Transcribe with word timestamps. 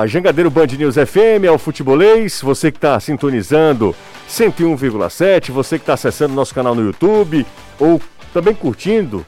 a 0.00 0.06
Jangadeiro 0.06 0.50
Band 0.50 0.66
News 0.78 0.94
FM, 0.94 1.46
ao 1.46 1.58
Futebolês, 1.58 2.40
você 2.40 2.72
que 2.72 2.78
está 2.78 2.98
sintonizando 2.98 3.94
101,7, 4.28 5.50
você 5.50 5.78
que 5.78 5.82
está 5.82 5.92
acessando 5.92 6.32
nosso 6.32 6.54
canal 6.54 6.74
no 6.74 6.82
YouTube 6.82 7.44
ou 7.78 8.00
também 8.32 8.54
curtindo 8.54 9.26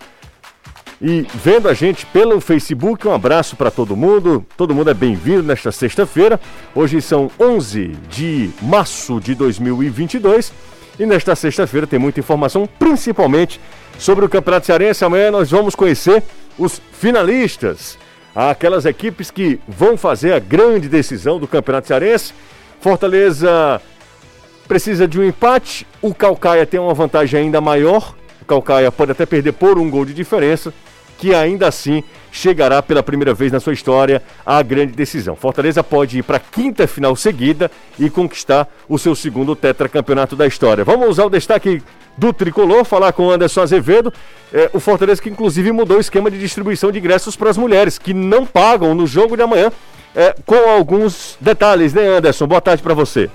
e 1.00 1.26
vendo 1.34 1.68
a 1.68 1.74
gente 1.74 2.06
pelo 2.06 2.40
Facebook. 2.40 3.06
Um 3.06 3.12
abraço 3.12 3.54
para 3.54 3.70
todo 3.70 3.94
mundo. 3.94 4.46
Todo 4.56 4.74
mundo 4.74 4.88
é 4.88 4.94
bem-vindo 4.94 5.42
nesta 5.42 5.70
sexta-feira. 5.70 6.40
Hoje 6.74 7.02
são 7.02 7.30
11 7.38 7.88
de 8.08 8.50
março 8.62 9.20
de 9.20 9.34
2022 9.34 10.52
e 10.98 11.04
nesta 11.04 11.36
sexta-feira 11.36 11.86
tem 11.86 11.98
muita 11.98 12.20
informação, 12.20 12.66
principalmente 12.78 13.60
sobre 13.98 14.24
o 14.24 14.28
Campeonato 14.28 14.66
Cearense. 14.66 15.04
Amanhã 15.04 15.30
nós 15.30 15.50
vamos 15.50 15.74
conhecer 15.74 16.22
os 16.58 16.80
finalistas 16.92 17.98
aquelas 18.34 18.84
equipes 18.84 19.30
que 19.30 19.60
vão 19.68 19.96
fazer 19.96 20.32
a 20.32 20.38
grande 20.38 20.88
decisão 20.88 21.38
do 21.38 21.46
Campeonato 21.46 21.88
Cearense. 21.88 22.32
Fortaleza 22.80 23.80
precisa 24.66 25.06
de 25.06 25.20
um 25.20 25.24
empate, 25.24 25.86
o 26.00 26.14
Calcaia 26.14 26.66
tem 26.66 26.80
uma 26.80 26.94
vantagem 26.94 27.40
ainda 27.40 27.60
maior. 27.60 28.14
O 28.40 28.44
Calcaia 28.44 28.90
pode 28.90 29.12
até 29.12 29.26
perder 29.26 29.52
por 29.52 29.78
um 29.78 29.90
gol 29.90 30.04
de 30.04 30.14
diferença, 30.14 30.72
que 31.18 31.34
ainda 31.34 31.68
assim 31.68 32.02
chegará 32.32 32.82
pela 32.82 33.02
primeira 33.02 33.34
vez 33.34 33.52
na 33.52 33.60
sua 33.60 33.74
história 33.74 34.22
à 34.44 34.60
grande 34.62 34.94
decisão. 34.94 35.36
Fortaleza 35.36 35.84
pode 35.84 36.18
ir 36.18 36.22
para 36.22 36.38
a 36.38 36.40
quinta 36.40 36.88
final 36.88 37.14
seguida 37.14 37.70
e 37.98 38.08
conquistar 38.08 38.66
o 38.88 38.98
seu 38.98 39.14
segundo 39.14 39.54
tetracampeonato 39.54 40.34
da 40.34 40.46
história. 40.46 40.82
Vamos 40.82 41.08
usar 41.10 41.26
o 41.26 41.30
destaque 41.30 41.82
do 42.16 42.32
Tricolor, 42.32 42.84
falar 42.84 43.12
com 43.12 43.30
Anderson 43.30 43.60
Azevedo, 43.60 44.12
é, 44.52 44.70
o 44.72 44.80
Fortaleza 44.80 45.20
que 45.20 45.30
inclusive 45.30 45.70
mudou 45.72 45.98
o 45.98 46.00
esquema 46.00 46.30
de 46.30 46.38
distribuição 46.38 46.90
de 46.90 46.98
ingressos 46.98 47.36
para 47.36 47.50
as 47.50 47.56
mulheres, 47.56 47.98
que 47.98 48.14
não 48.14 48.46
pagam 48.46 48.94
no 48.94 49.06
jogo 49.06 49.36
de 49.36 49.42
amanhã, 49.42 49.70
é, 50.14 50.34
com 50.44 50.56
alguns 50.70 51.36
detalhes, 51.40 51.92
né 51.92 52.06
Anderson? 52.06 52.46
Boa 52.46 52.60
tarde 52.60 52.82
para 52.82 52.94
você. 52.94 53.30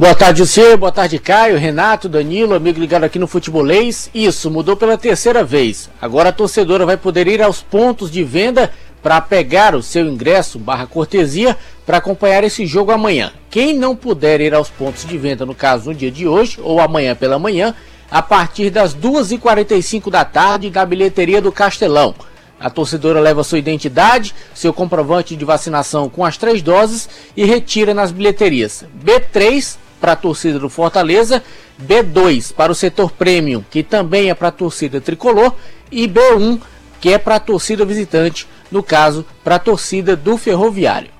Boa 0.00 0.14
tarde, 0.14 0.40
você, 0.46 0.78
boa 0.78 0.90
tarde, 0.90 1.18
Caio, 1.18 1.58
Renato, 1.58 2.08
Danilo, 2.08 2.54
amigo 2.54 2.80
ligado 2.80 3.04
aqui 3.04 3.18
no 3.18 3.26
Futebolês. 3.26 4.08
Isso, 4.14 4.50
mudou 4.50 4.74
pela 4.74 4.96
terceira 4.96 5.44
vez. 5.44 5.90
Agora 6.00 6.30
a 6.30 6.32
torcedora 6.32 6.86
vai 6.86 6.96
poder 6.96 7.28
ir 7.28 7.42
aos 7.42 7.60
pontos 7.60 8.10
de 8.10 8.24
venda 8.24 8.72
para 9.02 9.20
pegar 9.20 9.74
o 9.74 9.82
seu 9.82 10.06
ingresso 10.06 10.58
barra 10.58 10.86
cortesia 10.86 11.54
para 11.84 11.98
acompanhar 11.98 12.42
esse 12.42 12.64
jogo 12.64 12.90
amanhã. 12.92 13.30
Quem 13.50 13.76
não 13.76 13.94
puder 13.94 14.40
ir 14.40 14.54
aos 14.54 14.70
pontos 14.70 15.04
de 15.04 15.18
venda, 15.18 15.44
no 15.44 15.54
caso 15.54 15.90
no 15.90 15.94
dia 15.94 16.10
de 16.10 16.26
hoje 16.26 16.58
ou 16.62 16.80
amanhã 16.80 17.14
pela 17.14 17.38
manhã, 17.38 17.74
a 18.10 18.22
partir 18.22 18.70
das 18.70 18.96
2h45 18.96 20.08
da 20.08 20.24
tarde 20.24 20.72
na 20.74 20.86
bilheteria 20.86 21.42
do 21.42 21.52
Castelão. 21.52 22.14
A 22.58 22.70
torcedora 22.70 23.20
leva 23.20 23.44
sua 23.44 23.58
identidade, 23.58 24.34
seu 24.54 24.72
comprovante 24.72 25.36
de 25.36 25.44
vacinação 25.44 26.08
com 26.08 26.24
as 26.24 26.38
três 26.38 26.62
doses 26.62 27.06
e 27.36 27.44
retira 27.44 27.92
nas 27.92 28.10
bilheterias. 28.10 28.82
B3 29.04 29.76
para 30.00 30.12
a 30.12 30.16
torcida 30.16 30.58
do 30.58 30.70
Fortaleza, 30.70 31.42
B2 31.80 32.52
para 32.54 32.72
o 32.72 32.74
setor 32.74 33.10
premium, 33.12 33.62
que 33.70 33.82
também 33.82 34.30
é 34.30 34.34
para 34.34 34.48
a 34.48 34.52
torcida 34.52 35.00
tricolor, 35.00 35.54
e 35.90 36.08
B1 36.08 36.60
que 37.00 37.12
é 37.12 37.18
para 37.18 37.36
a 37.36 37.40
torcida 37.40 37.84
visitante, 37.84 38.46
no 38.70 38.82
caso, 38.82 39.24
para 39.42 39.56
a 39.56 39.58
torcida 39.58 40.14
do 40.14 40.36
Ferroviário. 40.36 41.10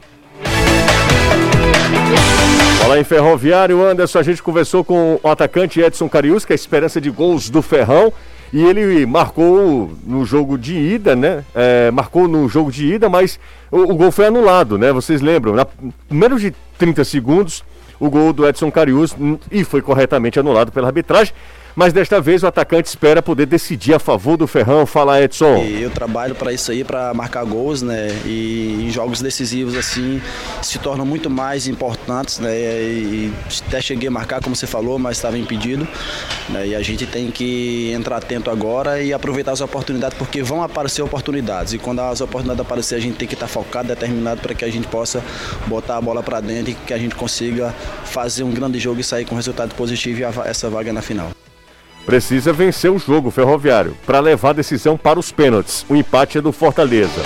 Fala 2.79 3.01
em 3.01 3.05
Ferroviário, 3.05 3.83
Anderson, 3.83 4.19
a 4.19 4.23
gente 4.23 4.43
conversou 4.43 4.85
com 4.85 5.19
o 5.23 5.29
atacante 5.29 5.81
Edson 5.81 6.09
Carius, 6.09 6.45
que 6.45 6.53
é 6.53 6.55
a 6.55 6.57
esperança 6.57 7.01
de 7.01 7.11
gols 7.11 7.49
do 7.49 7.63
Ferrão. 7.63 8.13
E 8.53 8.65
ele 8.65 9.07
marcou 9.07 9.93
no 10.05 10.25
jogo 10.25 10.59
de 10.59 10.75
ida, 10.75 11.15
né? 11.15 11.45
É, 11.55 11.89
marcou 11.93 12.27
no 12.27 12.49
jogo 12.49 12.73
de 12.73 12.85
ida, 12.95 13.09
mas 13.09 13.39
o, 13.71 13.79
o, 13.79 13.95
gol 13.95 14.11
foi 14.11 14.27
anulado, 14.27 14.77
né? 14.77 14.93
Vocês 14.93 15.21
lembram? 15.21 15.55
Na 15.55 15.65
menos 16.11 16.41
de 16.41 16.53
30 16.77 17.05
segundos, 17.05 17.63
o 18.01 18.11
gol 18.11 18.33
do 18.33 18.49
Edson 18.49 18.71
Carius 18.71 19.15
e 19.53 19.63
foi 19.63 19.83
corretamente 19.83 20.41
anulado 20.41 20.73
pela 20.73 20.89
arbitragem 20.89 21.35
mas 21.75 21.93
desta 21.93 22.21
vez 22.21 22.43
o 22.43 22.47
atacante 22.47 22.89
espera 22.89 23.23
poder 23.23 23.47
decidir 23.47 23.95
a 23.95 23.99
favor 23.99 24.37
do 24.37 24.47
Ferrão. 24.47 24.87
Fala, 24.87 25.21
Edson. 25.21 25.57
Eu 25.59 25.91
trabalho 25.91 26.35
para 26.35 26.53
isso 26.53 26.71
aí, 26.71 26.85
para 26.85 27.13
marcar 27.15 27.45
gols, 27.45 27.83
né? 27.83 28.09
E 28.25 28.87
em 28.87 28.91
jogos 28.91 29.21
decisivos 29.21 29.75
assim 29.77 30.21
se 30.63 30.79
tornam 30.79 31.05
muito 31.05 31.31
mais 31.31 31.67
importantes, 31.67 32.39
né? 32.39 32.55
E 32.57 33.33
até 33.67 33.81
cheguei 33.81 34.09
a 34.09 34.11
marcar, 34.11 34.43
como 34.43 34.55
você 34.55 34.67
falou, 34.67 34.99
mas 34.99 35.17
estava 35.17 35.39
impedido. 35.39 35.87
Né? 36.49 36.69
E 36.69 36.75
a 36.75 36.83
gente 36.83 37.07
tem 37.07 37.31
que 37.31 37.93
entrar 37.93 38.17
atento 38.17 38.51
agora 38.51 39.03
e 39.03 39.13
aproveitar 39.13 39.53
as 39.53 39.61
oportunidades, 39.61 40.17
porque 40.17 40.43
vão 40.43 40.63
aparecer 40.63 41.03
oportunidades. 41.03 41.73
E 41.73 41.79
quando 41.79 42.01
as 42.01 42.21
oportunidades 42.21 42.61
aparecerem, 42.61 43.05
a 43.05 43.07
gente 43.09 43.17
tem 43.17 43.29
que 43.29 43.35
estar 43.35 43.49
focado, 43.49 43.89
determinado 43.89 44.41
para 44.41 44.55
que 44.55 44.65
a 44.65 44.71
gente 44.71 44.87
possa 44.89 45.23
botar 45.67 45.97
a 45.97 46.01
bola 46.01 46.23
para 46.23 46.41
dentro 46.41 46.73
e 46.73 46.75
que 46.75 46.93
a 46.93 46.99
gente 46.99 47.15
consiga 47.15 47.75
fazer 48.05 48.43
um 48.43 48.51
grande 48.51 48.79
jogo 48.79 49.01
e 49.01 49.05
sair 49.05 49.25
com 49.25 49.35
resultado 49.35 49.75
positivo 49.75 50.21
e 50.21 50.49
essa 50.49 50.69
vaga 50.69 50.93
na 50.93 51.03
final 51.03 51.31
precisa 52.07 52.53
vencer 52.53 52.91
o 52.91 52.99
jogo 52.99 53.31
ferroviário 53.31 53.97
para 54.07 54.21
levar 54.21 54.51
a 54.51 54.55
decisão 54.55 54.97
para 54.97 55.19
os 55.19 55.31
pênaltis. 55.31 55.85
O 55.89 55.97
empate 55.97 56.39
é 56.39 56.41
do 56.41 56.53
Fortaleza. 56.53 57.23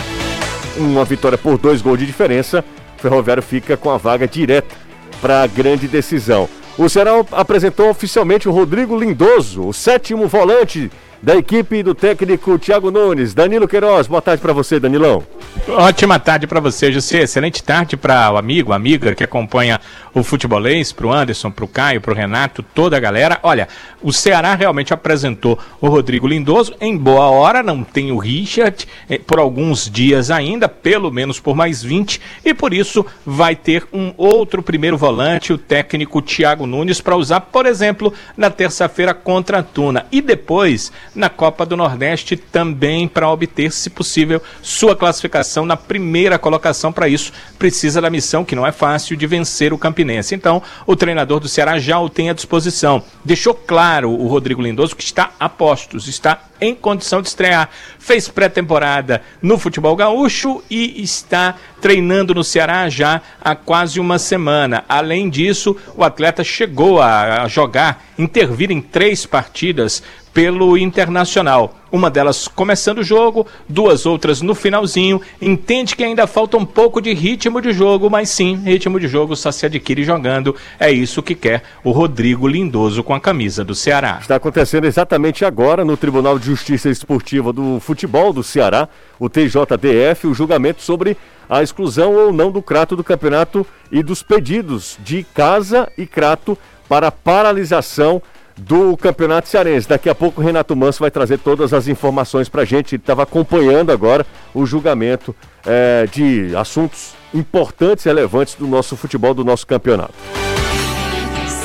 Uma 0.77 1.05
vitória 1.05 1.39
por 1.39 1.57
dois 1.57 1.81
gols 1.81 1.99
de 1.99 2.07
diferença, 2.07 2.65
o 2.99 3.01
Ferroviário 3.01 3.43
fica 3.43 3.77
com 3.77 3.91
a 3.91 3.97
vaga 3.97 4.27
direta 4.27 4.75
para 5.21 5.43
a 5.43 5.47
grande 5.47 5.87
decisão. 5.87 6.49
O 6.77 6.89
Ceará 6.89 7.13
apresentou 7.33 7.89
oficialmente 7.89 8.49
o 8.49 8.53
Rodrigo 8.53 8.99
Lindoso, 8.99 9.69
o 9.69 9.73
sétimo 9.73 10.27
volante 10.27 10.91
da 11.25 11.35
equipe 11.35 11.83
do 11.83 11.95
técnico 11.95 12.59
Thiago 12.59 12.91
Nunes. 12.91 13.33
Danilo 13.33 13.67
Queiroz, 13.67 14.07
boa 14.07 14.21
tarde 14.21 14.43
para 14.43 14.53
você, 14.53 14.79
Danilão. 14.79 15.25
Ótima 15.67 16.19
tarde 16.19 16.47
para 16.47 16.61
você, 16.61 16.93
José. 16.93 17.23
Excelente 17.23 17.63
tarde 17.63 17.97
para 17.97 18.31
o 18.31 18.37
amigo, 18.37 18.75
amiga 18.75 19.15
que 19.15 19.25
acompanha 19.25 19.81
o 20.13 20.23
futebolês, 20.23 20.93
para 20.93 21.07
o 21.07 21.13
Anderson, 21.13 21.51
para 21.51 21.65
o 21.65 21.69
Caio, 21.69 22.01
para 22.01 22.13
o 22.13 22.15
Renato, 22.15 22.63
toda 22.63 22.97
a 22.97 23.01
galera. 23.01 23.41
Olha, 23.43 23.69
o 24.03 24.13
Ceará 24.13 24.55
realmente 24.55 24.93
apresentou 24.93 25.59
o 25.81 25.89
Rodrigo 25.89 26.29
Lindoso 26.29 26.75
em 26.79 26.97
boa 26.97 27.31
hora, 27.31 27.63
não 27.63 27.83
tem 27.83 28.13
o 28.13 28.19
Richard 28.19 28.87
eh, 29.09 29.19
por 29.19 29.39
alguns 29.39 29.91
dias 29.91 30.31
ainda, 30.31 30.69
pelo 30.69 31.11
menos 31.11 31.41
por 31.41 31.57
mais 31.57 31.83
20, 31.83 32.21
e 32.45 32.53
por 32.53 32.75
isso 32.75 33.05
vai 33.25 33.57
ter 33.57 33.87
um 33.93 34.13
outro 34.17 34.63
primeiro 34.63 34.99
volante, 34.99 35.53
o 35.53 35.59
técnico 35.59 36.21
Thiago 36.21 36.67
Nunes, 36.67 37.01
para 37.01 37.17
usar, 37.17 37.41
por 37.41 37.65
exemplo, 37.65 38.13
na 38.37 38.51
terça-feira 38.51 39.15
contra 39.15 39.61
a 39.61 39.63
Tuna. 39.63 40.07
E 40.13 40.21
depois 40.21 40.93
na 41.15 41.29
Copa 41.29 41.65
do 41.65 41.77
Nordeste 41.77 42.37
também 42.37 43.07
para 43.07 43.29
obter, 43.29 43.73
se 43.73 43.89
possível, 43.91 44.43
sua 44.63 44.97
classificação 44.97 45.65
na 45.65 45.77
primeira 45.77 46.39
colocação. 46.39 46.93
Para 46.93 47.09
isso, 47.09 47.33
precisa 47.59 48.01
da 48.01 48.11
missão, 48.11 48.45
que 48.45 48.57
não 48.57 48.67
é 48.67 48.73
fácil, 48.73 49.17
de 49.17 49.27
vencer 49.27 49.73
o 49.73 49.79
Campinense. 49.79 50.35
Então, 50.35 50.63
o 50.87 50.97
treinador 50.97 51.41
do 51.41 51.49
Ceará 51.49 51.79
já 51.79 51.99
o 52.01 52.09
tem 52.09 52.31
à 52.31 52.33
disposição. 52.33 53.03
Deixou 53.25 53.55
claro 53.55 54.11
o 54.11 54.27
Rodrigo 54.27 54.63
Lindoso 54.63 54.97
que 54.97 55.05
está 55.05 55.31
a 55.39 55.49
postos, 55.49 56.09
está 56.09 56.41
em 56.61 56.75
condição 56.75 57.21
de 57.21 57.29
estrear. 57.29 57.69
Fez 57.99 58.29
pré-temporada 58.29 59.23
no 59.43 59.59
futebol 59.59 59.95
gaúcho 59.97 60.63
e 60.71 61.03
está 61.03 61.55
treinando 61.81 62.35
no 62.35 62.45
Ceará 62.45 62.89
já 62.89 63.21
há 63.41 63.55
quase 63.55 64.01
uma 64.01 64.19
semana. 64.19 64.85
Além 64.89 65.29
disso, 65.29 65.77
o 65.95 66.03
atleta 66.03 66.43
chegou 66.43 67.01
a 67.03 67.47
jogar, 67.49 68.05
intervir 68.19 68.71
em 68.71 68.81
três 68.81 69.27
partidas 69.27 70.03
pelo 70.35 70.77
Internacional. 70.77 71.77
Uma 71.93 72.11
delas 72.11 72.49
começando 72.49 72.99
o 72.99 73.05
jogo, 73.05 73.47
duas 73.69 74.05
outras 74.05 74.43
no 74.43 74.53
finalzinho. 74.53 75.21
Entende 75.41 75.95
que 75.95 76.03
ainda 76.03 76.27
falta 76.27 76.57
um 76.57 76.67
pouco 76.67 77.01
de 77.01 77.15
ritmo 77.15 77.63
de 77.63 77.73
jogo, 77.73 78.11
mas 78.11 78.31
sim, 78.31 78.57
ritmo 78.57 78.99
de 78.99 79.07
jogo 79.07 79.37
só 79.37 79.53
se 79.53 79.65
adquire 79.65 80.03
jogando. 80.03 80.57
É 80.81 80.91
isso 80.91 81.23
que 81.23 81.37
quer 81.37 81.63
o 81.85 81.93
Rodrigo 81.93 82.49
Lindoso 82.49 83.05
com 83.05 83.15
a 83.15 83.21
camisa 83.21 83.65
do 83.65 83.77
Ceará. 83.77 84.19
Está 84.21 84.35
acontecendo 84.35 84.87
exatamente 84.87 85.45
agora 85.45 85.85
no 85.85 85.97
Tribunal 85.97 86.37
de 86.37 86.47
Justiça 86.47 86.91
Esportiva 86.91 87.53
do 87.53 87.79
Futebol 87.79 88.33
do 88.33 88.43
Ceará, 88.43 88.89
o 89.21 89.29
TJDF, 89.29 90.27
o 90.27 90.35
julgamento 90.35 90.83
sobre 90.83 91.17
a 91.49 91.63
exclusão 91.63 92.13
ou 92.13 92.33
não 92.33 92.51
do 92.51 92.61
Crato 92.61 92.97
do 92.97 93.05
campeonato 93.05 93.65
e 93.93 94.03
dos 94.03 94.21
pedidos 94.21 94.99
de 95.05 95.23
Casa 95.33 95.89
e 95.97 96.07
Crato 96.07 96.59
para 96.89 97.13
paralisação 97.13 98.21
do 98.57 98.97
Campeonato 98.97 99.49
Cearense. 99.49 99.89
Daqui 99.89 100.09
a 100.09 100.15
pouco 100.15 100.41
o 100.41 100.45
Renato 100.45 100.75
Manso 100.77 101.01
vai 101.01 101.11
trazer 101.11 101.39
todas 101.39 101.73
as 101.73 101.89
informações 101.89 102.49
para 102.49 102.63
a 102.63 102.65
gente. 102.65 102.95
Ele 102.95 103.03
estava 103.03 103.23
acompanhando 103.23 103.91
agora 103.91 104.25
o 104.55 104.65
julgamento 104.65 105.35
é, 105.67 106.07
de 106.11 106.55
assuntos 106.57 107.15
importantes 107.33 108.05
e 108.07 108.09
relevantes 108.09 108.55
do 108.55 108.67
nosso 108.67 108.97
futebol, 108.97 109.35
do 109.35 109.45
nosso 109.45 109.67
campeonato. 109.67 110.15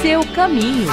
Seu 0.02 0.22
caminho. 0.34 0.88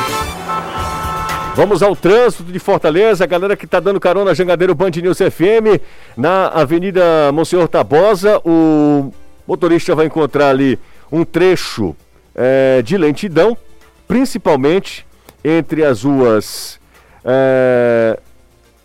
Vamos 1.55 1.83
ao 1.83 1.97
trânsito 1.97 2.53
de 2.53 2.59
Fortaleza, 2.59 3.25
a 3.25 3.27
galera 3.27 3.57
que 3.57 3.65
está 3.65 3.81
dando 3.81 3.99
carona 3.99 4.35
Jangadeiro 4.35 4.75
Band 4.75 4.91
News 4.91 5.17
FM, 5.17 5.81
na 6.15 6.49
Avenida 6.49 7.33
Monsenhor 7.33 7.67
Tabosa, 7.67 8.43
o 8.45 9.11
motorista 9.49 9.95
vai 9.95 10.05
encontrar 10.05 10.51
ali 10.51 10.79
um 11.11 11.25
trecho 11.25 11.97
é, 12.35 12.83
de 12.83 12.99
lentidão, 12.99 13.57
principalmente 14.07 15.06
entre 15.49 15.85
as 15.85 16.03
ruas 16.03 16.81
é, 17.25 18.19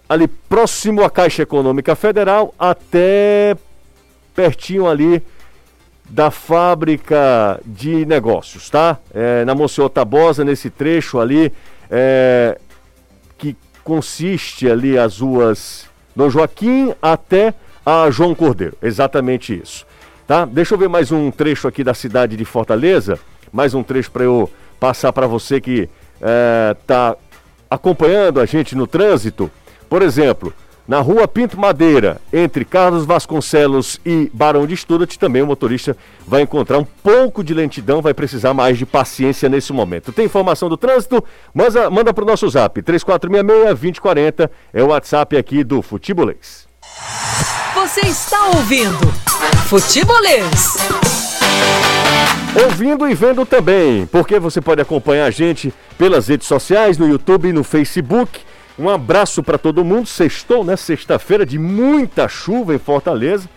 ali 0.08 0.28
próximo 0.28 1.04
à 1.04 1.10
Caixa 1.10 1.42
Econômica 1.42 1.96
Federal 1.96 2.54
até 2.60 3.58
pertinho 4.36 4.88
ali 4.88 5.24
da 6.08 6.30
fábrica 6.30 7.60
de 7.66 8.06
negócios, 8.06 8.70
tá? 8.70 9.00
É, 9.12 9.44
na 9.44 9.56
Monsenhor 9.56 9.90
Tabosa, 9.90 10.44
nesse 10.44 10.70
trecho 10.70 11.20
ali, 11.20 11.52
é, 11.90 12.60
que 13.40 13.56
consiste 13.84 14.70
ali 14.70 15.00
as 15.00 15.20
ruas 15.20 15.90
Dom 16.16 16.30
Joaquim 16.30 16.94
até 17.02 17.56
a 17.84 18.12
João 18.12 18.36
Cordeiro. 18.36 18.78
Exatamente 18.84 19.60
isso. 19.60 19.88
Tá? 20.28 20.46
Deixa 20.46 20.76
eu 20.76 20.78
ver 20.78 20.90
mais 20.90 21.12
um 21.12 21.32
trecho 21.32 21.68
aqui 21.68 21.84
da 21.84 21.96
cidade 21.96 22.38
de 22.38 22.46
Fortaleza, 22.46 23.18
mais 23.52 23.74
um 23.74 23.82
trecho 23.82 24.12
para 24.12 24.26
eu 24.26 24.50
passar 24.80 25.12
para 25.12 25.26
você 25.26 25.60
que 25.60 25.90
está 26.80 27.16
acompanhando 27.70 28.40
a 28.40 28.46
gente 28.46 28.76
no 28.76 28.86
trânsito. 28.86 29.50
Por 29.90 30.02
exemplo, 30.02 30.54
na 30.88 31.00
rua 31.00 31.28
Pinto 31.28 31.60
Madeira, 31.60 32.20
entre 32.34 32.66
Carlos 32.66 33.06
Vasconcelos 33.06 34.00
e 34.06 34.30
Barão 34.34 34.68
de 34.68 34.76
Studat, 34.76 35.18
também 35.18 35.42
o 35.42 35.48
motorista 35.48 35.96
vai 36.28 36.42
encontrar 36.42 36.80
um 36.80 36.84
pouco 36.84 37.44
de 37.44 37.54
lentidão, 37.54 38.02
vai 38.02 38.14
precisar 38.14 38.54
mais 38.54 38.78
de 38.78 38.86
paciência 38.86 39.48
nesse 39.48 39.72
momento. 39.72 40.12
Tem 40.12 40.26
informação 40.26 40.68
do 40.68 40.76
trânsito? 40.76 41.24
Manda, 41.54 41.90
manda 41.90 42.14
para 42.14 42.24
o 42.24 42.28
nosso 42.28 42.50
zap, 42.50 42.82
3466-2040, 42.82 44.50
é 44.74 44.84
o 44.84 44.88
WhatsApp 44.88 45.38
aqui 45.38 45.64
do 45.64 45.82
Futebolês. 45.82 46.68
Você 47.74 48.02
está 48.02 48.48
ouvindo 48.48 49.08
Futebolês. 49.68 51.31
Ouvindo 52.66 53.08
e 53.08 53.14
vendo 53.14 53.46
também, 53.46 54.06
porque 54.08 54.38
você 54.40 54.60
pode 54.60 54.82
acompanhar 54.82 55.26
a 55.26 55.32
gente 55.32 55.74
pelas 55.98 56.28
redes 56.28 56.48
sociais, 56.48 56.98
no 56.98 57.08
YouTube 57.08 57.48
e 57.48 57.54
no 57.54 57.64
Facebook. 57.64 58.42
Um 58.78 58.90
abraço 58.90 59.42
para 59.42 59.58
todo 59.58 59.86
mundo. 59.86 60.08
Sextou, 60.08 60.64
né? 60.64 60.76
Sexta-feira 60.76 61.46
de 61.46 61.58
muita 61.58 62.28
chuva 62.28 62.74
em 62.76 62.80
Fortaleza. 62.80 63.50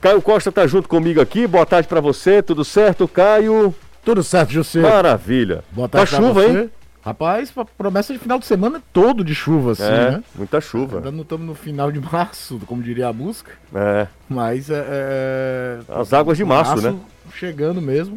Caio 0.00 0.20
Costa 0.20 0.50
tá 0.50 0.66
junto 0.66 0.88
comigo 0.88 1.20
aqui. 1.20 1.46
Boa 1.46 1.64
tarde 1.64 1.86
para 1.86 2.00
você. 2.00 2.42
Tudo 2.42 2.64
certo, 2.64 3.06
Caio? 3.06 3.72
Tudo 4.04 4.22
certo, 4.22 4.50
José. 4.52 4.80
Maravilha. 4.80 5.62
Boa 5.70 5.88
tarde 5.88 6.10
tá 6.10 6.16
chuva, 6.16 6.42
você. 6.42 6.48
hein? 6.48 6.70
Rapaz, 7.04 7.52
promessa 7.76 8.12
de 8.12 8.18
final 8.20 8.38
de 8.38 8.46
semana 8.46 8.80
todo 8.92 9.24
de 9.24 9.34
chuva, 9.34 9.72
assim, 9.72 9.82
é, 9.82 10.10
né? 10.12 10.24
muita 10.36 10.60
chuva. 10.60 10.98
Ainda 10.98 11.10
não 11.10 11.22
estamos 11.22 11.44
no 11.44 11.54
final 11.54 11.90
de 11.90 11.98
março, 12.12 12.60
como 12.64 12.80
diria 12.80 13.08
a 13.08 13.12
música. 13.12 13.52
É. 13.74 14.06
Mas 14.28 14.70
é. 14.70 14.84
é 14.86 15.78
As 15.88 16.12
águas 16.12 16.38
de 16.38 16.44
março, 16.44 16.70
março, 16.70 16.92
né? 16.92 17.00
Chegando 17.34 17.82
mesmo. 17.82 18.16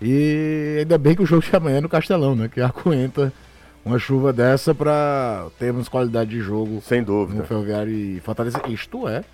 E 0.00 0.76
ainda 0.80 0.96
bem 0.98 1.16
que 1.16 1.22
o 1.22 1.26
jogo 1.26 1.42
de 1.42 1.54
amanhã 1.54 1.78
é 1.78 1.80
no 1.80 1.88
Castelão, 1.88 2.36
né? 2.36 2.48
Que 2.48 2.60
aguenta 2.62 3.32
uma 3.84 3.98
chuva 3.98 4.32
dessa 4.32 4.72
para 4.72 5.48
termos 5.58 5.88
qualidade 5.88 6.30
de 6.30 6.40
jogo. 6.40 6.80
Sem 6.80 7.02
dúvida. 7.02 7.40
No 7.40 7.44
Ferroviário 7.44 7.92
e 7.92 8.20
Fortaleza. 8.20 8.60
Isto 8.68 9.08
é, 9.08 9.24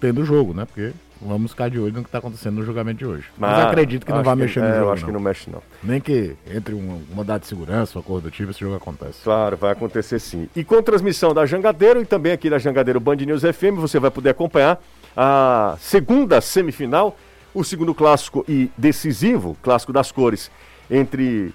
tendo 0.00 0.24
jogo, 0.24 0.52
né? 0.52 0.64
Porque 0.64 0.92
vamos 1.20 1.50
ficar 1.50 1.68
de 1.68 1.78
olho 1.78 1.92
no 1.92 2.02
que 2.02 2.08
está 2.08 2.18
acontecendo 2.18 2.56
no 2.56 2.64
julgamento 2.64 2.98
de 2.98 3.06
hoje. 3.06 3.26
Mas, 3.36 3.50
Mas 3.50 3.66
acredito 3.66 4.06
que 4.06 4.12
não 4.12 4.22
vai 4.22 4.34
que, 4.34 4.42
mexer 4.42 4.60
no 4.60 4.66
é, 4.66 4.72
jogo. 4.74 4.84
Eu 4.84 4.92
acho 4.92 5.02
não. 5.02 5.06
que 5.06 5.12
não 5.12 5.20
mexe, 5.20 5.50
não. 5.50 5.62
Nem 5.82 6.00
que 6.00 6.36
entre 6.50 6.74
uma, 6.74 6.98
uma 7.10 7.24
data 7.24 7.40
de 7.40 7.46
segurança, 7.46 7.98
uma 7.98 8.02
cor 8.02 8.20
do 8.20 8.30
tipo, 8.30 8.50
esse 8.50 8.60
jogo 8.60 8.76
acontece. 8.76 9.22
Claro, 9.22 9.56
vai 9.56 9.72
acontecer 9.72 10.18
sim. 10.18 10.48
E 10.54 10.64
com 10.64 10.82
transmissão 10.82 11.34
da 11.34 11.44
Jangadeiro 11.46 12.00
e 12.00 12.04
também 12.04 12.32
aqui 12.32 12.48
da 12.48 12.58
Jangadeiro 12.58 13.00
Band 13.00 13.16
News 13.16 13.42
FM, 13.42 13.76
você 13.76 13.98
vai 13.98 14.10
poder 14.10 14.30
acompanhar 14.30 14.80
a 15.16 15.76
segunda 15.80 16.40
semifinal, 16.40 17.16
o 17.52 17.64
segundo 17.64 17.94
clássico 17.94 18.44
e 18.48 18.70
decisivo, 18.76 19.56
clássico 19.62 19.92
das 19.92 20.12
cores, 20.12 20.50
entre 20.90 21.52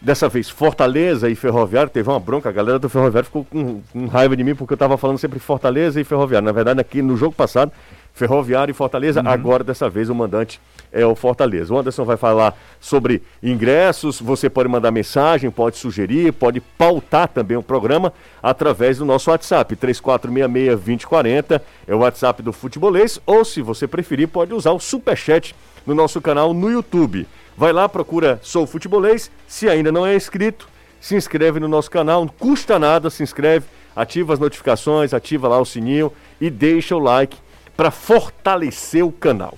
dessa 0.00 0.28
vez 0.28 0.48
Fortaleza 0.48 1.28
e 1.28 1.34
Ferroviário, 1.34 1.90
teve 1.90 2.08
uma 2.08 2.18
bronca, 2.18 2.48
a 2.48 2.52
galera 2.52 2.78
do 2.78 2.88
Ferroviário 2.88 3.26
ficou 3.26 3.44
com, 3.44 3.82
com 3.92 4.06
raiva 4.06 4.36
de 4.36 4.42
mim 4.42 4.54
porque 4.54 4.72
eu 4.72 4.76
estava 4.76 4.96
falando 4.96 5.18
sempre 5.18 5.38
Fortaleza 5.38 6.00
e 6.00 6.04
Ferroviário. 6.04 6.46
Na 6.46 6.52
verdade, 6.52 6.80
aqui 6.80 7.02
no 7.02 7.16
jogo 7.16 7.34
passado, 7.34 7.70
Ferroviário 8.12 8.72
e 8.72 8.74
Fortaleza, 8.74 9.20
uhum. 9.20 9.28
agora 9.28 9.64
dessa 9.64 9.88
vez 9.88 10.08
o 10.08 10.14
mandante 10.14 10.60
é 10.92 11.06
o 11.06 11.14
Fortaleza. 11.14 11.72
O 11.72 11.78
Anderson 11.78 12.04
vai 12.04 12.16
falar 12.16 12.58
sobre 12.80 13.22
ingressos, 13.42 14.20
você 14.20 14.50
pode 14.50 14.68
mandar 14.68 14.90
mensagem, 14.90 15.50
pode 15.50 15.76
sugerir, 15.76 16.32
pode 16.32 16.60
pautar 16.60 17.28
também 17.28 17.56
o 17.56 17.62
programa 17.62 18.12
através 18.42 18.98
do 18.98 19.04
nosso 19.04 19.30
WhatsApp, 19.30 19.76
3466-2040, 19.76 21.60
é 21.86 21.94
o 21.94 21.98
WhatsApp 21.98 22.42
do 22.42 22.52
Futebolês, 22.52 23.20
ou 23.24 23.44
se 23.44 23.62
você 23.62 23.86
preferir, 23.86 24.28
pode 24.28 24.52
usar 24.52 24.72
o 24.72 24.80
Superchat 24.80 25.54
no 25.86 25.94
nosso 25.94 26.20
canal 26.20 26.52
no 26.52 26.70
YouTube. 26.70 27.26
Vai 27.56 27.72
lá, 27.72 27.88
procura 27.88 28.38
Sou 28.42 28.66
Futebolês. 28.66 29.30
Se 29.46 29.68
ainda 29.68 29.92
não 29.92 30.06
é 30.06 30.14
inscrito, 30.14 30.68
se 31.00 31.14
inscreve 31.14 31.60
no 31.60 31.68
nosso 31.68 31.90
canal. 31.90 32.24
Não 32.24 32.32
custa 32.32 32.78
nada, 32.78 33.10
se 33.10 33.22
inscreve, 33.22 33.66
ativa 33.94 34.32
as 34.32 34.38
notificações, 34.38 35.12
ativa 35.12 35.48
lá 35.48 35.58
o 35.58 35.64
sininho 35.64 36.12
e 36.40 36.48
deixa 36.48 36.94
o 36.94 36.98
like 36.98 37.36
para 37.80 37.90
fortalecer 37.90 39.02
o 39.02 39.10
canal. 39.10 39.54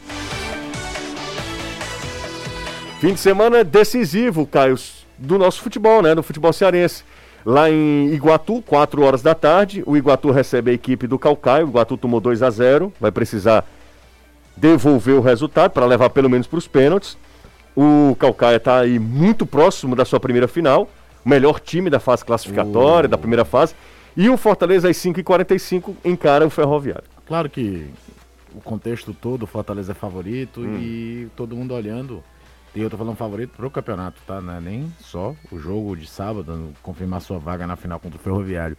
Fim 3.01 3.15
de 3.15 3.19
semana 3.19 3.65
decisivo, 3.65 4.47
Caio, 4.47 4.77
do 5.19 5.37
nosso 5.37 5.61
futebol, 5.61 6.01
né? 6.01 6.15
Do 6.15 6.23
futebol 6.23 6.53
cearense. 6.53 7.03
Lá 7.45 7.69
em 7.69 8.13
Iguatu, 8.13 8.63
4 8.63 9.03
horas 9.03 9.23
da 9.23 9.35
tarde, 9.35 9.83
o 9.85 9.97
Iguatu 9.97 10.31
recebe 10.31 10.71
a 10.71 10.75
equipe 10.75 11.09
do 11.09 11.19
Calcaio. 11.19 11.67
O 11.67 11.71
Iguatu 11.71 11.97
tomou 11.97 12.21
2 12.21 12.45
a 12.45 12.51
0 12.51 12.93
vai 13.01 13.11
precisar 13.11 13.65
devolver 14.57 15.17
o 15.17 15.21
resultado 15.21 15.73
para 15.73 15.85
levar 15.85 16.11
pelo 16.11 16.31
menos 16.31 16.47
para 16.47 16.61
os 16.61 16.69
pênaltis. 16.69 17.19
O 17.77 18.15
Calcaia 18.21 18.59
está 18.59 18.79
aí 18.79 19.01
muito 19.01 19.45
próximo 19.45 19.97
da 19.97 20.05
sua 20.05 20.21
primeira 20.21 20.47
final, 20.47 20.89
o 21.27 21.29
melhor 21.29 21.59
time 21.59 21.91
da 21.91 21.99
fase 21.99 22.25
classificatória, 22.25 23.09
da 23.09 23.19
primeira 23.19 23.45
fase. 23.45 23.75
E 24.17 24.31
o 24.31 24.37
Fortaleza 24.37 24.89
às 24.89 24.97
5h45 24.97 25.97
encara 26.05 26.47
o 26.47 26.51
Ferroviário. 26.51 27.12
Claro 27.27 27.49
que 27.49 27.89
o 28.55 28.61
contexto 28.61 29.15
todo, 29.15 29.45
o 29.45 29.47
Fortaleza 29.47 29.93
é 29.93 29.95
favorito 29.95 30.61
hum. 30.61 30.79
e 30.79 31.29
todo 31.37 31.57
mundo 31.57 31.75
olhando. 31.75 32.23
E 32.75 32.81
eu 32.81 32.89
tô 32.89 32.97
falando 32.97 33.17
favorito 33.17 33.53
pro 33.57 33.71
campeonato, 33.71 34.21
tá? 34.27 34.41
Não 34.41 34.55
é 34.55 34.61
nem 34.61 34.93
só 34.99 35.35
o 35.51 35.59
jogo 35.59 35.95
de 35.95 36.07
sábado, 36.07 36.73
confirmar 36.83 37.21
sua 37.21 37.39
vaga 37.39 37.67
na 37.67 37.77
final 37.77 38.01
contra 38.01 38.19
o 38.19 38.23
Ferroviário. 38.23 38.77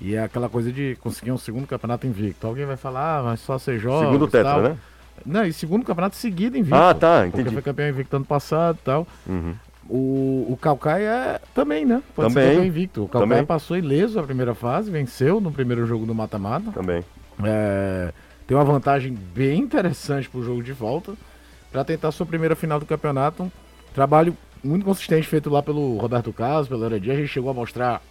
E 0.00 0.14
é 0.14 0.22
aquela 0.22 0.48
coisa 0.48 0.72
de 0.72 0.96
conseguir 1.00 1.32
um 1.32 1.38
segundo 1.38 1.66
campeonato 1.66 2.06
invicto. 2.06 2.46
Alguém 2.46 2.64
vai 2.64 2.76
falar, 2.76 3.18
ah, 3.18 3.22
mas 3.22 3.40
só 3.40 3.58
ser 3.58 3.78
jogos 3.78 4.06
Segundo 4.06 4.28
tetra, 4.28 4.52
tal. 4.52 4.62
né? 4.62 4.78
Não, 5.26 5.44
e 5.44 5.52
segundo 5.52 5.84
campeonato 5.84 6.16
seguido 6.16 6.56
invicto. 6.56 6.76
Ah, 6.76 6.94
tá, 6.94 7.26
entendi. 7.26 7.42
Porque 7.42 7.54
foi 7.54 7.62
campeão 7.62 7.88
invicto 7.88 8.16
ano 8.16 8.24
passado 8.24 8.78
e 8.80 8.84
tal. 8.84 9.06
Uhum. 9.26 9.54
O, 9.90 10.46
o 10.50 10.58
Calcaia 10.60 11.08
é, 11.08 11.40
também, 11.54 11.84
né? 11.84 12.02
Pode 12.14 12.28
também. 12.28 12.44
ser 12.44 12.50
campeão 12.50 12.66
invicto. 12.66 13.04
O 13.04 13.08
Calcaia 13.08 13.30
também. 13.30 13.46
passou 13.46 13.76
ileso 13.76 14.20
a 14.20 14.22
primeira 14.22 14.54
fase, 14.54 14.90
venceu 14.90 15.40
no 15.40 15.50
primeiro 15.50 15.84
jogo 15.86 16.06
do 16.06 16.14
mata-mata. 16.14 16.70
Também. 16.70 17.02
É, 17.44 18.12
tem 18.46 18.56
uma 18.56 18.64
vantagem 18.64 19.12
bem 19.12 19.60
interessante 19.60 20.28
pro 20.28 20.42
jogo 20.42 20.62
de 20.62 20.72
volta 20.72 21.14
para 21.70 21.84
tentar 21.84 22.10
sua 22.12 22.26
primeira 22.26 22.56
final 22.56 22.80
do 22.80 22.86
campeonato. 22.86 23.44
Um 23.44 23.50
trabalho 23.94 24.36
muito 24.62 24.84
consistente 24.84 25.26
feito 25.26 25.50
lá 25.50 25.62
pelo 25.62 25.96
Roberto 25.98 26.32
Carlos, 26.32 26.68
pelo 26.68 26.84
Heredia. 26.84 27.12
A 27.12 27.16
gente 27.16 27.28
chegou 27.28 27.50
a 27.50 27.54
mostrar 27.54 28.02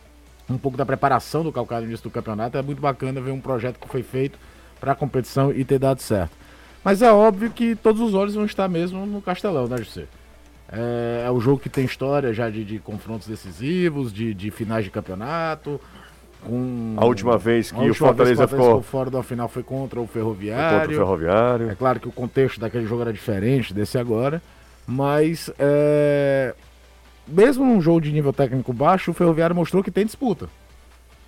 um 0.49 0.57
pouco 0.57 0.77
da 0.77 0.85
preparação 0.85 1.43
do 1.43 1.51
Calcaia 1.51 1.81
no 1.81 1.87
início 1.87 2.03
do 2.03 2.11
campeonato. 2.11 2.57
É 2.57 2.61
muito 2.61 2.81
bacana 2.81 3.19
ver 3.19 3.31
um 3.31 3.41
projeto 3.41 3.79
que 3.79 3.87
foi 3.87 4.03
feito 4.03 4.39
para 4.79 4.91
a 4.91 4.95
competição 4.95 5.51
e 5.51 5.65
ter 5.65 5.79
dado 5.79 6.01
certo. 6.01 6.35
Mas 6.83 7.01
é 7.01 7.11
óbvio 7.11 7.51
que 7.51 7.75
todos 7.75 8.01
os 8.01 8.13
olhos 8.13 8.35
vão 8.35 8.45
estar 8.45 8.67
mesmo 8.69 9.05
no 9.05 9.21
Castelão, 9.21 9.67
né, 9.67 9.77
José? 9.77 10.05
É, 10.71 11.23
é 11.25 11.31
o 11.31 11.39
jogo 11.39 11.59
que 11.59 11.69
tem 11.69 11.85
história 11.85 12.33
já 12.33 12.49
de, 12.49 12.63
de 12.63 12.79
confrontos 12.79 13.27
decisivos, 13.27 14.13
de, 14.13 14.33
de, 14.33 14.51
finais 14.51 14.85
de 14.85 14.91
campeonato. 14.91 15.81
Com... 16.45 16.95
A 16.97 17.05
última 17.05 17.37
vez 17.37 17.71
que 17.71 17.77
última 17.77 17.91
o 17.91 17.95
Fortaleza, 17.95 18.45
vez, 18.45 18.49
ficou... 18.49 18.65
ficou 18.65 18.81
fora 18.81 19.09
da 19.09 19.23
final 19.23 19.47
foi 19.47 19.63
contra 19.63 19.99
o 19.99 20.07
Ferroviário. 20.07 20.79
Contra 20.79 20.93
o 20.93 21.05
Ferroviário. 21.05 21.69
É 21.71 21.75
claro 21.75 21.99
que 21.99 22.07
o 22.07 22.11
contexto 22.11 22.59
daquele 22.59 22.85
jogo 22.85 23.01
era 23.01 23.13
diferente 23.13 23.73
desse 23.73 23.97
agora, 23.97 24.41
mas 24.85 25.51
é... 25.59 26.53
mesmo 27.27 27.65
num 27.65 27.81
jogo 27.81 28.01
de 28.01 28.11
nível 28.11 28.31
técnico 28.31 28.71
baixo, 28.71 29.11
o 29.11 29.13
Ferroviário 29.13 29.55
mostrou 29.55 29.83
que 29.83 29.91
tem 29.91 30.05
disputa 30.05 30.49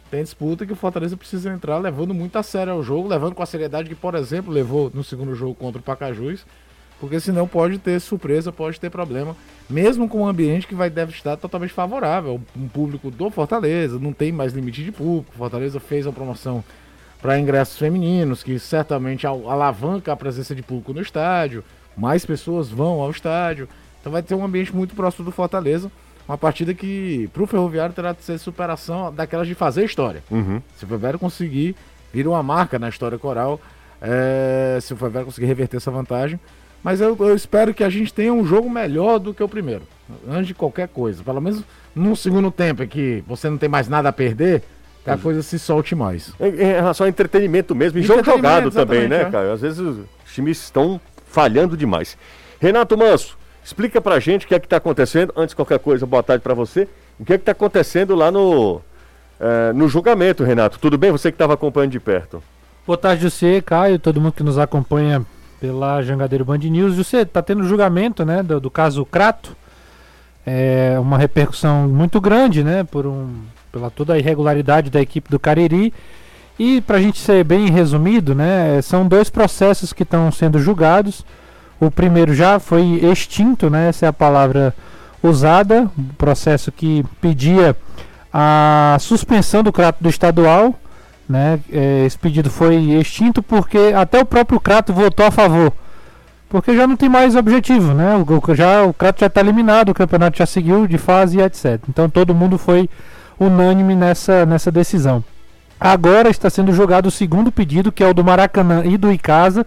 tem 0.09 0.23
disputa 0.23 0.65
que 0.65 0.73
o 0.73 0.75
Fortaleza 0.75 1.15
precisa 1.15 1.51
entrar 1.51 1.77
levando 1.77 2.13
muito 2.13 2.37
a 2.37 2.43
sério 2.43 2.73
o 2.73 2.83
jogo, 2.83 3.07
levando 3.07 3.35
com 3.35 3.43
a 3.43 3.45
seriedade 3.45 3.87
que, 3.87 3.95
por 3.95 4.15
exemplo, 4.15 4.51
levou 4.51 4.91
no 4.93 5.03
segundo 5.03 5.35
jogo 5.35 5.53
contra 5.53 5.79
o 5.79 5.83
Pacajus, 5.83 6.45
porque 6.99 7.19
senão 7.19 7.47
pode 7.47 7.77
ter 7.77 7.99
surpresa, 7.99 8.51
pode 8.51 8.79
ter 8.79 8.89
problema, 8.89 9.35
mesmo 9.69 10.09
com 10.09 10.21
um 10.21 10.27
ambiente 10.27 10.67
que 10.67 10.75
vai 10.75 10.89
deve 10.89 11.11
estar 11.11 11.37
totalmente 11.37 11.73
favorável, 11.73 12.41
um 12.57 12.67
público 12.67 13.09
do 13.09 13.29
Fortaleza, 13.29 13.99
não 13.99 14.11
tem 14.11 14.31
mais 14.31 14.53
limite 14.53 14.83
de 14.83 14.91
público, 14.91 15.33
Fortaleza 15.37 15.79
fez 15.79 16.05
uma 16.05 16.13
promoção 16.13 16.63
para 17.21 17.39
ingressos 17.39 17.77
femininos, 17.77 18.43
que 18.43 18.57
certamente 18.59 19.27
alavanca 19.27 20.11
a 20.11 20.15
presença 20.15 20.55
de 20.55 20.61
público 20.61 20.93
no 20.93 21.01
estádio, 21.01 21.63
mais 21.95 22.25
pessoas 22.25 22.69
vão 22.69 23.01
ao 23.01 23.11
estádio, 23.11 23.67
então 23.99 24.11
vai 24.11 24.23
ter 24.23 24.35
um 24.35 24.43
ambiente 24.43 24.75
muito 24.75 24.95
próximo 24.95 25.25
do 25.25 25.31
Fortaleza, 25.31 25.91
uma 26.27 26.37
partida 26.37 26.73
que 26.73 27.29
para 27.33 27.43
o 27.43 27.47
Ferroviário 27.47 27.93
terá 27.93 28.13
de 28.13 28.23
ser 28.23 28.37
superação 28.37 29.13
daquelas 29.13 29.47
de 29.47 29.55
fazer 29.55 29.83
história. 29.83 30.23
Uhum. 30.29 30.61
Se 30.77 30.85
o 30.85 30.87
Ferroviário 30.87 31.19
conseguir, 31.19 31.75
vira 32.13 32.29
uma 32.29 32.43
marca 32.43 32.77
na 32.77 32.87
história 32.87 33.17
coral, 33.17 33.59
é, 34.01 34.77
se 34.81 34.93
o 34.93 34.97
Ferroviário 34.97 35.25
conseguir 35.25 35.47
reverter 35.47 35.77
essa 35.77 35.91
vantagem. 35.91 36.39
Mas 36.83 37.01
eu, 37.01 37.15
eu, 37.19 37.35
espero 37.35 37.73
que 37.73 37.83
a 37.83 37.89
gente 37.89 38.13
tenha 38.13 38.33
um 38.33 38.45
jogo 38.45 38.69
melhor 38.69 39.19
do 39.19 39.33
que 39.33 39.43
o 39.43 39.49
primeiro, 39.49 39.83
antes 40.29 40.47
de 40.47 40.53
qualquer 40.53 40.87
coisa. 40.87 41.23
Pelo 41.23 41.41
menos 41.41 41.63
no 41.93 42.15
segundo 42.15 42.49
tempo, 42.51 42.83
em 42.83 42.87
que 42.87 43.23
você 43.27 43.49
não 43.49 43.57
tem 43.57 43.67
mais 43.67 43.89
nada 43.89 44.09
a 44.09 44.13
perder, 44.13 44.63
que 45.03 45.09
a 45.09 45.13
uhum. 45.13 45.19
coisa 45.19 45.41
se 45.41 45.59
solte 45.59 45.95
mais. 45.95 46.33
Em, 46.39 46.47
em 46.47 46.73
relação 46.73 47.05
ao 47.05 47.09
entretenimento 47.09 47.75
mesmo, 47.75 47.99
e 47.99 48.03
jogo 48.03 48.23
jogado 48.23 48.71
também, 48.71 49.07
né, 49.07 49.23
é. 49.23 49.29
cara? 49.29 49.53
Às 49.53 49.61
vezes 49.61 49.79
os 49.79 50.05
times 50.33 50.61
estão 50.61 50.99
falhando 51.27 51.75
demais. 51.75 52.17
Renato 52.59 52.97
Manso, 52.97 53.37
explica 53.63 54.01
pra 54.01 54.19
gente 54.19 54.45
o 54.45 54.47
que 54.47 54.55
é 54.55 54.59
que 54.59 54.67
tá 54.67 54.77
acontecendo. 54.77 55.33
Antes 55.35 55.49
de 55.49 55.55
qualquer 55.55 55.79
coisa, 55.79 56.05
boa 56.05 56.23
tarde 56.23 56.43
pra 56.43 56.53
você. 56.53 56.87
O 57.19 57.25
que 57.25 57.33
é 57.33 57.37
que 57.37 57.43
tá 57.43 57.51
acontecendo 57.51 58.15
lá 58.15 58.31
no, 58.31 58.81
eh, 59.39 59.73
no 59.73 59.87
julgamento, 59.89 60.43
Renato? 60.43 60.79
Tudo 60.79 60.97
bem? 60.97 61.11
Você 61.11 61.31
que 61.31 61.35
estava 61.35 61.53
acompanhando 61.53 61.91
de 61.91 61.99
perto. 61.99 62.41
Boa 62.87 62.97
tarde, 62.97 63.23
José, 63.23 63.61
Caio, 63.61 63.99
todo 63.99 64.19
mundo 64.19 64.33
que 64.33 64.43
nos 64.43 64.57
acompanha 64.57 65.25
pela 65.59 66.01
Jangadeiro 66.01 66.45
Band 66.45 66.57
News. 66.57 66.95
José, 66.95 67.25
tá 67.25 67.41
tendo 67.41 67.67
julgamento, 67.67 68.25
né, 68.25 68.41
do, 68.41 68.59
do 68.59 68.71
caso 68.71 69.05
Crato. 69.05 69.55
É 70.45 70.97
uma 70.99 71.17
repercussão 71.17 71.87
muito 71.87 72.19
grande, 72.19 72.63
né, 72.63 72.83
por 72.83 73.05
um, 73.05 73.29
pela 73.71 73.89
toda 73.89 74.13
a 74.13 74.17
irregularidade 74.17 74.89
da 74.89 75.01
equipe 75.01 75.29
do 75.29 75.39
Cariri. 75.39 75.93
E 76.57 76.81
para 76.81 76.97
a 76.97 77.01
gente 77.01 77.19
ser 77.19 77.43
bem 77.43 77.69
resumido, 77.69 78.33
né, 78.33 78.81
são 78.81 79.07
dois 79.07 79.29
processos 79.29 79.93
que 79.93 80.03
estão 80.03 80.31
sendo 80.31 80.59
julgados. 80.59 81.25
O 81.79 81.89
primeiro 81.89 82.33
já 82.33 82.59
foi 82.59 82.99
extinto, 83.03 83.69
né, 83.69 83.89
essa 83.89 84.05
é 84.05 84.09
a 84.09 84.13
palavra 84.13 84.73
usada, 85.21 85.89
um 85.97 86.03
processo 86.17 86.71
que 86.71 87.05
pedia 87.21 87.75
a 88.31 88.97
suspensão 88.99 89.63
do 89.63 89.71
Crato 89.71 90.01
do 90.01 90.09
estadual. 90.09 90.75
Né, 91.29 91.59
é, 91.71 92.05
esse 92.07 92.17
pedido 92.17 92.49
foi 92.49 92.75
extinto 92.93 93.43
porque 93.43 93.77
até 93.95 94.19
o 94.19 94.25
próprio 94.25 94.59
Crato 94.59 94.91
votou 94.91 95.27
a 95.27 95.29
favor. 95.29 95.71
Porque 96.49 96.75
já 96.75 96.87
não 96.87 96.97
tem 96.97 97.07
mais 97.07 97.35
objetivo, 97.35 97.93
né? 97.93 98.15
O, 98.15 98.55
já, 98.55 98.81
o 98.83 98.91
Crato 98.91 99.19
já 99.19 99.27
está 99.27 99.39
eliminado, 99.39 99.89
o 99.89 99.93
campeonato 99.93 100.39
já 100.39 100.47
seguiu 100.47 100.87
de 100.87 100.97
fase 100.97 101.37
e 101.37 101.41
etc. 101.41 101.79
Então 101.87 102.09
todo 102.09 102.33
mundo 102.33 102.57
foi 102.57 102.89
unânime 103.39 103.93
nessa, 103.93 104.43
nessa 104.43 104.71
decisão. 104.71 105.23
Agora 105.79 106.29
está 106.29 106.49
sendo 106.49 106.73
julgado 106.73 107.07
o 107.07 107.11
segundo 107.11 107.51
pedido, 107.51 107.91
que 107.91 108.03
é 108.03 108.07
o 108.07 108.13
do 108.13 108.23
Maracanã 108.23 108.83
e 108.83 108.97
do 108.97 109.11
Icasa, 109.11 109.65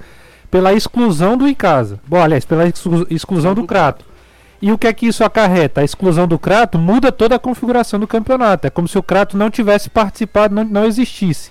pela 0.51 0.73
exclusão 0.73 1.37
do 1.37 1.47
Icasa. 1.49 2.01
Bom, 2.07 2.21
aliás, 2.21 2.45
pela 2.45 2.67
exclu- 2.67 3.07
exclusão 3.09 3.55
do 3.55 3.65
Crato. 3.65 4.05
E 4.63 4.71
o 4.71 4.79
que 4.79 4.87
é 4.87 4.93
que 4.93 5.07
isso 5.09 5.25
acarreta? 5.25 5.81
A 5.81 5.85
exclusão 5.85 6.27
do 6.29 6.39
Crato 6.39 6.79
muda 6.79 7.11
toda 7.11 7.35
a 7.35 7.39
configuração 7.39 7.99
do 7.99 8.07
campeonato. 8.07 8.65
É 8.67 8.71
como 8.71 8.87
se 8.87 8.97
o 8.97 9.03
Crato 9.03 9.37
não 9.37 9.51
tivesse 9.51 9.91
participado, 9.91 10.55
não, 10.55 10.63
não 10.65 10.85
existisse. 10.85 11.51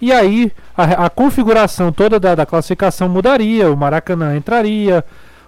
E 0.00 0.12
aí 0.12 0.52
a, 0.76 1.06
a 1.06 1.10
configuração 1.10 1.90
toda 1.90 2.20
da, 2.20 2.34
da 2.34 2.44
classificação 2.44 3.08
mudaria, 3.08 3.72
o 3.72 3.76
Maracanã 3.76 4.36
entraria, 4.36 5.02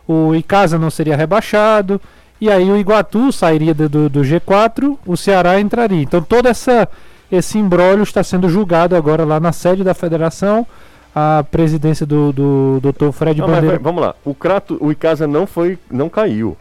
o 0.09 0.35
Icasa 0.35 0.79
não 0.79 0.89
seria 0.91 1.15
rebaixado, 1.17 2.01
e 2.41 2.51
aí 2.51 2.71
o 2.71 2.77
Iguatu 2.77 3.31
sairia 3.33 3.75
do, 3.75 3.87
do, 3.89 4.09
do 4.09 4.21
G4, 4.23 4.97
o 5.05 5.17
Ceará 5.17 5.61
entraria. 5.61 6.03
Então 6.03 6.23
todo 6.23 6.47
essa, 6.47 6.89
esse 7.31 7.59
imbróglio 7.59 8.03
está 8.03 8.23
sendo 8.23 8.49
julgado 8.49 8.97
agora 8.97 9.25
lá 9.25 9.39
na 9.39 9.53
sede 9.53 9.85
da 9.85 9.93
federação. 9.93 10.67
A 11.17 11.45
presidência 11.49 12.05
do, 12.05 12.33
do 12.33 12.81
Dr. 12.81 13.13
Fred 13.13 13.39
Não, 13.41 13.47
mas 13.47 13.57
Bandeira. 13.57 13.77
vai- 13.77 13.85
vamos 13.85 14.03
lá. 14.03 14.15
O 14.25 14.35
Crato, 14.35 14.77
o 14.81 14.91
Icasa 14.91 15.27
não 15.29 15.47
foi, 15.47 15.79
não 15.91 16.09
caiu. 16.09 16.57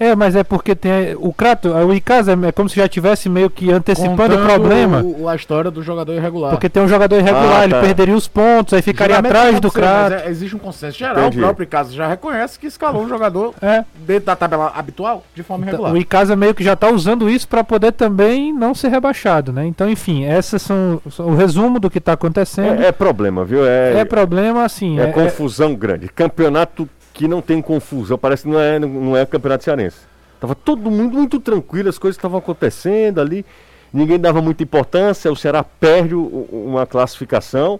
É, 0.00 0.16
mas 0.16 0.34
é 0.34 0.42
porque 0.42 0.74
tem 0.74 1.14
o 1.18 1.30
Crato, 1.30 1.68
o 1.68 1.92
Icasa 1.92 2.32
é 2.46 2.50
como 2.52 2.70
se 2.70 2.76
já 2.76 2.88
tivesse 2.88 3.28
meio 3.28 3.50
que 3.50 3.70
antecipando 3.70 4.14
o 4.14 4.16
Contando 4.38 4.46
problema. 4.46 5.02
o- 5.02 5.28
a 5.28 5.36
história 5.36 5.70
do 5.70 5.82
jogador 5.82 6.14
irregular. 6.14 6.50
Porque 6.52 6.70
tem 6.70 6.82
um 6.82 6.88
jogador 6.88 7.16
irregular, 7.18 7.60
Ah, 7.60 7.64
ele 7.64 7.74
tá. 7.74 7.80
perderia 7.82 8.16
os 8.16 8.26
pontos, 8.26 8.72
aí 8.72 8.80
ficaria 8.80 9.16
Geralmente 9.16 9.36
atrás 9.36 9.60
do 9.60 9.70
Crato. 9.70 10.14
é- 10.14 10.30
existe 10.30 10.56
um 10.56 10.58
consenso 10.58 10.98
geral, 10.98 11.26
Entendi. 11.26 11.38
o 11.38 11.42
próprio 11.42 11.66
caso 11.66 11.94
já 11.94 12.08
reconhece 12.08 12.58
que 12.58 12.66
escalou 12.66 13.02
um 13.02 13.08
jogador 13.10 13.52
É. 13.60 13.84
dentro 14.06 14.24
da 14.24 14.34
tabela 14.34 14.72
habitual 14.74 15.22
de 15.34 15.42
forma 15.42 15.64
Então, 15.64 15.74
irregular. 15.74 15.92
o 15.92 15.98
Icasa 15.98 16.34
meio 16.34 16.54
que 16.54 16.64
já 16.64 16.72
está 16.72 16.88
usando 16.88 17.28
isso 17.28 17.46
para 17.46 17.62
poder 17.62 17.92
também 17.92 18.54
não 18.54 18.74
ser 18.74 18.88
rebaixado, 18.88 19.52
né? 19.52 19.66
Então, 19.66 19.86
enfim, 19.90 20.24
essas 20.24 20.62
são, 20.62 20.98
são 21.10 21.26
o 21.26 21.36
resumo 21.36 21.78
do 21.78 21.90
que 21.90 21.98
está 21.98 22.14
acontecendo. 22.14 22.80
É, 22.82 22.86
é 22.86 22.92
problema, 22.92 23.44
viu? 23.44 23.66
É, 23.66 24.00
É, 24.00 24.04
problema, 24.06 24.64
assim. 24.64 24.98
é 24.98 25.02
é- 25.02 25.08
é- 25.10 25.12
confusão 25.12 25.74
grande. 25.74 26.08
Campeonato 26.08 26.88
que 27.12 27.26
não 27.28 27.40
tem 27.42 27.60
confusão, 27.60 28.16
parece 28.18 28.44
que 28.44 28.48
não 28.48 28.60
é, 28.60 28.78
não 28.78 29.16
é 29.16 29.26
campeonato 29.26 29.64
cearense. 29.64 29.98
Tava 30.40 30.54
todo 30.54 30.90
mundo 30.90 31.14
muito 31.14 31.38
tranquilo, 31.40 31.88
as 31.88 31.98
coisas 31.98 32.16
estavam 32.16 32.38
acontecendo 32.38 33.20
ali, 33.20 33.44
ninguém 33.92 34.18
dava 34.18 34.40
muita 34.40 34.62
importância, 34.62 35.30
o 35.30 35.36
Ceará 35.36 35.62
perde 35.62 36.14
uma 36.14 36.86
classificação. 36.86 37.78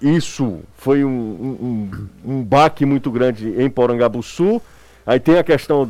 Isso 0.00 0.60
foi 0.76 1.04
um, 1.04 1.10
um- 1.10 2.08
um 2.24 2.42
baque 2.42 2.84
muito 2.86 3.10
grande 3.10 3.48
em 3.60 3.68
Porangabuçu. 3.68 4.60
Aí 5.06 5.20
tem 5.20 5.38
a 5.38 5.44
questão 5.44 5.88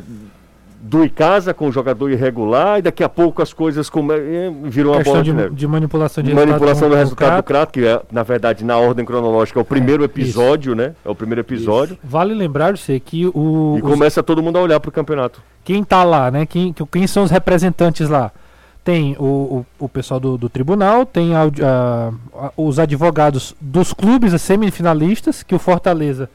do 0.86 1.02
Icasa 1.02 1.54
com 1.54 1.66
o 1.68 1.72
jogador 1.72 2.10
irregular, 2.10 2.78
e 2.78 2.82
daqui 2.82 3.02
a 3.02 3.08
pouco 3.08 3.40
as 3.40 3.54
coisas 3.54 3.88
come... 3.88 4.12
eh, 4.14 4.52
virou 4.64 4.92
uma 4.92 4.98
questão 4.98 5.14
bola 5.14 5.24
de, 5.24 5.32
neve 5.32 5.54
de 5.54 5.66
manipulação 5.66 6.22
de 6.22 6.34
manipulação 6.34 6.90
do 6.90 6.94
resultado 6.94 7.36
do 7.38 7.42
Crato. 7.42 7.72
Que 7.72 7.86
é, 7.86 8.02
na 8.12 8.22
verdade, 8.22 8.62
na 8.64 8.76
ordem 8.76 9.02
cronológica, 9.02 9.58
é 9.58 9.62
o 9.62 9.64
primeiro 9.64 10.02
É, 10.02 10.04
episódio, 10.04 10.74
né? 10.74 10.94
É 11.02 11.08
o 11.08 11.14
primeiro 11.14 11.40
episódio. 11.40 11.96
Vale 12.04 12.34
lembrar, 12.34 12.76
você 12.76 13.00
que 13.00 13.26
o, 13.28 13.76
E 13.78 13.82
os- 13.82 13.90
começa 13.90 14.22
todo 14.22 14.42
mundo 14.42 14.58
a 14.58 14.60
olhar 14.62 14.78
pro 14.78 14.92
campeonato. 14.92 15.40
quem 15.64 15.82
tá 15.82 16.04
lá, 16.04 16.30
né? 16.30 16.44
Quem, 16.44 16.70
que- 16.70 16.84
quem 16.86 17.06
são 17.06 17.22
os 17.22 17.30
representantes 17.30 18.08
lá? 18.10 18.30
Tem 18.84 19.16
o, 19.18 19.24
o, 19.24 19.66
o 19.86 19.88
pessoal 19.88 20.20
do, 20.20 20.36
do 20.36 20.50
tribunal, 20.50 21.06
tem 21.06 21.34
a- 21.34 21.44
a- 21.44 22.12
a- 22.46 22.52
os 22.58 22.78
advogados 22.78 23.54
dos 23.58 23.94
clubes 23.94 24.38
semifinalistas, 24.42 25.42
que 25.42 25.54
o 25.54 25.58
Fortaleza 25.58 26.28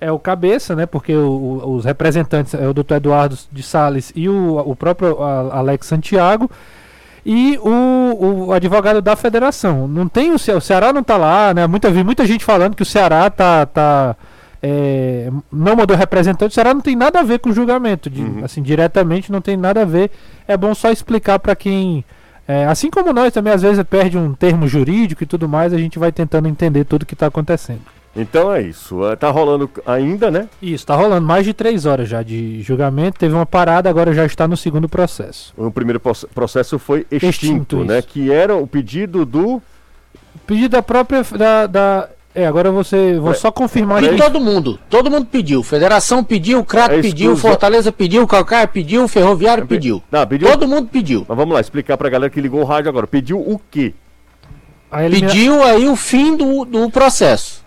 é 0.00 0.10
o 0.10 0.18
cabeça, 0.18 0.74
né? 0.74 0.86
Porque 0.86 1.14
o- 1.14 1.62
o- 1.64 1.74
os 1.76 1.84
representantes 1.84 2.54
é 2.54 2.66
o 2.66 2.72
Dr. 2.74 2.94
Eduardo 2.94 3.36
de 3.52 3.62
Sales 3.62 4.12
e 4.16 4.28
o, 4.28 4.58
o 4.58 4.74
próprio 4.74 5.22
Alex 5.22 5.86
Santiago. 5.86 6.50
E 7.24 7.58
o, 7.62 8.46
o 8.46 8.52
advogado 8.52 9.02
da 9.02 9.14
federação. 9.14 9.86
Não 9.86 10.08
tem 10.08 10.32
o, 10.32 10.38
Ce- 10.38 10.52
o 10.52 10.60
Ceará 10.60 10.90
não 10.92 11.02
tá 11.02 11.18
lá, 11.18 11.52
né? 11.52 11.66
Muita, 11.66 11.90
vi 11.90 12.02
muita 12.02 12.24
gente 12.24 12.42
falando 12.44 12.74
que 12.74 12.82
o 12.82 12.86
Ceará 12.86 13.28
tá, 13.28 13.66
tá 13.66 14.16
é, 14.62 15.30
não 15.52 15.76
mandou 15.76 15.94
representante, 15.96 16.50
o 16.52 16.54
Ceará 16.54 16.72
não 16.72 16.80
tem 16.80 16.96
nada 16.96 17.20
a 17.20 17.22
ver 17.22 17.38
com 17.38 17.50
o 17.50 17.52
julgamento, 17.52 18.08
de- 18.10 18.42
assim, 18.42 18.62
diretamente 18.62 19.30
não 19.30 19.40
tem 19.42 19.54
nada 19.56 19.82
a 19.82 19.84
ver. 19.84 20.10
É 20.48 20.56
bom 20.56 20.74
só 20.74 20.90
explicar 20.90 21.38
para 21.38 21.54
quem, 21.54 22.04
é, 22.48 22.64
assim 22.66 22.90
como 22.90 23.12
nós 23.12 23.32
também 23.34 23.52
às 23.52 23.60
vezes 23.62 23.82
perde 23.84 24.16
um 24.16 24.32
termo 24.32 24.66
jurídico 24.66 25.22
e 25.22 25.26
tudo 25.26 25.46
mais, 25.48 25.72
a 25.74 25.78
gente 25.78 25.98
vai 25.98 26.10
tentando 26.12 26.48
entender 26.48 26.84
tudo 26.84 27.04
que 27.06 27.14
está 27.14 27.26
acontecendo. 27.26 27.80
Então 28.20 28.52
é 28.52 28.62
isso. 28.62 29.04
Eh, 29.06 29.16
Tá 29.16 29.30
rolando 29.30 29.70
ainda, 29.86 30.30
né? 30.30 30.48
Isso, 30.60 30.86
tá 30.86 30.94
rolando 30.94 31.26
mais 31.26 31.44
de 31.44 31.52
três 31.54 31.86
horas 31.86 32.08
já 32.08 32.22
de 32.22 32.60
julgamento, 32.62 33.18
teve 33.18 33.34
uma 33.34 33.46
parada, 33.46 33.88
agora 33.88 34.12
já 34.12 34.24
está 34.26 34.46
no 34.48 34.56
segundo 34.56 34.88
processo. 34.88 35.52
O 35.56 35.70
primeiro 35.70 35.98
proce- 36.00 36.26
processo 36.34 36.78
foi 36.78 37.06
extinto, 37.10 37.26
Extinto, 37.26 37.84
né? 37.84 37.98
isso. 38.00 38.08
Que 38.08 38.30
era 38.32 38.54
o 38.56 38.66
pedido 38.66 39.24
do. 39.24 39.62
Pedido 40.46 40.70
da 40.70 40.82
própria. 40.82 41.22
Da, 41.36 41.66
da- 41.66 42.08
é, 42.34 42.46
agora 42.46 42.70
você. 42.70 43.18
Vou 43.18 43.34
só 43.34 43.50
confirmar 43.50 44.02
E 44.04 44.08
aqui. 44.10 44.16
todo 44.16 44.38
mundo, 44.40 44.78
todo 44.88 45.10
mundo 45.10 45.26
pediu. 45.26 45.62
Federação 45.64 46.22
pediu, 46.22 46.60
o 46.60 46.64
Crato 46.64 46.94
É 46.94 47.02
pediu. 47.02 47.36
Fortaleza 47.36 47.90
pediu, 47.90 48.22
o 48.22 48.26
Calcaia 48.26 48.68
pediu, 48.68 49.02
o 49.04 49.08
Ferroviário 49.08 49.66
pediu. 49.66 50.00
Não, 50.12 50.24
pediu. 50.26 50.48
Todo 50.48 50.68
mundo 50.68 50.88
pediu. 50.92 51.24
Mas 51.28 51.36
vamos 51.36 51.52
lá, 51.54 51.60
explicar 51.60 51.96
pra 51.96 52.08
galera 52.08 52.30
que 52.30 52.40
ligou 52.40 52.60
o 52.60 52.64
rádio 52.64 52.88
agora. 52.88 53.06
Pediu 53.06 53.38
o 53.40 53.60
quê? 53.70 53.92
elimina- 54.92 55.28
Pediu 55.28 55.62
aí 55.64 55.88
o 55.88 55.96
fim 55.96 56.36
do, 56.36 56.64
do 56.64 56.90
processo. 56.90 57.64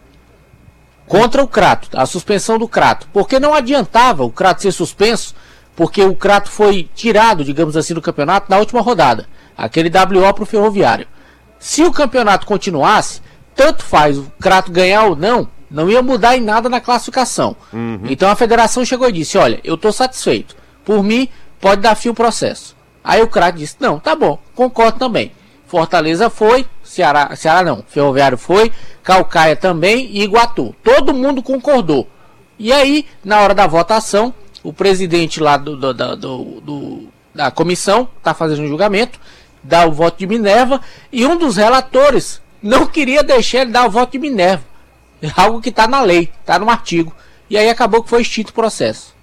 Contra 1.07 1.43
o 1.43 1.47
Crato, 1.47 1.89
a 1.93 2.05
suspensão 2.05 2.57
do 2.57 2.67
Crato. 2.67 3.07
Porque 3.11 3.39
não 3.39 3.53
adiantava 3.53 4.23
o 4.23 4.31
Crato 4.31 4.61
ser 4.61 4.71
suspenso, 4.71 5.35
porque 5.75 6.01
o 6.03 6.15
Crato 6.15 6.49
foi 6.49 6.89
tirado, 6.95 7.43
digamos 7.43 7.75
assim, 7.75 7.93
do 7.93 8.01
campeonato 8.01 8.49
na 8.49 8.57
última 8.57 8.81
rodada. 8.81 9.27
Aquele 9.57 9.89
WO 9.89 10.33
pro 10.33 10.45
Ferroviário. 10.45 11.07
Se 11.59 11.83
o 11.83 11.91
campeonato 11.91 12.45
continuasse, 12.45 13.21
tanto 13.55 13.83
faz 13.83 14.17
o 14.17 14.31
Crato 14.39 14.71
ganhar 14.71 15.03
ou 15.03 15.15
não, 15.15 15.47
não 15.69 15.89
ia 15.89 16.01
mudar 16.01 16.37
em 16.37 16.41
nada 16.41 16.69
na 16.69 16.79
classificação. 16.81 17.55
Então 18.09 18.29
a 18.29 18.35
federação 18.35 18.85
chegou 18.85 19.09
e 19.09 19.13
disse: 19.13 19.37
Olha, 19.37 19.59
eu 19.63 19.75
estou 19.75 19.91
satisfeito. 19.91 20.55
Por 20.85 21.03
mim, 21.03 21.29
pode 21.59 21.81
dar 21.81 21.95
fim 21.95 22.09
o 22.09 22.13
processo. 22.13 22.75
Aí 23.03 23.21
o 23.21 23.27
Crato 23.27 23.57
disse: 23.57 23.75
Não, 23.79 23.99
tá 23.99 24.15
bom, 24.15 24.39
concordo 24.55 24.99
também. 24.99 25.31
Fortaleza 25.67 26.29
foi, 26.29 26.65
Ceará, 26.83 27.35
Ceará 27.35 27.63
não, 27.63 27.83
Ferroviário 27.87 28.37
foi, 28.37 28.71
Calcaia 29.01 29.55
também 29.55 30.07
e 30.11 30.21
Iguatu. 30.23 30.75
Todo 30.83 31.13
mundo 31.13 31.41
concordou. 31.41 32.07
E 32.59 32.71
aí, 32.71 33.05
na 33.23 33.39
hora 33.41 33.55
da 33.55 33.65
votação, 33.65 34.33
o 34.63 34.71
presidente 34.71 35.39
lá 35.41 35.57
do, 35.57 35.75
do- 35.75 35.93
da- 35.93 36.15
do- 36.15 36.61
do- 36.61 37.07
da 37.33 37.49
comissão 37.49 38.07
está 38.17 38.33
fazendo 38.33 38.61
um 38.63 38.67
julgamento, 38.67 39.19
dá 39.63 39.85
o 39.87 39.91
voto 39.91 40.19
de 40.19 40.27
Minerva, 40.27 40.79
e 41.11 41.25
um 41.25 41.35
dos 41.37 41.57
relatores 41.57 42.41
não 42.61 42.85
queria 42.85 43.23
deixar 43.23 43.61
ele 43.61 43.71
dar 43.71 43.87
o 43.87 43.89
voto 43.91 44.11
de 44.11 44.19
Minerva. 44.19 44.63
Algo 45.35 45.59
que 45.61 45.69
está 45.69 45.87
na 45.87 46.01
lei, 46.01 46.29
está 46.41 46.59
no 46.59 46.69
artigo. 46.69 47.13
E 47.49 47.57
aí 47.57 47.69
acabou 47.69 48.03
que 48.03 48.09
foi 48.09 48.21
extinto 48.21 48.51
o 48.51 48.53
processo. 48.53 49.13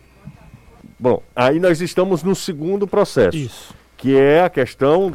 Bom, 0.99 1.23
aí 1.35 1.59
nós 1.61 1.81
estamos 1.81 2.23
no 2.23 2.35
segundo 2.35 2.87
processo. 2.87 3.37
Isso. 3.37 3.75
Que 3.97 4.17
é 4.17 4.43
a 4.43 4.51
questão 4.51 5.13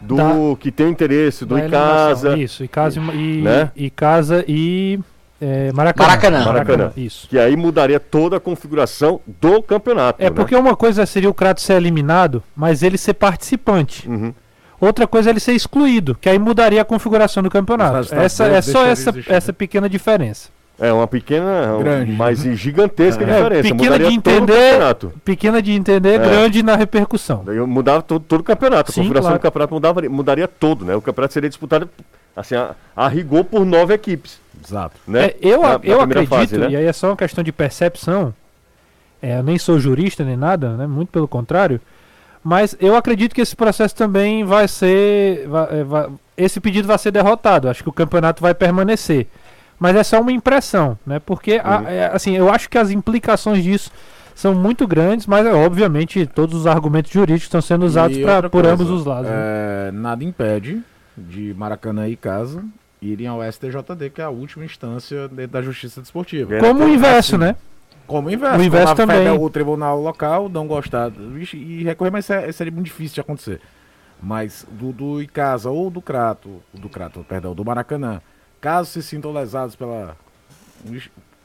do 0.00 0.16
Da- 0.16 0.56
que 0.58 0.70
tem 0.70 0.88
interesse 0.88 1.44
do. 1.44 1.58
Icasa. 1.58 2.36
Isso, 2.36 2.64
Icasa 2.64 3.00
e, 3.00 3.42
Né? 3.42 3.70
Icasa 3.76 4.44
e 4.48 4.98
é, 5.40 5.72
Maracanã. 5.72 6.06
Maracanã. 6.08 6.44
Maracanã. 6.44 6.92
Isso. 6.96 7.26
Que 7.28 7.38
aí 7.38 7.56
mudaria 7.56 7.98
toda 7.98 8.36
a 8.36 8.40
configuração 8.40 9.20
do 9.26 9.62
campeonato. 9.62 10.20
É 10.20 10.24
né? 10.24 10.30
porque 10.30 10.54
uma 10.54 10.76
coisa 10.76 11.06
seria 11.06 11.30
o 11.30 11.34
Crato 11.34 11.62
ser 11.62 11.74
eliminado, 11.74 12.42
mas 12.54 12.82
ele 12.82 12.98
ser 12.98 13.14
participante. 13.14 14.08
Uhum. 14.08 14.34
Outra 14.78 15.06
coisa 15.06 15.28
é 15.28 15.32
ele 15.32 15.40
ser 15.40 15.52
excluído, 15.52 16.14
que 16.18 16.28
aí 16.28 16.38
mudaria 16.38 16.80
a 16.80 16.84
configuração 16.84 17.42
do 17.42 17.50
campeonato. 17.50 18.14
Essa, 18.14 18.44
dele 18.44 18.56
é 18.56 18.62
só 18.62 18.84
essa, 18.86 19.10
existir, 19.10 19.32
essa 19.32 19.52
pequena 19.52 19.88
diferença. 19.88 20.48
É 20.82 20.90
uma 20.92 21.06
pequena, 21.06 21.76
Grande. 21.78 22.12
mas 22.12 22.38
gigantesca 22.40 23.22
É, 23.22 23.26
diferença. 23.26 23.62
pequena 23.62 23.82
Mudaria 23.82 24.08
de 24.10 24.20
todo 24.20 24.32
o 24.32 24.36
entender, 24.36 24.70
campeonato. 24.70 25.12
pequena 25.22 25.60
de 25.62 25.72
entender, 25.72 26.14
É. 26.14 26.18
grande 26.18 26.62
na 26.62 26.74
repercussão. 26.74 27.42
Daí 27.44 27.60
mudava 27.60 28.00
todo, 28.00 28.22
todo 28.26 28.40
o 28.40 28.44
campeonato. 28.44 28.90
A 28.90 28.94
Sim, 28.94 29.00
configuração 29.02 29.28
claro. 29.28 29.38
do 29.38 29.42
campeonato 29.42 29.74
mudava, 29.74 30.00
mudaria 30.08 30.48
todo, 30.48 30.84
né? 30.86 30.96
O 30.96 31.02
campeonato 31.02 31.34
seria 31.34 31.50
disputado 31.50 31.86
assim, 32.34 32.54
a, 32.54 32.70
a 32.96 33.08
rigor 33.08 33.44
por 33.44 33.66
nove 33.66 33.92
equipes. 33.92 34.38
Exato. 34.66 34.96
Né? 35.06 35.26
É, 35.26 35.36
eu 35.42 35.60
Na- 35.60 35.68
na 35.68 35.74
eu 35.74 35.78
primeira 35.80 36.02
acredito, 36.04 36.28
fase, 36.30 36.56
né? 36.58 36.70
e 36.70 36.76
aí 36.76 36.84
é 36.86 36.92
só 36.94 37.08
uma 37.10 37.16
questão 37.16 37.44
de 37.44 37.52
percepção. 37.52 38.32
É, 39.20 39.38
eu 39.38 39.42
nem 39.42 39.58
sou 39.58 39.78
jurista 39.78 40.24
nem 40.24 40.36
nada, 40.36 40.70
né? 40.78 40.86
Muito 40.86 41.10
pelo 41.10 41.28
contrário. 41.28 41.78
Mas 42.42 42.74
eu 42.80 42.96
acredito 42.96 43.34
que 43.34 43.42
esse 43.42 43.54
processo 43.54 43.94
também 43.94 44.44
vai 44.44 44.66
ser. 44.66 45.46
vai- 45.46 45.80
é, 45.80 45.84
vai- 45.84 46.08
esse 46.38 46.58
pedido 46.58 46.88
vai 46.88 46.96
ser 46.96 47.10
derrotado. 47.10 47.68
Acho 47.68 47.82
que 47.82 47.88
o 47.90 47.92
campeonato 47.92 48.40
vai 48.40 48.54
permanecer. 48.54 49.26
Mas 49.80 49.96
é 49.96 50.02
só 50.04 50.20
uma 50.20 50.30
impressão, 50.30 50.96
né? 51.06 51.18
Porque, 51.18 51.60
a- 51.64 51.78
Uhum. 51.80 51.88
é, 51.88 52.06
assim, 52.12 52.36
eu 52.36 52.48
acho 52.52 52.68
que 52.68 52.76
as 52.78 52.90
implicações 52.90 53.64
disso 53.64 53.90
são 54.34 54.54
muito 54.54 54.86
grandes, 54.86 55.26
mas 55.26 55.44
é, 55.46 55.52
obviamente 55.54 56.26
todos 56.26 56.54
os 56.60 56.66
argumentos 56.66 57.10
jurídicos 57.10 57.44
estão 57.44 57.60
sendo 57.62 57.84
usados 57.86 58.16
pra, 58.18 58.42
por 58.42 58.50
coisa, 58.62 58.72
ambos 58.74 58.90
os 58.90 59.04
lados. 59.06 59.30
né? 59.30 59.36
é, 59.36 59.90
nada 59.92 60.22
impede 60.22 60.82
de 61.16 61.54
Maracanã 61.54 62.06
e 62.08 62.14
Casa 62.16 62.62
irem 63.02 63.26
ao 63.26 63.42
STJD, 63.42 64.10
que 64.14 64.20
é 64.20 64.24
a 64.24 64.28
última 64.30 64.64
instância 64.66 65.26
dentro 65.28 65.52
da 65.52 65.62
Justiça 65.62 66.00
Desportiva. 66.02 66.54
É, 66.56 66.60
Como 66.60 66.84
o 66.84 66.88
inverso, 66.88 67.36
assim, 67.36 67.44
né? 67.44 67.56
Como 68.06 68.28
o 68.28 68.30
inverso. 68.30 68.58
O 68.58 68.62
inverso 68.62 68.92
a 68.92 68.96
também. 68.96 69.28
O 69.30 69.48
tribunal 69.48 69.98
local 70.00 70.48
não 70.50 70.66
gostar 70.66 71.10
e 71.54 71.82
recorrer, 71.84 72.10
mas 72.10 72.24
isso 72.26 72.32
é- 72.34 72.52
seria 72.52 72.72
muito 72.72 72.84
difícil 72.86 73.14
de 73.14 73.20
acontecer. 73.22 73.60
Mas 74.22 74.66
do, 74.70 74.92
do 74.92 75.22
Icasa 75.22 75.70
ou 75.70 75.88
do 75.90 76.02
Crato, 76.02 76.60
do 76.74 76.88
Crato, 76.90 77.24
perdão, 77.26 77.54
do 77.54 77.64
Maracanã, 77.64 78.20
caso 78.60 78.90
se 78.90 79.02
sintam 79.02 79.32
lesados 79.32 79.74
pela 79.74 80.16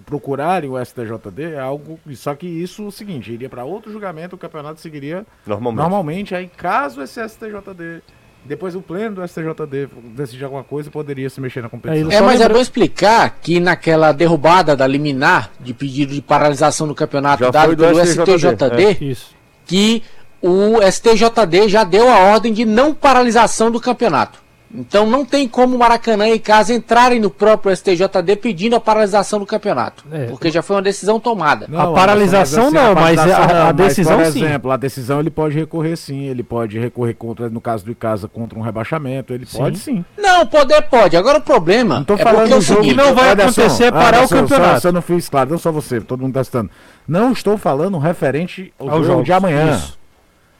procurarem 0.06 0.70
o 0.70 0.84
STJD, 0.84 1.54
é 1.54 1.60
algo. 1.60 2.00
Só 2.14 2.36
que 2.36 2.46
isso 2.46 2.84
é 2.84 2.86
o 2.86 2.92
seguinte, 2.92 3.32
iria 3.32 3.50
para 3.50 3.64
outro 3.64 3.92
julgamento, 3.92 4.36
o 4.36 4.40
campeonato 4.40 4.80
seguiria 4.80 5.26
Normalmente. 5.46 5.82
normalmente. 5.82 6.36
Aí, 6.36 6.48
caso 6.48 7.02
esse 7.02 7.20
STJD, 7.28 8.02
depois 8.44 8.76
o 8.76 8.82
pleno 8.82 9.16
do 9.16 9.28
STJD 9.28 9.90
decidir 10.16 10.44
alguma 10.44 10.64
coisa, 10.64 10.92
poderia 10.92 11.30
se 11.30 11.42
mexer 11.42 11.62
na 11.62 11.70
competição. 11.70 12.12
É, 12.12 12.18
Só 12.18 12.24
mas 12.24 12.42
é 12.42 12.50
bom 12.50 12.60
explicar 12.60 13.38
que 13.42 13.60
naquela 13.60 14.12
derrubada 14.12 14.76
da 14.76 14.86
liminar 14.86 15.52
de 15.60 15.74
pedido 15.74 16.14
de 16.14 16.22
paralisação 16.22 16.88
do 16.88 16.94
campeonato 16.94 17.44
Já 17.44 17.50
dado 17.50 17.76
pelo 17.76 18.06
STJD, 18.06 18.38
STJD, 18.38 19.06
Isso. 19.06 19.36
que 19.66 20.04
o 20.42 20.80
STJD 20.80 21.70
já 21.70 21.84
deu 21.84 22.08
a 22.08 22.20
ordem 22.20 22.54
de 22.54 22.66
não 22.66 22.94
paralisação 22.94 23.72
do 23.72 23.80
campeonato. 23.80 24.45
Então 24.74 25.06
não 25.08 25.24
tem 25.24 25.48
como 25.48 25.78
Maracanã 25.78 26.28
e 26.28 26.40
Casa 26.40 26.74
entrarem 26.74 27.20
no 27.20 27.30
próprio 27.30 27.74
STJD 27.76 28.36
pedindo 28.36 28.76
a 28.76 28.80
paralisação 28.80 29.40
do 29.40 29.46
campeonato. 29.46 30.04
É. 30.12 30.26
Porque 30.26 30.50
já 30.52 30.62
foi 30.62 30.76
uma 30.76 30.82
decisão 30.82 31.20
tomada. 31.20 31.66
Não, 31.70 31.80
A 31.80 31.84
Anderson, 31.84 31.96
paralisação 31.96 32.72
não, 32.72 32.94
mas 32.94 33.16
paralisação 33.16 33.68
a- 33.68 33.72
decisão 33.72 34.18
mas, 34.18 34.34
sim. 34.34 34.40
por 34.40 34.46
exemplo, 34.46 34.72
a 34.72 34.78
decisão 34.78 35.20
ele 35.20 35.30
pode 35.30 35.56
recorrer 35.56 35.96
sim, 35.96 36.24
ele 36.26 36.44
pode 36.44 36.78
recorrer 36.78 37.14
contra, 37.14 37.50
no 37.50 37.62
caso 37.62 37.86
do 37.86 37.92
Icasa, 37.92 38.28
contra 38.28 38.58
um 38.60 38.62
rebaixamento, 38.62 39.34
ele 39.34 39.46
Sim. 39.46 39.58
pode 39.58 39.80
sim. 39.80 40.06
Não, 40.18 40.46
poder 40.46 40.82
pode. 40.84 41.16
Agora 41.16 41.38
o 41.38 41.42
problema 41.42 41.96
Não 41.96 42.04
tô 42.04 42.16
é 42.16 42.18
falando 42.18 42.40
porque 42.42 42.54
é 42.54 42.56
o 42.56 42.60
do 42.60 42.66
jogo 42.66 42.82
seguinte, 42.84 42.98
não 42.98 43.16
vai 43.16 43.30
Anderson, 43.32 43.62
acontecer 43.62 43.92
parar 43.92 44.24
o 44.26 44.30
campeonato. 44.30 44.74
Só, 44.74 44.80
só 44.80 44.92
não 44.92 45.02
fiz 45.02 45.30
claro, 45.30 45.52
não 45.52 45.58
só 45.58 45.72
você, 45.72 46.02
todo 46.02 46.22
mundo 46.22 46.34
tá 46.34 46.44
citando. 46.44 46.70
Não 47.08 47.32
estou 47.32 47.58
falando 47.58 47.98
referente 47.98 48.74
ao, 48.80 48.90
Aos 48.90 49.08
jogo 49.08 49.24
de 49.24 49.32
amanhã. 49.32 49.76
Isso. 49.76 49.98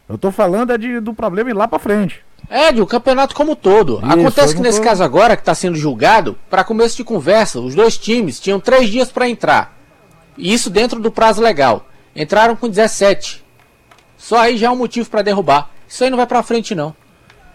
Eu 0.08 0.18
tô 0.18 0.32
falando 0.32 0.72
é 0.72 0.78
de, 0.78 1.00
do 1.00 1.14
problema 1.14 1.50
ir 1.50 1.54
lá 1.54 1.68
pra 1.68 1.80
frente. 1.80 2.22
É, 2.50 2.72
de 2.72 2.82
o 2.82 2.86
campeonato 2.88 3.34
como 3.36 3.56
todo. 3.56 3.98
Isso, 3.98 4.12
Acontece 4.12 4.56
que 4.56 4.62
nesse 4.62 4.82
caso 4.82 5.04
agora, 5.04 5.36
que 5.36 5.42
está 5.42 5.56
sendo 5.56 5.76
julgado, 5.78 6.38
para 6.50 6.64
começo 6.64 6.96
de 6.98 7.04
conversa, 7.04 7.60
os 7.60 7.74
dois 7.76 7.98
times 7.98 8.40
tinham 8.40 8.60
três 8.60 8.90
dias 8.90 9.12
para 9.12 9.28
entrar. 9.28 9.76
E 10.38 10.54
Isso 10.54 10.70
dentro 10.70 11.00
do 11.00 11.12
prazo 11.12 11.42
legal. 11.42 11.88
Entraram 12.16 12.56
com 12.56 12.70
17. 12.70 13.44
Só 14.18 14.38
aí 14.38 14.58
já 14.58 14.68
é 14.68 14.70
um 14.70 14.76
motivo 14.76 15.10
para 15.10 15.22
derrubar. 15.22 15.70
Isso 15.88 16.04
aí 16.04 16.10
não 16.10 16.18
vai 16.18 16.28
para 16.28 16.42
frente, 16.44 16.74
não. 16.76 16.96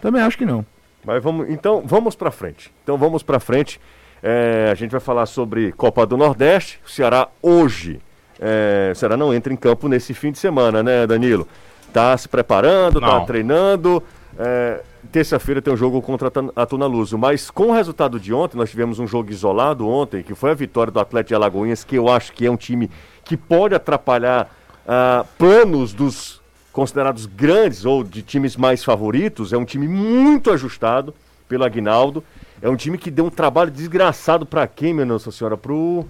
Também 0.01 0.21
acho 0.21 0.37
que 0.37 0.45
não. 0.45 0.65
Mas 1.05 1.21
vamos, 1.23 1.49
então 1.49 1.81
vamos 1.85 2.15
para 2.15 2.29
frente. 2.31 2.71
Então 2.83 2.97
vamos 2.97 3.23
para 3.23 3.39
frente. 3.39 3.79
É, 4.21 4.69
a 4.71 4.75
gente 4.75 4.91
vai 4.91 4.99
falar 4.99 5.25
sobre 5.25 5.71
Copa 5.71 6.05
do 6.05 6.15
Nordeste. 6.17 6.79
O 6.85 6.89
Ceará 6.89 7.27
hoje. 7.41 7.99
é, 8.39 8.91
o 8.91 8.95
Ceará 8.95 9.15
não 9.17 9.33
entra 9.33 9.51
em 9.53 9.55
campo 9.57 9.87
nesse 9.87 10.13
fim 10.13 10.31
de 10.31 10.37
semana, 10.39 10.83
né, 10.83 11.05
Danilo? 11.07 11.47
Tá 11.91 12.15
se 12.17 12.27
preparando, 12.29 12.99
tá 12.99 13.07
Não. 13.07 13.25
treinando. 13.25 14.01
É, 14.37 14.81
Terça-feira 15.11 15.61
tem 15.61 15.73
um 15.73 15.77
jogo 15.77 16.01
contra 16.01 16.31
a 16.55 16.65
Tuna 16.65 16.85
Luso. 16.85 17.17
Mas 17.17 17.49
com 17.49 17.67
o 17.67 17.71
resultado 17.73 18.19
de 18.19 18.31
ontem, 18.33 18.55
nós 18.55 18.69
tivemos 18.69 18.99
um 18.99 19.07
jogo 19.07 19.31
isolado 19.31 19.87
ontem, 19.89 20.21
que 20.23 20.35
foi 20.35 20.51
a 20.51 20.53
vitória 20.53 20.91
do 20.91 20.99
Atlético 20.99 21.29
de 21.29 21.35
Alagoinhas, 21.35 21.83
que 21.83 21.95
eu 21.95 22.07
acho 22.07 22.31
que 22.31 22.45
é 22.45 22.51
um 22.51 22.55
time 22.55 22.89
que 23.25 23.35
pode 23.35 23.73
atrapalhar 23.75 24.49
ah, 24.87 25.25
planos 25.37 25.91
dos 25.93 26.39
considerados 26.71 27.25
grandes 27.25 27.83
ou 27.83 28.03
de 28.03 28.21
times 28.21 28.55
mais 28.55 28.83
favoritos. 28.83 29.51
É 29.51 29.57
um 29.57 29.65
time 29.65 29.87
muito 29.87 30.51
ajustado 30.51 31.13
pelo 31.49 31.65
Aguinaldo. 31.65 32.23
É 32.61 32.69
um 32.69 32.75
time 32.75 32.97
que 32.97 33.09
deu 33.11 33.25
um 33.25 33.29
trabalho 33.29 33.71
desgraçado 33.71 34.45
para 34.45 34.65
quem, 34.67 34.93
minha 34.93 35.05
Nossa 35.05 35.31
Senhora? 35.31 35.57
Pro, 35.57 36.05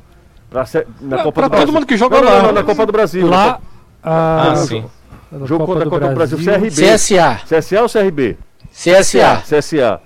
pra, 0.50 0.66
na 1.00 1.24
Copa 1.24 1.32
pra 1.32 1.48
do 1.48 1.50
todo 1.50 1.50
Brasil. 1.50 1.74
mundo 1.74 1.86
que 1.88 1.98
jogou 1.98 2.22
Não, 2.22 2.30
lá. 2.30 2.42
não, 2.44 2.52
na 2.52 2.62
Copa 2.64 2.86
do 2.86 2.92
Brasil. 2.92 3.26
Lá. 3.26 3.54
Copa- 3.54 3.62
a- 4.04 4.52
Ah, 4.52 4.56
sim. 4.58 4.86
Jogo 5.46 5.66
contra 5.66 5.86
a 5.88 5.90
Copa 5.90 6.08
do 6.10 6.16
Brasil, 6.16 6.38
CRB. 6.38 6.70
CSA. 6.70 7.42
CSA 7.48 7.82
ou 7.84 7.90
CRB? 7.90 8.38
CSA. 8.72 9.44
CSA. 9.48 10.02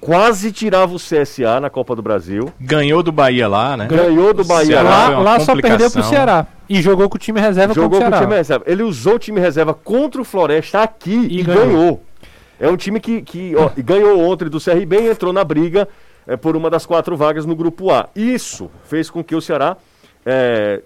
Quase 0.00 0.50
tirava 0.50 0.94
o 0.94 0.96
CSA 0.96 1.60
na 1.60 1.68
Copa 1.68 1.94
do 1.94 2.00
Brasil. 2.00 2.50
Ganhou 2.58 3.02
do 3.02 3.12
Bahia 3.12 3.46
lá, 3.46 3.76
né? 3.76 3.86
Ganhou 3.86 4.32
do 4.32 4.42
Bahia 4.44 4.66
Ceará 4.66 4.88
lá. 5.10 5.18
Lá, 5.20 5.40
só 5.40 5.54
perdeu 5.54 5.90
pro. 5.90 6.02
Ceará. 6.02 6.46
E 6.68 6.80
jogou 6.80 7.08
com 7.10 7.16
o 7.16 7.18
time 7.18 7.38
reserva 7.40 7.74
Jogou 7.74 7.90
contra 8.00 8.06
com 8.06 8.14
o 8.14 8.16
o 8.16 8.18
Ceará. 8.18 8.26
time 8.26 8.36
reserva. 8.38 8.64
Ele 8.66 8.82
usou 8.82 9.16
o 9.16 9.18
time 9.18 9.38
reserva 9.40 9.74
contra 9.74 10.22
o 10.22 10.24
Floresta 10.24 10.80
aqui 10.82 11.26
e, 11.30 11.40
E 11.40 11.42
ganhou. 11.42 11.66
ganhou. 11.66 12.02
É 12.58 12.68
um 12.68 12.76
time 12.76 12.98
que, 13.00 13.20
que 13.20 13.54
ó, 13.56 13.70
ganhou 13.76 14.18
ontem 14.20 14.48
do 14.48 14.58
CRB 14.60 14.96
e 15.00 15.10
entrou 15.10 15.32
na 15.32 15.44
briga 15.44 15.86
é, 16.26 16.36
por 16.36 16.56
uma 16.56 16.70
das 16.70 16.86
quatro 16.86 17.14
vagas 17.16 17.44
no 17.44 17.54
grupo 17.54 17.90
A. 17.90 18.08
Isso 18.16 18.70
fez 18.84 19.10
com 19.10 19.22
que 19.22 19.34
o 19.34 19.40
Ceará 19.40 19.76
é, 20.24 20.80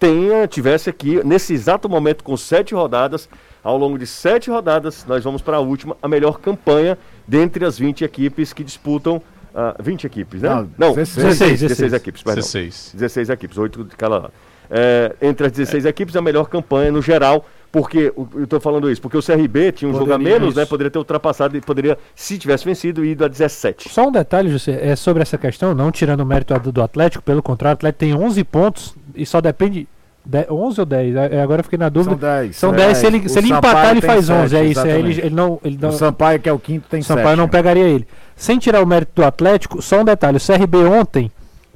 tenha, 0.00 0.48
tivesse 0.48 0.88
aqui, 0.88 1.22
nesse 1.22 1.52
exato 1.52 1.88
momento, 1.88 2.24
com 2.24 2.34
sete 2.34 2.74
rodadas, 2.74 3.28
ao 3.62 3.76
longo 3.76 3.98
de 3.98 4.06
sete 4.06 4.50
rodadas, 4.50 5.04
nós 5.06 5.22
vamos 5.22 5.42
para 5.42 5.58
a 5.58 5.60
última, 5.60 5.94
a 6.02 6.08
melhor 6.08 6.40
campanha 6.40 6.96
dentre 7.28 7.64
as 7.66 7.78
20 7.78 8.02
equipes 8.02 8.54
que 8.54 8.64
disputam. 8.64 9.20
ah, 9.54 9.76
20 9.78 10.06
equipes, 10.06 10.40
né? 10.40 10.66
Não, 10.78 10.94
16, 10.94 11.38
16, 11.38 11.60
16 11.60 11.92
equipes, 11.92 12.22
perdão. 12.22 12.42
16. 12.42 12.92
16 12.94 13.28
equipes, 13.28 13.58
8 13.58 13.84
de 13.84 13.96
cada 13.96 14.18
lado. 14.18 14.32
É, 14.70 15.14
entre 15.20 15.46
as 15.46 15.52
16 15.52 15.84
equipes, 15.84 16.16
a 16.16 16.22
melhor 16.22 16.48
campanha 16.48 16.92
no 16.92 17.02
geral, 17.02 17.44
porque 17.72 18.12
eu 18.16 18.44
estou 18.44 18.60
falando 18.60 18.88
isso, 18.90 19.02
porque 19.02 19.18
o 19.18 19.22
CRB 19.22 19.72
tinha 19.72 19.90
um 19.90 19.94
jogo 19.94 20.12
a 20.12 20.18
menos, 20.18 20.54
né? 20.54 20.64
Poderia 20.64 20.90
ter 20.90 20.98
ultrapassado 20.98 21.56
e 21.56 21.60
poderia, 21.60 21.98
se 22.14 22.38
tivesse 22.38 22.64
vencido, 22.64 23.04
ido 23.04 23.24
a 23.24 23.28
17. 23.28 23.88
Só 23.88 24.08
um 24.08 24.12
detalhe, 24.12 24.48
José, 24.48 24.78
é 24.80 24.96
sobre 24.96 25.22
essa 25.22 25.36
questão, 25.36 25.74
não 25.74 25.90
tirando 25.90 26.20
o 26.20 26.26
mérito 26.26 26.58
do 26.60 26.72
do 26.72 26.82
Atlético, 26.82 27.22
pelo 27.22 27.42
contrário, 27.42 27.74
o 27.74 27.78
Atlético 27.78 27.98
tem 27.98 28.14
11 28.14 28.44
pontos 28.44 28.94
e 29.22 29.26
só 29.26 29.40
depende. 29.40 29.86
De, 30.22 30.46
11 30.50 30.80
ou 30.80 30.86
10? 30.86 31.16
É, 31.16 31.40
Agora 31.40 31.60
eu 31.60 31.64
fiquei 31.64 31.78
na 31.78 31.88
dúvida. 31.88 32.10
São 32.10 32.18
10. 32.18 32.56
São 32.56 32.72
10. 32.72 32.98
Se 32.98 33.06
ele, 33.06 33.28
se 33.28 33.38
ele 33.38 33.48
empatar, 33.48 33.90
ele 33.92 34.02
faz 34.02 34.28
11. 34.28 34.48
sete, 34.50 34.56
é 34.56 34.64
isso. 34.66 34.86
é, 34.86 34.98
ele, 34.98 35.10
ele 35.12 35.30
não. 35.30 35.58
Ele 35.64 35.78
não 35.80 35.88
O 35.88 35.92
Sampaio, 35.92 36.38
que 36.38 36.48
é 36.48 36.52
o 36.52 36.58
quinto, 36.58 36.86
tem 36.90 37.00
o 37.00 37.04
Sampaio 37.04 37.36
não 37.36 37.44
sete. 37.44 37.52
pegaria 37.52 37.84
ele. 37.84 38.06
Sem 38.36 38.58
tirar 38.58 38.82
o 38.82 38.86
mérito 38.86 39.12
do 39.14 39.24
Atlético, 39.24 39.80
só 39.80 40.00
um 40.00 40.04
detalhe: 40.04 40.36
o 40.36 40.40
CRB 40.40 40.78
ontem 40.84 41.30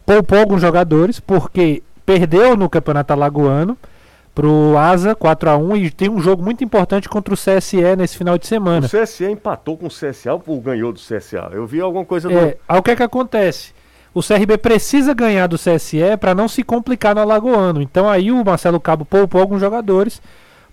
poupou 0.04 0.38
alguns 0.38 0.60
jogadores 0.60 1.20
porque 1.20 1.82
perdeu 2.04 2.56
no 2.56 2.68
Campeonato 2.68 3.12
Alagoano 3.12 3.78
pro 4.34 4.76
Asa 4.76 5.14
4x1 5.14 5.84
e 5.84 5.90
tem 5.90 6.10
um 6.10 6.20
jogo 6.20 6.42
muito 6.42 6.64
importante 6.64 7.08
contra 7.08 7.32
o 7.32 7.36
CSE 7.36 7.96
nesse 7.96 8.18
final 8.18 8.36
de 8.36 8.46
semana. 8.46 8.86
O 8.86 8.90
CSA 8.90 9.30
empatou 9.30 9.76
com 9.76 9.86
o 9.86 9.90
CSA 9.90 10.34
ou 10.34 10.60
ganhou 10.60 10.92
do 10.92 10.98
CSA? 10.98 11.50
Eu 11.52 11.66
vi 11.66 11.80
alguma 11.80 12.04
coisa 12.04 12.28
do. 12.28 12.36
É, 12.36 12.56
aí 12.68 12.78
o 12.78 12.82
que 12.82 12.90
é 12.90 12.96
que 12.96 13.02
acontece? 13.02 13.72
O 14.14 14.22
CRB 14.22 14.56
precisa 14.58 15.12
ganhar 15.12 15.48
do 15.48 15.56
CSE 15.58 16.16
para 16.20 16.34
não 16.34 16.46
se 16.46 16.62
complicar 16.62 17.14
no 17.14 17.20
Alagoano. 17.20 17.82
Então 17.82 18.08
aí 18.08 18.30
o 18.30 18.44
Marcelo 18.44 18.78
Cabo 18.80 19.04
poupou 19.04 19.40
alguns 19.40 19.60
jogadores. 19.60 20.22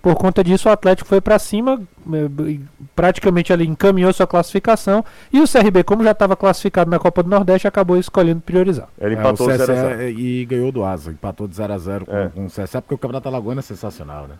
Por 0.00 0.14
conta 0.16 0.42
disso, 0.42 0.68
o 0.68 0.72
Atlético 0.72 1.08
foi 1.08 1.20
para 1.20 1.38
cima, 1.38 1.80
eh, 2.12 2.58
praticamente 2.94 3.52
ali 3.52 3.64
encaminhou 3.66 4.12
sua 4.12 4.26
classificação. 4.26 5.04
E 5.32 5.40
o 5.40 5.44
CRB, 5.46 5.84
como 5.84 6.02
já 6.02 6.10
estava 6.10 6.34
classificado 6.34 6.90
na 6.90 6.98
Copa 6.98 7.22
do 7.22 7.28
Nordeste, 7.30 7.68
acabou 7.68 7.96
escolhendo 7.96 8.40
priorizar. 8.40 8.88
Ele 9.00 9.14
É, 9.14 9.18
o 9.18 9.20
empatou 9.20 9.46
CSE 9.46 9.58
0x0. 9.58 10.18
e 10.18 10.44
ganhou 10.44 10.72
do 10.72 10.84
Asa. 10.84 11.12
Empatou 11.12 11.46
de 11.46 11.54
0x0 11.54 12.04
com, 12.04 12.16
É. 12.16 12.28
com 12.30 12.46
o 12.46 12.48
CSE, 12.48 12.80
porque 12.80 12.94
o 12.94 12.98
Campeonato 12.98 13.28
Alagoano 13.28 13.60
é 13.60 13.62
sensacional, 13.62 14.26
né? 14.26 14.34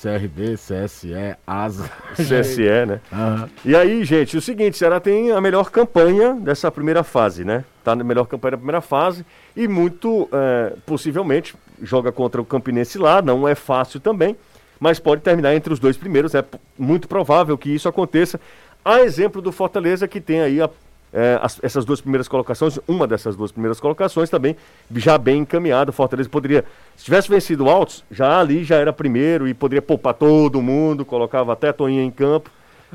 CRB, 0.00 0.54
CSE, 0.54 1.36
Asa. 1.46 1.90
CSE, 2.14 2.86
né? 2.86 3.00
Aham. 3.12 3.50
E 3.64 3.74
aí, 3.74 4.04
gente, 4.04 4.36
o 4.36 4.40
seguinte, 4.40 4.74
o 4.74 4.76
Ceará 4.76 5.00
tem 5.00 5.32
a 5.32 5.40
melhor 5.40 5.70
campanha 5.70 6.34
dessa 6.34 6.70
primeira 6.70 7.02
fase, 7.02 7.44
né? 7.44 7.64
Tá 7.82 7.96
na 7.96 8.04
melhor 8.04 8.26
campanha 8.26 8.52
da 8.52 8.56
primeira 8.58 8.80
fase 8.80 9.26
e 9.56 9.66
muito 9.66 10.28
é, 10.32 10.74
possivelmente 10.86 11.56
joga 11.82 12.12
contra 12.12 12.40
o 12.40 12.44
Campinense 12.44 12.96
lá, 12.98 13.20
não 13.20 13.46
é 13.46 13.54
fácil 13.54 13.98
também, 13.98 14.36
mas 14.78 14.98
pode 15.00 15.22
terminar 15.22 15.54
entre 15.54 15.72
os 15.72 15.80
dois 15.80 15.96
primeiros, 15.96 16.34
é 16.34 16.44
muito 16.78 17.08
provável 17.08 17.58
que 17.58 17.70
isso 17.70 17.88
aconteça. 17.88 18.40
A 18.84 19.00
exemplo 19.00 19.42
do 19.42 19.50
Fortaleza 19.50 20.06
que 20.06 20.20
tem 20.20 20.40
aí 20.40 20.60
a 20.60 20.70
é, 21.12 21.38
as- 21.42 21.58
essas 21.62 21.84
duas 21.84 22.00
primeiras 22.00 22.28
colocações, 22.28 22.78
uma 22.86 23.06
dessas 23.06 23.34
duas 23.36 23.50
primeiras 23.52 23.80
colocações 23.80 24.28
também 24.30 24.56
já 24.94 25.16
bem 25.18 25.40
encaminhado. 25.40 25.90
O 25.90 25.92
Fortaleza 25.92 26.28
poderia, 26.28 26.64
se 26.96 27.04
tivesse 27.04 27.28
vencido 27.28 27.64
o 27.64 27.70
Altos, 27.70 28.04
já 28.10 28.40
ali 28.40 28.62
já 28.64 28.76
era 28.76 28.92
primeiro 28.92 29.48
e 29.48 29.54
poderia 29.54 29.82
poupar 29.82 30.14
todo 30.14 30.60
mundo, 30.60 31.04
colocava 31.04 31.52
até 31.52 31.68
a 31.68 31.72
Toinha 31.72 32.02
em 32.02 32.10
campo, 32.10 32.50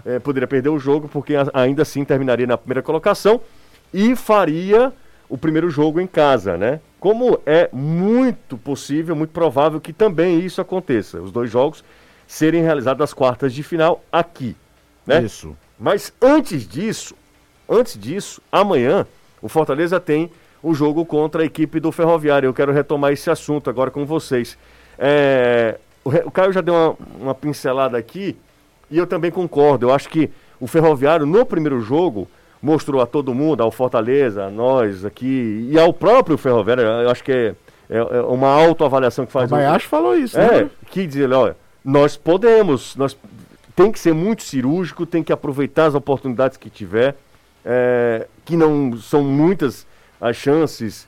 é, 0.05 0.19
poderia 0.19 0.47
perder 0.47 0.69
o 0.69 0.79
jogo, 0.79 1.07
porque 1.07 1.35
a- 1.35 1.49
ainda 1.53 1.81
assim 1.81 2.03
terminaria 2.05 2.47
na 2.47 2.57
primeira 2.57 2.81
colocação 2.81 3.41
e 3.93 4.15
faria 4.15 4.91
o 5.29 5.37
primeiro 5.37 5.69
jogo 5.69 5.99
em 5.99 6.07
casa, 6.07 6.57
né? 6.57 6.79
Como 6.99 7.39
é 7.45 7.69
muito 7.73 8.57
possível, 8.57 9.15
muito 9.15 9.31
provável 9.31 9.81
que 9.81 9.91
também 9.91 10.39
isso 10.39 10.61
aconteça, 10.61 11.19
os 11.21 11.31
dois 11.31 11.49
jogos 11.49 11.83
serem 12.27 12.61
realizados 12.61 12.99
nas 12.99 13.13
quartas 13.13 13.53
de 13.53 13.61
final 13.63 14.03
aqui, 14.11 14.55
né? 15.05 15.21
Isso. 15.23 15.55
Mas 15.79 16.13
antes 16.21 16.67
disso, 16.67 17.15
antes 17.69 17.97
disso, 17.99 18.41
amanhã 18.51 19.05
o 19.41 19.49
Fortaleza 19.49 19.99
tem 19.99 20.29
o 20.61 20.73
jogo 20.73 21.05
contra 21.05 21.41
a 21.43 21.45
equipe 21.45 21.79
do 21.79 21.91
Ferroviário. 21.91 22.47
Eu 22.47 22.53
quero 22.53 22.71
retomar 22.71 23.11
esse 23.11 23.29
assunto 23.29 23.69
agora 23.69 23.91
com 23.91 24.05
vocês. 24.05 24.57
É, 24.97 25.77
o, 26.03 26.31
Caio 26.31 26.53
já 26.53 26.61
deu 26.61 26.73
uma, 26.73 26.95
uma 27.19 27.35
pincelada 27.35 27.97
aqui 27.97 28.35
e 28.89 28.97
eu 28.97 29.05
também 29.07 29.31
concordo. 29.31 29.87
Eu 29.87 29.93
acho 29.93 30.07
que 30.09 30.29
o 30.59 30.67
Ferroviário 30.67 31.25
no 31.25 31.45
primeiro 31.45 31.81
jogo 31.81 32.27
mostrou 32.61 33.01
a 33.01 33.05
todo 33.05 33.33
mundo, 33.33 33.61
ao 33.61 33.71
Fortaleza, 33.71 34.45
a 34.45 34.49
nós 34.49 35.03
aqui 35.03 35.67
e 35.69 35.77
ao 35.77 35.91
próprio 35.91 36.37
Ferroviário. 36.37 36.83
Eu 36.83 37.09
acho 37.09 37.21
que 37.23 37.31
é, 37.31 37.55
é- 37.89 37.97
é 37.97 38.21
uma 38.21 38.47
autoavaliação 38.47 39.25
que 39.25 39.31
O 39.31 39.33
faz 39.33 39.51
o- 39.51 39.55
Bayashi 39.55 39.87
falou 39.87 40.15
isso, 40.15 40.39
é, 40.39 40.63
né? 40.63 40.69
que 40.89 41.05
dizer, 41.05 41.29
olha, 41.33 41.57
nós 41.83 42.15
podemos, 42.15 42.95
nós 42.95 43.17
tem 43.75 43.91
que 43.91 43.99
ser 43.99 44.13
muito 44.13 44.43
cirúrgico, 44.43 45.05
tem 45.05 45.21
que 45.21 45.33
aproveitar 45.33 45.87
as 45.87 45.95
oportunidades 45.95 46.55
que 46.55 46.69
tiver, 46.69 47.17
é, 47.65 48.27
que 48.45 48.55
não 48.55 48.97
são 48.97 49.23
muitas 49.23 49.85
as 50.19 50.35
chances 50.35 51.07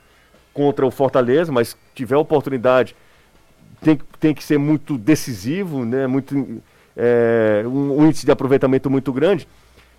contra 0.52 0.86
o 0.86 0.90
Fortaleza, 0.90 1.52
mas 1.52 1.76
tiver 1.94 2.16
oportunidade, 2.16 2.94
tem, 3.80 3.98
tem 4.18 4.34
que 4.34 4.42
ser 4.42 4.58
muito 4.58 4.96
decisivo, 4.96 5.84
né? 5.84 6.06
Muito, 6.06 6.62
é, 6.96 7.62
um, 7.66 8.00
um 8.00 8.06
índice 8.06 8.24
de 8.24 8.32
aproveitamento 8.32 8.90
muito 8.90 9.12
grande. 9.12 9.46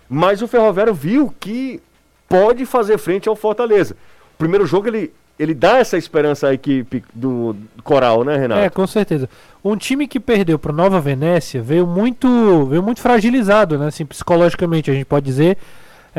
Mas 0.08 0.42
o 0.42 0.48
Ferroviário 0.48 0.94
viu 0.94 1.32
que 1.38 1.80
pode 2.28 2.66
fazer 2.66 2.98
frente 2.98 3.28
ao 3.28 3.36
Fortaleza. 3.36 3.94
O 4.34 4.38
primeiro 4.38 4.66
jogo 4.66 4.88
ele, 4.88 5.12
ele 5.38 5.54
dá 5.54 5.78
essa 5.78 5.96
esperança 5.96 6.48
à 6.48 6.54
equipe 6.54 7.04
do 7.14 7.56
Coral, 7.82 8.24
né, 8.24 8.36
Renato? 8.36 8.60
É, 8.60 8.70
com 8.70 8.86
certeza. 8.86 9.28
Um 9.64 9.76
time 9.76 10.06
que 10.08 10.18
perdeu 10.18 10.58
pro 10.58 10.72
Nova 10.72 11.00
Venécia 11.00 11.62
veio 11.62 11.86
muito, 11.86 12.66
veio 12.66 12.82
muito 12.82 13.00
fragilizado, 13.00 13.78
né? 13.78 13.88
Assim, 13.88 14.04
psicologicamente, 14.04 14.90
a 14.90 14.94
gente 14.94 15.06
pode 15.06 15.26
dizer. 15.26 15.56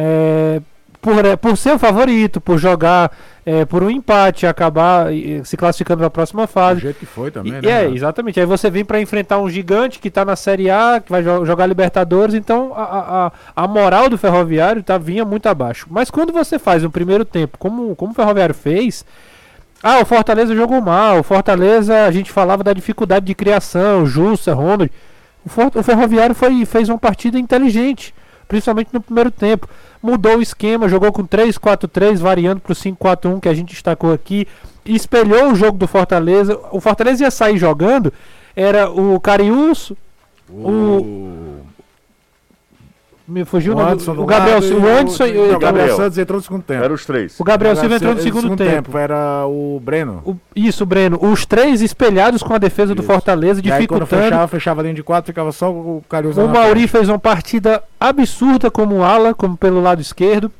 É, 0.02 0.62
por, 1.02 1.26
é, 1.26 1.36
por 1.36 1.56
ser 1.58 1.74
o 1.74 1.80
favorito, 1.80 2.40
por 2.42 2.58
jogar 2.58 3.12
é, 3.46 3.64
por 3.66 3.82
um 3.84 3.90
empate, 3.90 4.46
acabar 4.46 5.08
se 5.44 5.56
classificando 5.58 6.02
na 6.04 6.10
próxima 6.10 6.44
Do 6.44 6.48
fase. 6.48 6.82
jeito 6.82 7.00
que 7.00 7.06
foi 7.06 7.32
também, 7.32 7.54
E- 7.54 7.62
né? 7.62 7.86
é, 7.86 7.90
exatamente. 7.90 8.40
Aí 8.40 8.46
você 8.46 8.70
vem 8.70 8.84
pra 8.86 9.02
enfrentar 9.02 9.40
um 9.40 9.50
gigante 9.50 9.98
que 10.00 10.10
tá 10.10 10.24
na 10.26 10.36
Série 10.36 10.70
A, 10.70 11.02
que 11.04 11.10
vai 11.12 11.24
jo- 11.24 11.46
jogar 11.46 11.66
Libertadores, 11.68 12.34
então 12.36 12.74
a, 12.76 12.84
a, 12.84 13.28
a- 13.28 13.32
a 13.56 13.68
moral 13.68 14.08
do 14.10 14.18
Ferroviário 14.18 14.84
tá, 14.84 14.98
vinha 14.98 15.24
muito 15.26 15.48
abaixo. 15.48 15.88
Mas 15.90 16.10
quando 16.12 16.32
você 16.34 16.60
faz 16.60 16.84
um 16.84 16.90
primeiro 16.92 17.24
tempo, 17.26 17.58
como, 17.58 17.96
como 17.96 18.12
o 18.12 18.16
Ferroviário 18.16 18.54
fez, 18.56 19.06
ah, 19.82 20.00
o 20.00 20.06
Fortaleza 20.06 20.54
jogou 20.54 20.82
mal, 20.82 21.20
o 21.20 21.24
Fortaleza, 21.24 22.06
a 22.06 22.12
gente 22.12 22.32
falava 22.32 22.64
da 22.64 22.74
dificuldade 22.74 23.26
de 23.26 23.34
criação, 23.36 24.06
Jussa, 24.06 24.54
Ronald. 24.54 24.92
O, 25.46 25.80
o 25.80 25.84
Ferroviário 25.84 26.36
foi, 26.36 26.66
fez 26.66 26.90
uma 26.90 26.98
partida 26.98 27.40
inteligente, 27.40 28.14
principalmente 28.50 28.90
no 28.92 29.00
primeiro 29.00 29.32
tempo. 29.32 29.68
Mudou 30.02 30.38
o 30.38 30.42
esquema, 30.42 30.88
jogou 30.88 31.12
com 31.12 31.26
3-4-3, 31.26 32.20
variando 32.20 32.62
para 32.62 32.72
o 32.72 32.76
5-4-1 32.76 33.40
que 33.42 33.50
a 33.50 33.54
gente 33.54 33.74
destacou 33.74 34.14
aqui. 34.14 34.48
Espelhou 34.86 35.52
o 35.52 35.56
jogo 35.56 35.78
do 35.78 35.88
Fortaleza. 35.88 36.58
O 36.72 36.80
Fortaleza 36.80 37.24
ia 37.24 37.32
sair 37.32 37.58
jogando, 37.58 38.14
era 38.56 38.90
o 38.90 39.20
Carius, 39.20 39.92
o- 40.50 41.59
me 43.30 43.46
fugiu 43.46 43.74
o 43.74 43.76
O 43.76 43.80
nome, 43.80 43.92
Anderson 43.94 44.16
do 44.16 44.24
o 44.24 44.26
Gabriel, 44.26 44.60
e 44.64 44.74
o 44.74 44.88
Anderson 44.88 45.26
e 45.28 45.38
o 45.38 45.56
o 45.56 45.60
Gabriel. 45.60 45.96
Santos 45.96 46.18
entrou 46.18 46.38
no 46.38 46.44
segundo 46.44 46.64
tempo. 46.64 46.84
Eram 46.84 46.96
os 46.96 47.06
três. 47.06 47.40
o 47.40 47.44
Gabriel 47.44 47.76
Silva 47.76 47.96
entrou 47.96 48.14
no 48.14 48.20
Era- 48.20 48.24
segundo 48.24 48.56
tempo. 48.56 48.98
Era 48.98 49.46
o 49.48 49.80
Breno. 49.84 50.22
O- 50.26 50.36
isso, 50.56 50.86
Breno. 50.86 51.20
Os 51.22 51.46
três 51.46 51.82
espelhados 51.82 52.42
com 52.44 52.54
a 52.54 52.58
defesa 52.58 52.96
do 52.96 53.02
Isso. 53.02 53.12
Fortaleza, 53.12 53.62
E 53.64 53.72
aí 53.72 53.86
quando 53.88 54.02
dificultando. 54.02 54.24
fechava, 54.24 54.48
fechava 54.48 54.82
a 54.82 54.84
linha 54.84 54.96
de 54.96 55.04
quatro, 55.04 55.28
ficava 55.32 55.52
só 55.52 55.70
o 55.72 56.04
Carius 56.10 56.38
O 56.38 56.48
Mauri 56.48 56.88
fez 56.88 57.08
uma 57.08 57.20
partida 57.20 57.84
absurda 58.00 58.72
como 58.72 59.04
ala, 59.04 59.34
como 59.34 59.56
pelo 59.56 59.82
lado 59.82 60.02
esquerdo. 60.02 60.52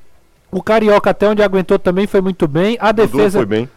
O 0.52 0.64
Carioca, 0.64 1.10
até 1.12 1.28
onde 1.28 1.44
aguentou, 1.44 1.78
também 1.78 2.08
foi 2.08 2.22
muito 2.22 2.48
bem. 2.48 2.78
A 2.80 2.92
Dudu 2.92 3.18
defesa. 3.18 3.40
foi 3.40 3.46
bem. 3.46 3.70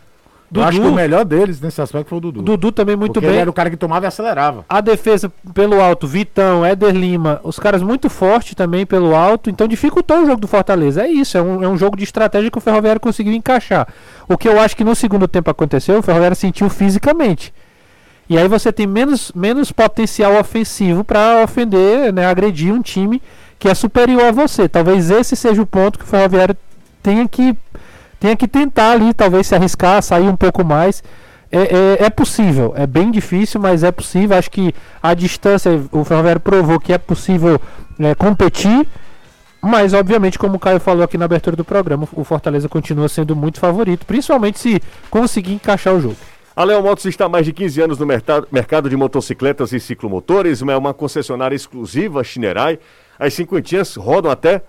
Eu 0.54 0.64
acho 0.64 0.72
que 0.72 0.80
o 0.80 0.84
Dudu, 0.84 0.94
melhor 0.94 1.24
deles 1.24 1.60
nesse 1.60 1.80
aspecto 1.80 2.08
foi 2.08 2.18
o 2.18 2.20
Dudu. 2.20 2.42
Dudu 2.42 2.72
também 2.72 2.94
muito 2.94 3.14
Porque 3.14 3.26
bem. 3.26 3.34
ele 3.34 3.40
era 3.40 3.50
o 3.50 3.52
cara 3.52 3.70
que 3.70 3.76
tomava 3.76 4.04
e 4.04 4.08
acelerava. 4.08 4.64
A 4.68 4.80
defesa 4.80 5.32
pelo 5.54 5.80
alto, 5.80 6.06
Vitão, 6.06 6.64
Éder 6.64 6.94
Lima, 6.94 7.40
os 7.42 7.58
caras 7.58 7.82
muito 7.82 8.10
fortes 8.10 8.54
também 8.54 8.84
pelo 8.84 9.14
alto, 9.14 9.48
então 9.48 9.66
dificultou 9.66 10.22
o 10.22 10.26
jogo 10.26 10.40
do 10.40 10.48
Fortaleza. 10.48 11.02
É 11.02 11.10
isso, 11.10 11.38
é 11.38 11.42
um, 11.42 11.62
é 11.62 11.68
um 11.68 11.78
jogo 11.78 11.96
de 11.96 12.04
estratégia 12.04 12.50
que 12.50 12.58
o 12.58 12.60
Ferroviário 12.60 13.00
conseguiu 13.00 13.32
encaixar. 13.32 13.88
O 14.28 14.36
que 14.36 14.48
eu 14.48 14.60
acho 14.60 14.76
que 14.76 14.84
no 14.84 14.94
segundo 14.94 15.26
tempo 15.26 15.50
aconteceu, 15.50 15.98
o 15.98 16.02
Ferroviário 16.02 16.36
sentiu 16.36 16.68
fisicamente. 16.68 17.52
E 18.28 18.38
aí 18.38 18.48
você 18.48 18.72
tem 18.72 18.86
menos, 18.86 19.32
menos 19.34 19.72
potencial 19.72 20.38
ofensivo 20.38 21.04
para 21.04 21.42
ofender, 21.44 22.12
né, 22.12 22.26
agredir 22.26 22.72
um 22.72 22.80
time 22.80 23.20
que 23.58 23.68
é 23.68 23.74
superior 23.74 24.24
a 24.24 24.32
você. 24.32 24.68
Talvez 24.68 25.10
esse 25.10 25.36
seja 25.36 25.62
o 25.62 25.66
ponto 25.66 25.98
que 25.98 26.04
o 26.04 26.08
Ferroviário 26.08 26.56
tenha 27.02 27.28
que, 27.28 27.56
tenha 28.22 28.36
que 28.36 28.46
tentar 28.46 28.92
ali, 28.92 29.12
talvez 29.12 29.48
se 29.48 29.54
arriscar, 29.56 30.00
sair 30.00 30.28
um 30.28 30.36
pouco 30.36 30.64
mais. 30.64 31.02
É, 31.50 31.58
é, 32.02 32.04
é 32.04 32.10
possível, 32.10 32.72
é 32.76 32.86
bem 32.86 33.10
difícil, 33.10 33.60
mas 33.60 33.82
é 33.82 33.90
possível. 33.90 34.38
Acho 34.38 34.48
que 34.48 34.72
a 35.02 35.12
distância, 35.12 35.82
o 35.90 36.04
Ferroviário 36.04 36.40
provou 36.40 36.78
que 36.78 36.92
é 36.92 36.98
possível 36.98 37.60
é, 37.98 38.14
competir. 38.14 38.86
Mas, 39.60 39.92
obviamente, 39.92 40.38
como 40.38 40.56
o 40.56 40.58
Caio 40.58 40.80
falou 40.80 41.02
aqui 41.02 41.18
na 41.18 41.24
abertura 41.24 41.56
do 41.56 41.64
programa, 41.64 42.08
o 42.12 42.24
Fortaleza 42.24 42.68
continua 42.68 43.08
sendo 43.08 43.34
muito 43.34 43.58
favorito, 43.60 44.06
principalmente 44.06 44.58
se 44.58 44.80
conseguir 45.10 45.54
encaixar 45.54 45.94
o 45.94 46.00
jogo. 46.00 46.16
A 46.54 46.64
Leão 46.64 46.82
Motos 46.82 47.04
está 47.06 47.26
há 47.26 47.28
mais 47.28 47.46
de 47.46 47.52
15 47.52 47.80
anos 47.80 47.98
no 47.98 48.06
mercado, 48.06 48.46
mercado 48.50 48.90
de 48.90 48.96
motocicletas 48.96 49.72
e 49.72 49.80
ciclomotores, 49.80 50.62
é 50.62 50.76
uma 50.76 50.92
concessionária 50.92 51.56
exclusiva 51.56 52.22
Chinerai. 52.22 52.78
As 53.18 53.34
cinquentinhas 53.34 53.94
rodam 53.94 54.30
até 54.30 54.62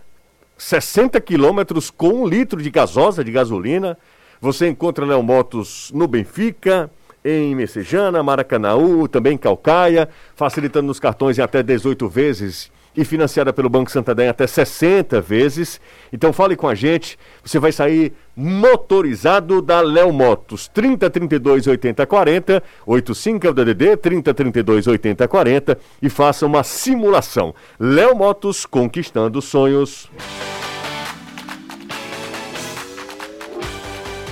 60 0.64 1.20
quilômetros 1.20 1.92
com 1.92 2.24
um 2.24 2.28
litro 2.28 2.62
de 2.62 2.72
gasosa, 2.72 3.24
de 3.24 3.32
gasolina. 3.32 3.98
Você 4.40 4.68
encontra 4.68 5.06
Leão 5.06 5.22
Motos 5.22 5.92
no 5.94 6.08
Benfica, 6.08 6.90
em 7.24 7.54
Messejana, 7.54 8.24
Maracanaú, 8.24 9.08
também 9.08 9.34
em 9.34 9.38
Calcaia, 9.38 10.10
facilitando 10.36 10.88
nos 10.88 11.00
cartões 11.00 11.38
em 11.38 11.42
até 11.42 11.62
18 11.62 12.08
vezes 12.08 12.72
e 12.96 13.04
financiada 13.04 13.52
pelo 13.52 13.70
Banco 13.70 13.92
Santander 13.92 14.30
até 14.30 14.46
60 14.46 15.20
vezes. 15.22 15.80
Então 16.12 16.32
fale 16.32 16.56
com 16.56 16.68
a 16.68 16.76
gente, 16.76 17.18
você 17.44 17.60
vai 17.60 17.72
sair 17.72 18.14
motorizado 18.36 19.62
da 19.62 19.82
Léo 19.82 20.12
Motos, 20.12 20.68
30 20.68 21.10
32 21.10 21.68
80 21.68 22.06
40, 22.06 22.64
85 22.86 23.48
é 23.48 23.50
o 23.50 23.54
DDD, 23.54 23.98
30 23.98 24.34
32 24.34 24.88
80 24.88 25.28
40 25.28 25.78
e 26.02 26.10
faça 26.10 26.46
uma 26.46 26.64
simulação. 26.64 27.54
Léo 27.80 28.16
Motos 28.16 28.66
conquistando 28.66 29.42
sonhos. 29.42 30.10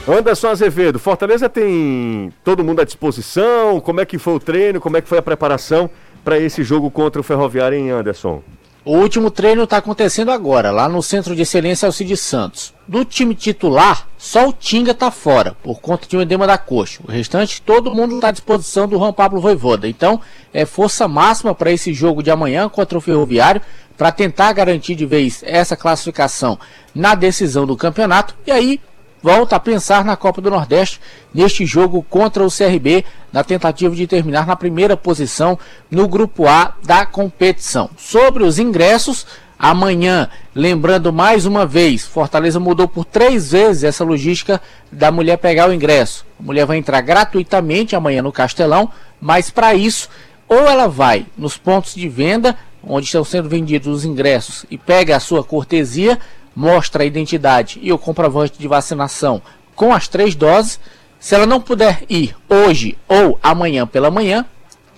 Anderson 0.07 0.47
Azevedo, 0.47 0.97
Fortaleza 0.97 1.47
tem 1.47 2.33
todo 2.43 2.63
mundo 2.63 2.81
à 2.81 2.83
disposição? 2.83 3.79
Como 3.79 4.01
é 4.01 4.05
que 4.05 4.17
foi 4.17 4.33
o 4.33 4.39
treino? 4.39 4.81
Como 4.81 4.97
é 4.97 5.01
que 5.01 5.07
foi 5.07 5.19
a 5.19 5.21
preparação 5.21 5.91
para 6.23 6.39
esse 6.39 6.63
jogo 6.63 6.89
contra 6.89 7.19
o 7.19 7.23
Ferroviário 7.23 7.77
em 7.77 7.89
Anderson? 7.89 8.41
O 8.83 8.97
último 8.97 9.29
treino 9.29 9.63
está 9.63 9.77
acontecendo 9.77 10.31
agora, 10.31 10.71
lá 10.71 10.89
no 10.89 11.03
Centro 11.03 11.35
de 11.35 11.43
Excelência 11.43 11.85
Alcides 11.85 12.19
Santos. 12.19 12.73
Do 12.87 13.05
time 13.05 13.35
titular, 13.35 14.07
só 14.17 14.49
o 14.49 14.53
Tinga 14.53 14.89
está 14.89 15.11
fora, 15.11 15.55
por 15.61 15.79
conta 15.79 16.07
de 16.07 16.17
um 16.17 16.21
edema 16.21 16.47
da 16.47 16.57
coxa. 16.57 16.99
O 17.07 17.11
restante, 17.11 17.61
todo 17.61 17.93
mundo 17.93 18.15
está 18.15 18.29
à 18.29 18.31
disposição 18.31 18.87
do 18.87 18.97
Juan 18.97 19.13
Pablo 19.13 19.39
Voivoda. 19.39 19.87
Então, 19.87 20.19
é 20.51 20.65
força 20.65 21.07
máxima 21.07 21.53
para 21.53 21.71
esse 21.71 21.93
jogo 21.93 22.23
de 22.23 22.31
amanhã 22.31 22.67
contra 22.67 22.97
o 22.97 23.01
Ferroviário, 23.01 23.61
para 23.95 24.11
tentar 24.11 24.51
garantir 24.53 24.95
de 24.95 25.05
vez 25.05 25.43
essa 25.45 25.77
classificação 25.77 26.57
na 26.95 27.13
decisão 27.13 27.67
do 27.67 27.77
campeonato. 27.77 28.33
E 28.47 28.51
aí, 28.51 28.81
volta 29.21 29.55
a 29.55 29.59
pensar 29.59 30.03
na 30.03 30.15
Copa 30.15 30.41
do 30.41 30.49
Nordeste 30.49 30.99
neste 31.33 31.65
jogo 31.65 32.05
contra 32.09 32.45
o 32.45 32.51
CRB, 32.51 33.05
na 33.31 33.43
tentativa 33.43 33.95
de 33.95 34.07
terminar 34.07 34.45
na 34.45 34.55
primeira 34.55 34.97
posição 34.97 35.57
no 35.89 36.07
grupo 36.07 36.47
A 36.47 36.73
da 36.83 37.05
competição. 37.05 37.89
Sobre 37.97 38.43
os 38.43 38.59
ingressos, 38.59 39.25
amanhã, 39.57 40.29
lembrando 40.55 41.13
mais 41.13 41.45
uma 41.45 41.65
vez, 41.65 42.05
Fortaleza 42.05 42.59
mudou 42.59 42.87
por 42.87 43.05
três 43.05 43.51
vezes 43.51 43.83
essa 43.83 44.03
logística 44.03 44.61
da 44.91 45.11
mulher 45.11 45.37
pegar 45.37 45.69
o 45.69 45.73
ingresso. 45.73 46.25
A 46.39 46.43
mulher 46.43 46.65
vai 46.65 46.77
entrar 46.77 47.01
gratuitamente 47.01 47.95
amanhã 47.95 48.21
no 48.21 48.31
Castelão, 48.31 48.89
mas 49.21 49.49
para 49.51 49.75
isso, 49.75 50.09
ou 50.47 50.67
ela 50.67 50.87
vai 50.87 51.27
nos 51.37 51.57
pontos 51.57 51.93
de 51.93 52.09
venda, 52.09 52.57
onde 52.83 53.05
estão 53.05 53.23
sendo 53.23 53.47
vendidos 53.47 53.87
os 53.87 54.03
ingressos, 54.03 54.65
e 54.71 54.77
pega 54.77 55.15
a 55.15 55.19
sua 55.19 55.43
cortesia, 55.43 56.19
mostra 56.55 57.03
a 57.03 57.05
identidade 57.05 57.79
e 57.81 57.91
o 57.91 57.97
comprovante 57.97 58.59
de 58.59 58.67
vacinação 58.67 59.41
com 59.75 59.93
as 59.93 60.07
três 60.07 60.35
doses. 60.35 60.79
Se 61.19 61.35
ela 61.35 61.45
não 61.45 61.61
puder 61.61 62.03
ir 62.09 62.35
hoje 62.49 62.97
ou 63.07 63.39
amanhã 63.41 63.85
pela 63.85 64.11
manhã, 64.11 64.45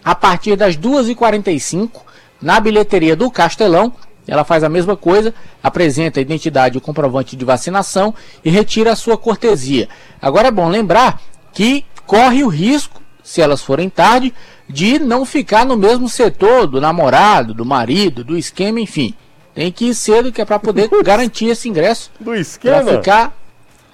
a 0.04 0.16
partir 0.16 0.56
das 0.56 0.78
2h45, 0.78 2.02
na 2.42 2.60
bilheteria 2.60 3.16
do 3.16 3.30
Castelão, 3.32 3.94
ela 4.28 4.44
faz 4.44 4.64
a 4.64 4.70
mesma 4.70 4.96
coisa, 4.96 5.34
apresenta 5.62 6.20
a 6.20 6.22
identidade 6.22 6.76
e 6.76 6.78
o 6.78 6.82
comprovante 6.82 7.36
de 7.36 7.46
vacinação 7.46 8.14
e 8.44 8.50
retira 8.50 8.92
a 8.92 8.96
sua 8.96 9.18
cortesia. 9.18 9.90
Agora 10.22 10.48
é 10.48 10.52
bom 10.52 10.70
lembrar 10.70 11.22
que 11.54 11.86
corre 12.06 12.44
o 12.44 12.48
risco, 12.48 13.02
se 13.24 13.42
elas 13.42 13.62
forem 13.62 13.90
tarde, 13.90 14.34
de 14.68 15.00
não 15.00 15.26
ficar 15.26 15.66
no 15.66 15.76
mesmo 15.76 16.08
setor 16.08 16.68
do 16.68 16.80
namorado, 16.80 17.54
do 17.54 17.66
marido, 17.66 18.24
do 18.24 18.38
esquema, 18.38 18.80
enfim. 18.80 19.14
Tem 19.54 19.72
que 19.72 19.86
ir 19.86 19.96
cedo 19.96 20.32
que 20.32 20.42
é 20.42 20.46
para 20.46 20.60
poder 20.60 20.90
garantir 21.04 21.48
esse 21.48 21.70
ingresso. 21.70 22.12
Do 22.20 22.34
esquema? 22.36 22.84
Pra 22.84 22.98
ficar. 22.98 23.38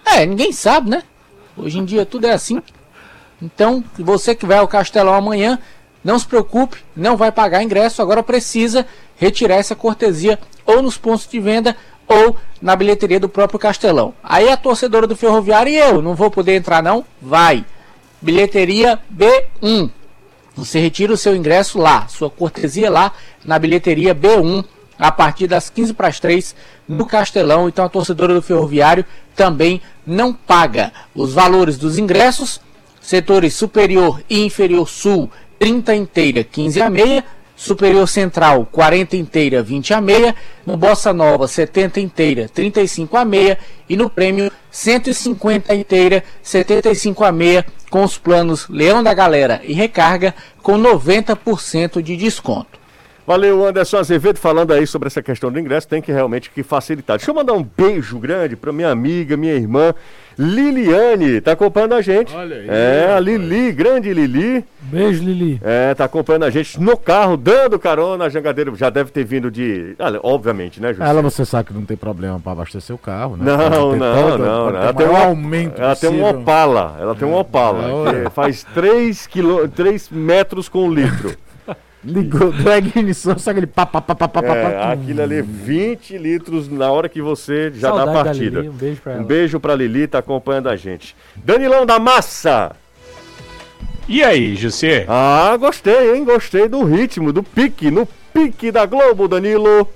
É, 0.06 0.26
ninguém 0.26 0.52
sabe, 0.52 0.90
né? 0.90 1.04
Hoje 1.56 1.80
em 1.80 1.86
dia 1.86 2.06
tudo 2.06 2.26
é 2.26 2.32
assim. 2.32 2.62
Então, 3.42 3.84
você 3.98 4.36
que 4.36 4.46
vai 4.46 4.58
ao 4.58 4.68
Castelão 4.68 5.14
amanhã, 5.14 5.60
não 6.04 6.18
se 6.18 6.26
preocupe, 6.26 6.84
não 6.96 7.16
vai 7.16 7.32
pagar 7.32 7.64
ingresso, 7.64 8.02
agora 8.02 8.24
precisa 8.24 8.86
retirar 9.18 9.56
essa 9.56 9.76
cortesia 9.76 10.40
ou 10.66 10.82
nos 10.82 10.98
pontos 10.98 11.28
de 11.28 11.40
venda 11.40 11.76
ou 12.08 12.36
na 12.62 12.76
bilheteria 12.76 13.20
do 13.20 13.30
próprio 13.30 13.60
Castelão. 13.60 14.14
Aí 14.24 14.50
a 14.50 14.58
torcedora 14.58 15.06
do 15.06 15.16
Ferroviário 15.16 15.72
e 15.72 15.78
eu, 15.78 16.02
não 16.02 16.16
vou 16.16 16.32
poder 16.32 16.56
entrar 16.56 16.82
não? 16.82 17.06
Vai. 17.22 17.66
Bilheteria 18.22 19.00
B1. 19.14 19.90
Você 20.56 20.80
retira 20.80 21.14
o 21.14 21.18
seu 21.18 21.36
ingresso 21.36 21.78
lá, 21.78 22.08
sua 22.08 22.30
cortesia 22.30 22.90
lá 22.90 23.14
na 23.46 23.58
bilheteria 23.58 24.14
B1 24.14 24.66
a 25.00 25.12
partir 25.12 25.48
das 25.48 25.70
15 25.70 25.94
para 25.94 26.10
as 26.10 26.20
3 26.20 26.54
no 26.88 27.06
Castelão. 27.06 27.70
Então 27.70 27.86
a 27.86 27.90
torcedora 27.90 28.34
do 28.34 28.42
Ferroviário 28.42 29.06
também 29.36 29.82
não 30.06 30.34
paga. 30.34 30.92
Os 31.16 31.34
valores 31.34 31.78
dos 31.78 31.98
ingressos, 31.98 32.60
setores 33.02 33.54
superior 33.54 34.22
e 34.30 34.44
inferior 34.44 34.88
sul, 34.90 35.32
30 35.58 35.96
inteira, 35.96 36.44
15 36.44 36.82
a 36.82 36.90
meia. 36.90 37.24
Superior 37.56 38.08
Central, 38.08 38.66
40 38.72 39.18
inteira, 39.18 39.62
20 39.62 39.94
a 39.94 40.00
meia. 40.00 40.34
No 40.66 40.78
Bossa 40.78 41.12
Nova, 41.12 41.46
70 41.46 42.00
inteira, 42.00 42.48
35 42.48 43.18
a 43.18 43.26
meia. 43.26 43.58
E 43.90 43.98
no 43.98 44.10
Prêmio, 44.10 44.50
150 44.72 45.76
inteira, 45.76 46.24
75 46.42 47.26
a 47.26 47.34
meia. 47.34 47.66
Com 47.90 48.04
os 48.04 48.18
planos 48.18 48.70
Leão 48.70 49.04
da 49.04 49.14
Galera 49.14 49.60
e 49.66 49.74
Recarga, 49.74 50.34
com 50.62 50.80
90% 50.80 52.02
de 52.02 52.16
desconto. 52.16 52.79
Valeu, 53.30 53.64
Anderson 53.64 53.98
Azevedo, 53.98 54.40
falando 54.40 54.74
aí 54.74 54.88
sobre 54.88 55.06
essa 55.06 55.22
questão 55.22 55.52
do 55.52 55.60
ingresso, 55.60 55.88
tem 55.88 56.02
que 56.02 56.12
realmente 56.12 56.50
que 56.50 56.64
facilitar. 56.64 57.16
Deixa 57.18 57.30
eu 57.30 57.36
mandar 57.36 57.54
um 57.54 57.62
beijo 57.62 58.18
grande 58.18 58.56
para 58.56 58.74
minha 58.74 58.90
amiga, 58.90 59.38
minha 59.38 59.54
irmã, 59.54 59.94
Liliane, 60.36 61.40
tá 61.40 61.52
acompanhando 61.52 61.94
a 61.94 62.02
gente. 62.02 62.36
Olha 62.36 62.56
aí, 62.56 62.66
É, 62.68 63.14
a 63.16 63.20
Lili, 63.20 63.72
grande 63.72 64.12
Lili, 64.16 64.66
Beijo, 64.82 65.24
Lili. 65.24 65.62
é, 65.64 65.94
tá 65.94 66.06
acompanhando 66.06 66.46
a 66.46 66.50
gente 66.50 66.82
no 66.82 66.98
carro, 66.98 67.38
dando 67.38 67.78
carona, 67.78 68.26
a 68.26 68.30
jangadeiro 68.30 68.76
já 68.76 68.90
deve 68.90 69.12
ter 69.12 69.24
vindo 69.24 69.52
de, 69.52 69.94
olha, 70.00 70.20
obviamente, 70.24 70.82
né, 70.82 70.92
José? 70.92 71.08
Ela 71.08 71.22
você 71.22 71.46
sabe 71.46 71.66
que 71.68 71.74
não 71.76 71.86
tem 71.86 71.96
problema 71.96 72.40
para 72.40 72.54
abastecer 72.54 72.96
o 72.96 73.00
carro, 73.00 73.38
né? 73.38 73.44
Não, 73.46 73.70
não, 73.70 73.96
não, 73.96 74.38
todo- 74.40 74.76
Ela 74.76 74.94
tem 74.96 75.08
um 75.08 75.16
aumento 75.16 75.80
Ela 75.80 75.96
tem 75.96 76.10
um 76.10 76.14
possível. 76.20 76.42
Opala, 76.42 76.98
ela 77.00 77.14
tem 77.14 77.28
um 77.28 77.36
Opala, 77.38 77.94
olha. 77.94 78.24
que 78.24 78.30
faz 78.32 78.64
3, 78.74 79.28
quilô, 79.28 79.68
3 79.68 80.10
metros 80.10 80.68
com 80.68 80.92
litro. 80.92 81.32
Ligou, 82.04 82.52
drag 82.54 82.94
iniciou, 82.98 83.38
só 83.38 83.52
aquele 83.52 83.68
pá, 83.68 83.86
pá, 83.86 84.00
pá, 84.00 84.16
pá, 84.16 84.28
pá, 84.30 84.40
É, 84.42 84.72
pá. 84.72 84.92
aquilo 84.94 85.22
ali, 85.22 85.42
20 85.42 86.18
litros 86.18 86.70
na 86.70 86.90
hora 86.90 87.10
que 87.10 87.22
você 87.22 87.72
já 87.76 87.90
Saudade 87.90 88.08
dá 88.08 88.14
da 88.14 88.24
partida. 88.24 88.60
Lili, 88.62 88.70
um 88.70 88.74
beijo 88.74 89.02
pra 89.02 89.12
ela. 89.14 89.22
Um 89.22 89.26
beijo 89.26 89.60
pra 89.60 89.76
Lili, 89.76 90.08
tá 90.08 90.20
acompanhando 90.20 90.70
a 90.70 90.76
gente. 90.78 91.14
Danilão 91.36 91.86
da 91.86 92.00
Massa! 92.00 92.72
E 94.08 94.24
aí, 94.24 94.56
José? 94.56 95.06
Ah, 95.08 95.56
gostei, 95.60 96.16
hein? 96.16 96.24
Gostei 96.24 96.68
do 96.68 96.84
ritmo, 96.84 97.32
do 97.34 97.44
pique, 97.44 97.92
no 97.92 98.08
pique 98.34 98.72
da 98.72 98.86
Globo, 98.86 99.28
Danilo. 99.28 99.88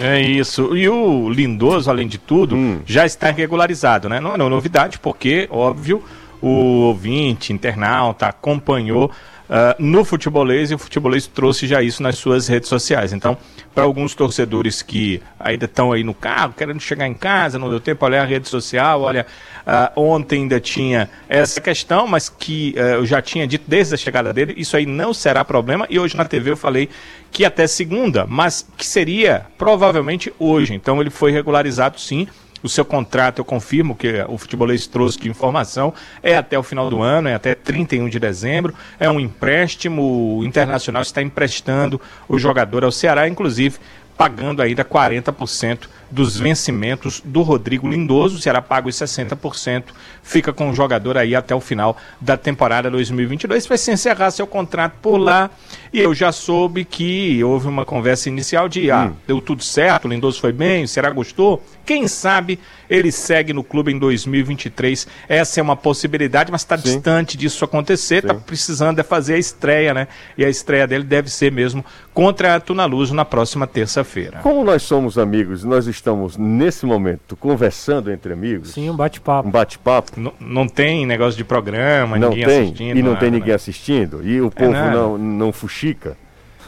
É 0.00 0.20
isso. 0.20 0.76
E 0.76 0.88
o 0.88 1.28
Lindoso, 1.30 1.88
além 1.88 2.08
de 2.08 2.18
tudo, 2.18 2.56
Hum. 2.56 2.80
já 2.84 3.06
está 3.06 3.30
regularizado, 3.30 4.08
né? 4.08 4.18
Não 4.20 4.34
é 4.34 4.36
novidade, 4.36 4.98
porque, 4.98 5.46
óbvio, 5.50 6.02
o 6.42 6.48
ouvinte, 6.88 7.52
internauta, 7.52 8.26
acompanhou 8.26 9.10
ah, 9.48 9.76
no 9.78 10.04
futebolês 10.04 10.70
e 10.70 10.74
o 10.74 10.78
futebolês 10.78 11.26
trouxe 11.26 11.66
já 11.66 11.82
isso 11.82 12.02
nas 12.02 12.16
suas 12.16 12.48
redes 12.48 12.68
sociais. 12.68 13.12
Então, 13.12 13.36
para 13.74 13.84
alguns 13.84 14.14
torcedores 14.14 14.82
que 14.82 15.20
ainda 15.38 15.66
estão 15.66 15.92
aí 15.92 16.02
no 16.02 16.14
carro, 16.14 16.54
querendo 16.56 16.80
chegar 16.80 17.06
em 17.06 17.14
casa, 17.14 17.58
não 17.58 17.68
deu 17.68 17.80
tempo, 17.80 18.04
olhar 18.04 18.22
a 18.22 18.24
rede 18.24 18.48
social, 18.48 19.02
olha, 19.02 19.26
ah, 19.66 19.92
ontem 19.96 20.42
ainda 20.42 20.60
tinha 20.60 21.10
essa 21.28 21.60
questão, 21.60 22.06
mas 22.06 22.28
que 22.28 22.74
eh, 22.76 22.94
eu 22.94 23.06
já 23.06 23.20
tinha 23.20 23.46
dito 23.46 23.64
desde 23.66 23.94
a 23.94 23.96
chegada 23.98 24.32
dele, 24.32 24.54
isso 24.56 24.76
aí 24.76 24.86
não 24.86 25.12
será 25.12 25.44
problema. 25.44 25.86
E 25.90 25.98
hoje 25.98 26.16
na 26.16 26.24
TV 26.24 26.50
eu 26.52 26.56
falei 26.56 26.88
que 27.30 27.44
até 27.44 27.66
segunda, 27.66 28.26
mas 28.28 28.66
que 28.76 28.86
seria 28.86 29.46
provavelmente 29.58 30.32
hoje. 30.38 30.74
Então 30.74 31.00
ele 31.00 31.10
foi 31.10 31.32
regularizado 31.32 32.00
sim. 32.00 32.28
O 32.64 32.68
seu 32.70 32.82
contrato, 32.82 33.40
eu 33.40 33.44
confirmo 33.44 33.94
que 33.94 34.24
o 34.26 34.38
futebolês 34.38 34.86
trouxe 34.86 35.20
de 35.20 35.28
informação, 35.28 35.92
é 36.22 36.34
até 36.34 36.58
o 36.58 36.62
final 36.62 36.88
do 36.88 37.02
ano, 37.02 37.28
é 37.28 37.34
até 37.34 37.54
31 37.54 38.08
de 38.08 38.18
dezembro. 38.18 38.74
É 38.98 39.06
um 39.10 39.20
empréstimo, 39.20 40.38
o 40.38 40.44
Internacional 40.46 41.02
está 41.02 41.20
emprestando 41.20 42.00
o 42.26 42.38
jogador 42.38 42.82
ao 42.82 42.90
Ceará, 42.90 43.28
inclusive 43.28 43.78
pagando 44.16 44.62
ainda 44.62 44.82
40% 44.82 45.88
dos 46.10 46.36
vencimentos 46.38 47.20
do 47.24 47.42
Rodrigo 47.42 47.88
Lindoso. 47.88 48.36
O 48.36 48.40
Ceará 48.40 48.62
paga 48.62 48.88
os 48.88 48.96
60%, 48.96 49.84
fica 50.22 50.52
com 50.52 50.70
o 50.70 50.74
jogador 50.74 51.16
aí 51.16 51.34
até 51.34 51.54
o 51.54 51.60
final 51.60 51.96
da 52.20 52.36
temporada 52.36 52.90
2022. 52.90 53.66
Vai 53.66 53.78
se 53.78 53.90
encerrar 53.92 54.30
seu 54.30 54.46
contrato 54.46 54.94
por 55.00 55.16
lá. 55.16 55.50
E 55.92 56.00
eu 56.00 56.12
já 56.14 56.32
soube 56.32 56.84
que 56.84 57.42
houve 57.44 57.68
uma 57.68 57.84
conversa 57.84 58.28
inicial 58.28 58.68
de, 58.68 58.90
ah, 58.90 59.12
deu 59.26 59.40
tudo 59.40 59.62
certo, 59.62 60.06
o 60.06 60.08
Lindoso 60.08 60.40
foi 60.40 60.52
bem, 60.52 60.84
o 60.84 60.88
Ceará 60.88 61.10
gostou. 61.10 61.62
Quem 61.86 62.08
sabe 62.08 62.58
ele 62.88 63.10
segue 63.10 63.52
no 63.52 63.62
clube 63.62 63.92
em 63.92 63.98
2023. 63.98 65.06
Essa 65.28 65.60
é 65.60 65.62
uma 65.62 65.76
possibilidade, 65.76 66.50
mas 66.50 66.62
está 66.62 66.76
distante 66.76 67.36
disso 67.36 67.64
acontecer. 67.64 68.16
Está 68.16 68.34
precisando 68.34 68.98
é 68.98 69.02
fazer 69.02 69.34
a 69.34 69.38
estreia, 69.38 69.94
né? 69.94 70.08
E 70.36 70.44
a 70.44 70.48
estreia 70.48 70.86
dele 70.86 71.04
deve 71.04 71.30
ser 71.30 71.50
mesmo 71.50 71.84
contra 72.12 72.54
a 72.54 72.60
Tunaluso 72.60 73.14
na 73.14 73.24
próxima 73.24 73.66
terça-feira. 73.66 74.40
Como 74.42 74.64
nós 74.64 74.82
somos 74.82 75.18
amigos, 75.18 75.64
nós 75.64 75.86
estamos 75.86 76.03
nesse 76.38 76.84
momento 76.86 77.36
conversando 77.36 78.10
entre 78.10 78.32
amigos, 78.32 78.70
Sim, 78.70 78.90
um 78.90 78.96
bate-papo. 78.96 79.48
um 79.48 79.50
bate-papo. 79.50 80.12
Não, 80.20 80.32
não 80.40 80.68
tem 80.68 81.06
negócio 81.06 81.36
de 81.36 81.44
programa, 81.44 82.18
Não 82.18 82.30
ninguém 82.30 82.44
tem, 82.46 82.62
assistindo. 82.64 82.96
e 82.98 83.02
não 83.02 83.14
tem 83.16 83.30
nada, 83.30 83.30
ninguém 83.30 83.48
né? 83.48 83.54
assistindo, 83.54 84.26
e 84.26 84.40
o 84.40 84.50
povo 84.50 84.70
nada. 84.72 84.90
não, 84.90 85.18
não 85.18 85.52
fuxica. 85.52 86.16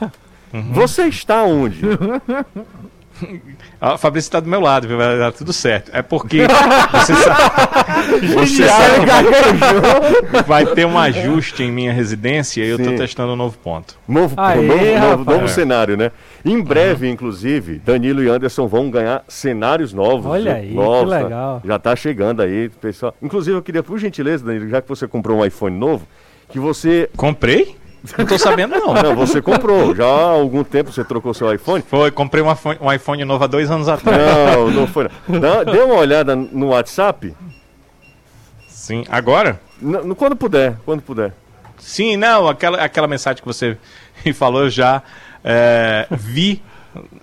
Você 0.73 1.05
está 1.07 1.43
onde? 1.45 1.81
O 3.81 3.99
Fabrício 3.99 4.29
está 4.29 4.41
do 4.41 4.49
meu 4.49 4.61
lado, 4.61 4.87
viu? 4.87 4.97
Vai 4.97 5.19
dar 5.19 5.33
tudo 5.33 5.53
certo. 5.53 5.91
É 5.93 6.03
porque 6.03 6.43
você 6.93 7.15
sabe, 7.15 8.27
você 8.29 8.69
sabe 8.69 9.01
que 9.01 10.43
vai, 10.43 10.65
vai 10.65 10.75
ter 10.75 10.87
um 10.87 10.99
ajuste 10.99 11.63
em 11.63 11.71
minha 11.73 11.93
residência 11.93 12.63
e 12.65 12.69
eu 12.69 12.77
estou 12.77 12.95
testando 12.97 13.33
um 13.33 13.37
novo 13.37 13.57
ponto. 13.59 13.97
Novo, 14.07 14.35
Aê, 14.39 14.99
novo, 14.99 15.17
novo, 15.19 15.31
novo 15.31 15.49
cenário, 15.49 15.97
né? 15.97 16.11
Em 16.45 16.61
breve, 16.63 17.09
inclusive, 17.09 17.81
Danilo 17.85 18.23
e 18.23 18.29
Anderson 18.29 18.67
vão 18.67 18.91
ganhar 18.91 19.25
cenários 19.29 19.93
novos. 19.93 20.27
Olha 20.27 20.55
aí, 20.55 20.69
que 20.69 20.75
Novos, 20.75 21.11
tá? 21.11 21.23
legal. 21.23 21.63
Já 21.65 21.79
tá 21.79 21.97
chegando 21.97 22.43
aí, 22.43 22.69
pessoal. 22.69 23.15
Inclusive, 23.23 23.57
eu 23.57 23.63
queria, 23.63 23.83
por 23.83 23.99
gentileza, 23.99 24.45
Danilo, 24.45 24.69
já 24.69 24.81
que 24.83 24.89
você 24.89 25.09
comprou 25.09 25.39
um 25.39 25.45
iPhone 25.45 25.77
novo, 25.77 26.07
que 26.49 26.59
você. 26.59 27.09
Comprei? 27.17 27.77
Não 28.19 28.27
tô 28.27 28.39
sabendo, 28.39 28.77
não. 28.77 28.95
Não, 28.95 29.15
você 29.15 29.41
comprou. 29.43 29.95
Já 29.95 30.05
há 30.05 30.31
algum 30.31 30.63
tempo 30.65 30.93
você 30.93 31.05
trocou 31.05 31.33
seu 31.35 31.53
iPhone. 31.53 31.83
Foi, 31.89 32.11
comprei 32.11 32.43
um 32.43 32.53
iPhone, 32.53 32.79
um 32.81 32.93
iPhone 32.93 33.25
novo 33.25 33.45
há 33.45 33.47
dois 33.47 33.71
anos 33.71 33.89
atrás. 33.89 34.19
Não, 34.19 34.71
não 34.71 34.87
foi. 34.87 35.09
Não. 35.29 35.65
Dê 35.65 35.79
uma 35.81 35.95
olhada 35.97 36.35
no 36.37 36.69
WhatsApp. 36.69 37.35
Sim, 38.69 39.05
agora? 39.09 39.61
N- 39.81 40.15
quando 40.15 40.37
puder, 40.37 40.77
quando 40.85 41.03
puder. 41.03 41.33
Sim, 41.79 42.17
não, 42.17 42.49
aquela, 42.49 42.79
aquela 42.79 43.07
mensagem 43.07 43.41
que 43.43 43.47
você 43.47 43.77
me 44.25 44.33
falou, 44.33 44.63
eu 44.65 44.71
já 44.71 45.03
é, 45.45 46.07
vi 46.11 46.63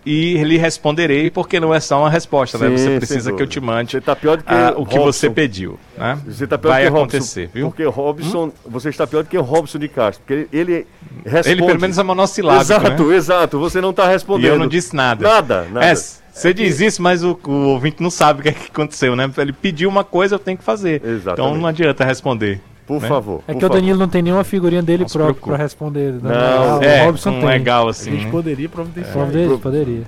e 0.05 0.43
lhe 0.43 0.57
responderei, 0.57 1.29
porque 1.29 1.59
não 1.59 1.73
é 1.73 1.79
só 1.79 1.99
uma 1.99 2.09
resposta, 2.09 2.57
né? 2.57 2.69
Sim, 2.69 2.77
Você 2.77 2.83
sem 2.89 2.97
precisa 2.97 3.31
que 3.33 3.41
eu 3.41 3.47
te 3.47 3.59
mande 3.59 3.91
Você 3.91 4.01
tá 4.01 4.15
pior 4.15 4.38
do 4.38 4.43
que 4.43 4.53
ah, 4.53 4.73
o 4.75 4.86
que 4.86 4.97
Robson. 4.97 5.12
você 5.12 5.29
pediu. 5.29 5.79
Né? 5.97 6.19
Você 6.25 6.47
tá 6.47 6.57
pior 6.57 6.71
Vai 6.71 6.86
do 6.86 6.91
que 6.91 6.97
acontecer, 6.97 7.41
Robson, 7.41 7.53
viu? 7.53 7.67
Porque 7.69 7.83
Robson, 7.86 8.51
você 8.65 8.89
está 8.89 9.05
pior 9.07 9.23
do 9.23 9.29
que 9.29 9.38
o 9.38 9.41
Robson 9.41 9.79
de 9.79 9.88
Castro, 9.88 10.23
porque 10.25 10.47
ele 10.55 10.86
responde. 11.25 11.49
Ele 11.57 11.65
pelo 11.65 11.79
menos 11.81 11.97
é 11.97 12.03
monossilábico, 12.03 12.63
Exato, 12.73 13.03
né? 13.07 13.15
exato. 13.15 13.59
Você 13.59 13.81
não 13.81 13.91
está 13.91 14.05
E 14.05 14.09
respondendo. 14.09 14.51
eu 14.51 14.59
não 14.59 14.67
disse 14.67 14.95
nada. 14.95 15.27
Nada, 15.27 15.67
nada. 15.71 15.86
É, 15.86 15.93
você 15.95 16.53
diz 16.53 16.79
isso, 16.79 17.01
mas 17.01 17.23
o, 17.23 17.39
o 17.45 17.51
ouvinte 17.69 18.01
não 18.01 18.09
sabe 18.09 18.39
o 18.39 18.43
que, 18.43 18.49
é 18.49 18.53
que 18.53 18.67
aconteceu, 18.71 19.15
né? 19.15 19.29
Ele 19.38 19.53
pediu 19.53 19.88
uma 19.88 20.03
coisa, 20.03 20.36
eu 20.36 20.39
tenho 20.39 20.57
que 20.57 20.63
fazer. 20.63 21.01
Exatamente. 21.05 21.31
Então 21.33 21.55
não 21.55 21.67
adianta 21.67 22.03
responder. 22.03 22.59
Por 22.86 23.02
né? 23.02 23.08
favor. 23.08 23.41
É 23.48 23.54
por 23.54 23.60
que 23.60 23.65
o 23.65 23.67
favor. 23.67 23.74
Danilo 23.82 23.98
não 24.00 24.08
tem 24.10 24.22
nenhuma 24.22 24.43
figurinha 24.43 24.82
dele 24.84 25.04
Não 25.04 25.08
se 25.08 25.13
próprio 25.17 25.36
preocupe. 25.36 25.56
pra 25.56 25.63
responder. 25.63 26.13
Não, 26.22 26.80
o 26.80 26.84
É, 26.84 27.06
Robson 27.06 27.30
um 27.30 27.39
tem. 27.39 27.46
legal 27.50 27.88
A 27.88 27.91
assim, 27.91 28.12
gente 28.12 28.26
né? 28.26 28.32
poderia 28.32 28.67
providenciar. 28.69 29.13
Poderia, 29.26 29.58
poderia. 29.58 30.04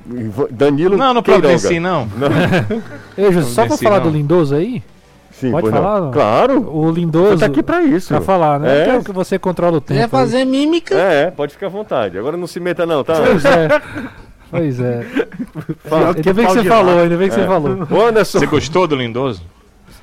Danilo 0.52 0.98
Não, 0.98 1.14
não 1.14 1.24
providencie, 1.24 1.80
não. 1.80 2.08
Ei, 3.18 3.32
Júlio, 3.32 3.44
só 3.44 3.66
pra 3.66 3.78
Providencie, 3.78 3.84
falar 3.84 4.00
não. 4.04 4.12
do 4.12 4.18
Lindoso 4.18 4.56
aí, 4.56 4.84
Sim, 5.32 5.52
Pode 5.52 5.66
não. 5.70 5.74
falar, 5.74 6.00
não? 6.02 6.12
Claro. 6.12 6.70
o 6.74 6.90
Lindoso. 6.92 7.40
Tá 7.40 7.46
aqui 7.48 7.62
pra 7.62 7.82
isso. 7.84 8.08
Pra 8.08 8.22
falar, 8.22 8.58
né? 8.58 8.82
É. 8.82 8.84
Que 8.86 8.90
é 8.92 8.98
o 9.00 9.04
que 9.04 9.12
você 9.12 9.38
controla 9.38 9.78
o 9.78 9.82
tempo. 9.82 9.98
Quer 10.00 10.04
aí. 10.06 10.10
fazer 10.10 10.46
mímica? 10.46 10.96
É, 10.96 11.30
pode 11.30 11.52
ficar 11.54 11.66
à 11.66 11.70
vontade. 11.70 12.18
Agora 12.18 12.38
não 12.38 12.48
se 12.48 12.58
meta 12.60 12.86
não, 12.86 13.04
tá? 13.04 13.16
Pois 13.16 13.44
é. 13.46 13.68
Pois 14.52 14.80
é. 14.80 15.04
Fala. 15.86 16.14
Ainda 16.16 16.34
bem 16.34 16.46
que 16.46 16.54
você 16.54 16.64
falou, 16.64 17.00
ainda 17.00 17.18
bem 17.18 17.28
que 17.28 17.36
você 17.36 17.46
falou. 17.46 18.08
Anderson, 18.08 18.40
Você 18.40 18.46
gostou 18.46 18.88
do 18.88 18.96
Lindoso? 18.96 19.42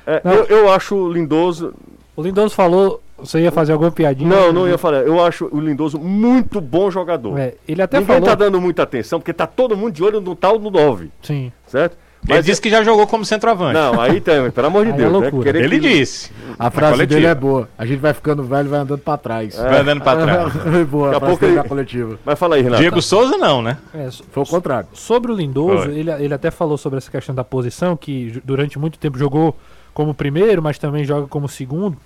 é, 0.05 0.21
Não. 0.23 0.33
eu, 0.33 0.43
eu 0.45 0.71
acho 0.73 0.95
o 0.95 1.11
Lindoso... 1.11 1.73
O 2.15 2.21
Lindoso 2.21 2.53
falou, 2.53 3.01
você 3.17 3.39
ia 3.41 3.51
fazer 3.51 3.71
alguma 3.73 3.91
piadinha? 3.91 4.29
Não, 4.29 4.53
não 4.53 4.67
ia 4.67 4.77
falar. 4.77 4.97
Eu 4.99 5.23
acho 5.23 5.49
o 5.51 5.59
Lindoso 5.59 5.97
muito 5.99 6.61
bom 6.61 6.91
jogador. 6.91 7.37
É, 7.39 7.55
ele 7.67 7.81
até 7.81 7.99
Ninguém 7.99 8.15
falou. 8.15 8.29
tá 8.29 8.35
dando 8.35 8.61
muita 8.61 8.83
atenção, 8.83 9.19
porque 9.19 9.33
tá 9.33 9.47
todo 9.47 9.75
mundo 9.75 9.91
de 9.93 10.03
olho 10.03 10.21
no 10.21 10.35
tal 10.35 10.59
do 10.59 10.69
9, 10.69 11.09
Sim. 11.21 11.51
certo? 11.67 11.97
Ele 12.25 12.41
disse 12.41 12.61
que 12.61 12.69
já 12.69 12.81
jogou 12.83 13.05
como 13.05 13.25
centroavante. 13.25 13.73
Não, 13.73 13.99
aí 13.99 14.21
tem, 14.21 14.49
pelo 14.51 14.67
amor 14.67 14.85
de 14.85 14.91
Aí 14.91 14.95
é 14.95 14.97
Deus. 14.97 15.11
né? 15.11 15.19
loucura. 15.19 15.43
Querer 15.43 15.65
Ele 15.65 15.77
que- 15.77 15.89
disse. 15.89 16.31
A 16.57 16.71
frase 16.71 17.05
dele 17.05 17.25
é 17.25 17.35
boa. 17.35 17.67
A 17.77 17.85
gente 17.85 17.99
vai 17.99 18.13
ficando 18.13 18.41
velho 18.43 18.67
e 18.67 18.69
vai 18.69 18.79
andando 18.79 18.99
pra 18.99 19.17
trás. 19.17 19.57
Vai 19.57 19.81
andando 19.81 20.01
pra 20.01 20.15
trás. 20.15 20.53
É 20.79 20.85
boa, 20.85 21.11
Daqui 21.11 21.25
a 21.25 21.27
pouco 21.27 21.43
ele- 21.43 21.55
da 21.55 21.63
coletiva. 21.65 22.17
Mas 22.23 22.39
fala 22.39 22.55
aí, 22.55 22.61
Renato. 22.61 22.79
Diego 22.81 23.01
Souza 23.01 23.35
não, 23.37 23.61
né? 23.61 23.77
É, 23.93 24.09
so- 24.09 24.23
Foi 24.31 24.43
o 24.43 24.45
contrário. 24.45 24.87
sobre 24.93 25.33
o 25.33 25.35
Lindoso, 25.35 25.83
Foi. 25.83 25.97
ele, 25.97 26.09
ele 26.11 26.33
até 26.33 26.49
falou 26.49 26.77
sobre 26.77 26.97
essa 26.97 27.11
questão 27.11 27.35
da 27.35 27.43
posição, 27.43 27.97
que 27.97 28.39
durante 28.45 28.79
muito 28.79 28.97
tempo 28.97 29.17
jogou 29.19 29.57
como 29.93 30.13
primeiro, 30.13 30.61
mas 30.61 30.77
também 30.77 31.03
joga 31.03 31.27
como 31.27 31.47
segundo. 31.47 31.97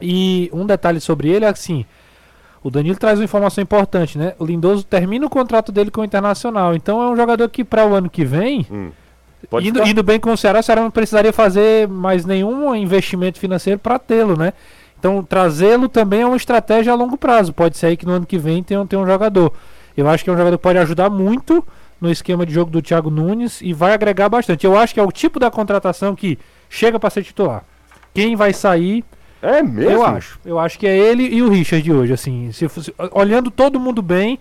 E 0.00 0.50
um 0.52 0.66
detalhe 0.66 1.00
sobre 1.00 1.28
ele 1.28 1.44
é 1.44 1.48
assim: 1.48 1.84
o 2.62 2.70
Danilo 2.70 2.96
traz 2.96 3.18
uma 3.18 3.24
informação 3.24 3.62
importante, 3.62 4.18
né? 4.18 4.34
O 4.38 4.44
Lindoso 4.44 4.84
termina 4.84 5.26
o 5.26 5.30
contrato 5.30 5.70
dele 5.70 5.90
com 5.90 6.00
o 6.00 6.04
Internacional. 6.04 6.74
Então 6.74 7.02
é 7.02 7.10
um 7.10 7.16
jogador 7.16 7.48
que, 7.48 7.64
para 7.64 7.86
o 7.86 7.94
ano 7.94 8.10
que 8.10 8.24
vem, 8.24 8.66
Hum. 8.70 8.90
Indo, 9.60 9.86
indo 9.86 10.02
bem 10.02 10.18
com 10.18 10.32
o 10.32 10.36
Ceará, 10.36 10.60
o 10.60 10.62
Ceará 10.62 10.80
não 10.80 10.90
precisaria 10.90 11.32
fazer 11.32 11.86
mais 11.88 12.24
nenhum 12.24 12.74
investimento 12.74 13.38
financeiro 13.38 13.78
para 13.78 13.98
tê-lo, 13.98 14.36
né? 14.36 14.52
Então 14.98 15.22
trazê-lo 15.22 15.88
também 15.88 16.22
é 16.22 16.26
uma 16.26 16.36
estratégia 16.36 16.92
a 16.92 16.96
longo 16.96 17.16
prazo. 17.16 17.52
Pode 17.52 17.76
ser 17.76 17.86
aí 17.86 17.96
que 17.96 18.06
no 18.06 18.12
ano 18.12 18.26
que 18.26 18.38
vem 18.38 18.62
tenha, 18.62 18.84
tenha 18.86 19.02
um 19.02 19.06
jogador. 19.06 19.52
Eu 19.96 20.08
acho 20.08 20.24
que 20.24 20.30
é 20.30 20.32
um 20.32 20.36
jogador 20.36 20.56
que 20.56 20.62
pode 20.62 20.78
ajudar 20.78 21.10
muito 21.10 21.64
no 22.00 22.10
esquema 22.10 22.44
de 22.44 22.52
jogo 22.52 22.70
do 22.70 22.82
Thiago 22.82 23.10
Nunes 23.10 23.60
e 23.60 23.72
vai 23.72 23.92
agregar 23.92 24.28
bastante. 24.28 24.64
Eu 24.64 24.76
acho 24.76 24.94
que 24.94 25.00
é 25.00 25.02
o 25.02 25.12
tipo 25.12 25.38
da 25.38 25.50
contratação 25.50 26.16
que 26.16 26.38
chega 26.74 26.98
para 26.98 27.10
ser 27.10 27.22
titular. 27.22 27.64
Quem 28.12 28.34
vai 28.36 28.52
sair, 28.52 29.04
É 29.42 29.62
mesmo? 29.62 29.90
eu 29.90 30.04
acho. 30.04 30.38
Eu 30.44 30.58
acho 30.58 30.78
que 30.78 30.86
é 30.86 30.96
ele 30.96 31.22
e 31.24 31.42
o 31.42 31.48
Richard 31.48 31.82
de 31.82 31.92
hoje, 31.92 32.12
assim. 32.12 32.50
Se, 32.52 32.68
fosse- 32.68 32.94
olhando 33.12 33.50
todo 33.50 33.78
mundo 33.80 34.00
bem, 34.02 34.38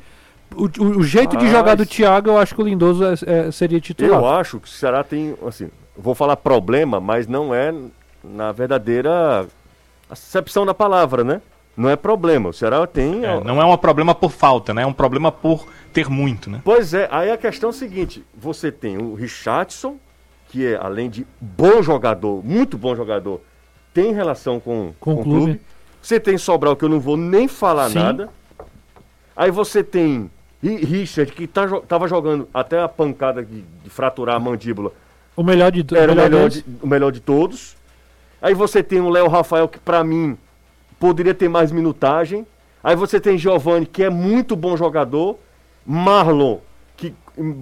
o, 0.56 0.64
o- 0.66 0.98
o 1.00 1.04
jeito 1.04 1.38
de 1.38 1.44
Mas- 1.46 1.52
jogar 1.52 1.76
do 1.76 1.86
Thiago, 1.86 2.30
eu 2.30 2.38
acho 2.38 2.54
que 2.56 2.62
o 2.62 2.66
Lindoso 2.66 3.04
é- 3.04 3.14
é- 3.48 3.52
seria 3.52 3.80
titular. 3.80 4.20
Eu 4.20 4.28
acho 4.28 4.60
que 4.60 4.68
o 4.68 4.72
Ceará 4.72 5.04
tem, 5.04 5.36
assim, 5.48 5.70
vou 5.98 6.16
falar 6.16 6.36
problema, 6.38 7.00
mas 7.00 7.28
não 7.28 7.54
é 7.54 7.74
na 8.24 8.52
verdadeira 8.52 9.46
acepção 10.10 10.66
da 10.66 10.74
palavra, 10.74 11.24
né? 11.24 11.42
Não 11.76 11.90
é 11.90 11.96
problema. 11.96 12.50
O 12.50 12.54
Ceará 12.54 12.86
tem. 12.86 13.26
É, 13.26 13.44
não 13.44 13.60
é 13.62 13.66
um 13.66 13.76
problema 13.78 14.14
por 14.14 14.32
falta, 14.32 14.74
né? 14.74 14.84
É 14.84 14.86
um 14.86 14.94
problema 14.94 15.32
por 15.32 15.68
ter 15.92 16.08
muito, 16.08 16.50
né? 16.50 16.62
Pois 16.64 16.94
é, 16.94 17.08
aí 17.12 17.32
a 17.32 17.38
questão 17.38 17.70
é 17.70 17.72
a 17.72 17.76
seguinte: 17.76 18.24
você 18.38 18.72
tem 18.72 18.98
o 18.98 19.16
Richardson, 19.16 19.98
que 20.54 20.68
é, 20.68 20.76
além 20.80 21.10
de 21.10 21.26
bom 21.42 21.82
jogador, 21.82 22.46
muito 22.46 22.78
bom 22.78 22.96
jogador, 22.96 23.42
tem 23.92 24.14
relação 24.14 24.60
com, 24.60 24.94
Com 25.00 25.16
o 25.16 25.20
o 25.20 25.24
clube. 25.24 25.40
clube. 25.46 25.62
Você 26.00 26.20
tem 26.20 26.38
Sobral, 26.38 26.76
que 26.76 26.86
eu 26.86 26.90
não 26.90 27.00
vou 27.00 27.18
nem 27.18 27.48
falar 27.48 27.90
Sim. 27.90 27.96
nada. 27.98 28.30
Aí 29.36 29.50
você 29.50 29.84
tem 29.84 30.30
Ri- 30.62 30.86
Richard, 30.86 31.32
que 31.32 31.48
tá, 31.48 31.68
tava 31.88 32.08
jogando 32.08 32.48
até 32.54 32.80
a 32.80 32.88
pancada 32.88 33.44
de, 33.44 33.64
de 33.84 33.90
fraturar 33.90 34.36
a 34.36 34.40
mandíbula. 34.40 34.92
O 35.36 35.42
melhor 35.42 35.72
de 35.72 35.82
o 35.82 35.98
Era 35.98 36.12
o 36.12 36.16
melhor 36.16 36.42
deles. 36.50 36.54
de, 36.64 36.66
o 36.84 36.88
melhor 36.88 37.12
de 37.12 37.20
todos. 37.20 37.76
Aí 38.40 38.54
você 38.54 38.84
tem 38.84 39.00
o 39.02 39.10
Léo 39.10 39.28
Rafael, 39.30 39.68
que 39.68 39.80
pra 39.80 40.04
mim 40.04 40.38
poderia 41.00 41.34
ter 41.34 41.50
mais 41.50 41.72
minutagem. 41.72 42.46
Aí 42.84 42.96
você 42.96 43.20
tem 43.20 43.40
Giovani, 43.40 43.88
que 43.88 44.04
é 44.04 44.10
muito 44.12 44.56
bom 44.56 44.78
jogador. 44.78 45.40
Marlon, 45.84 46.60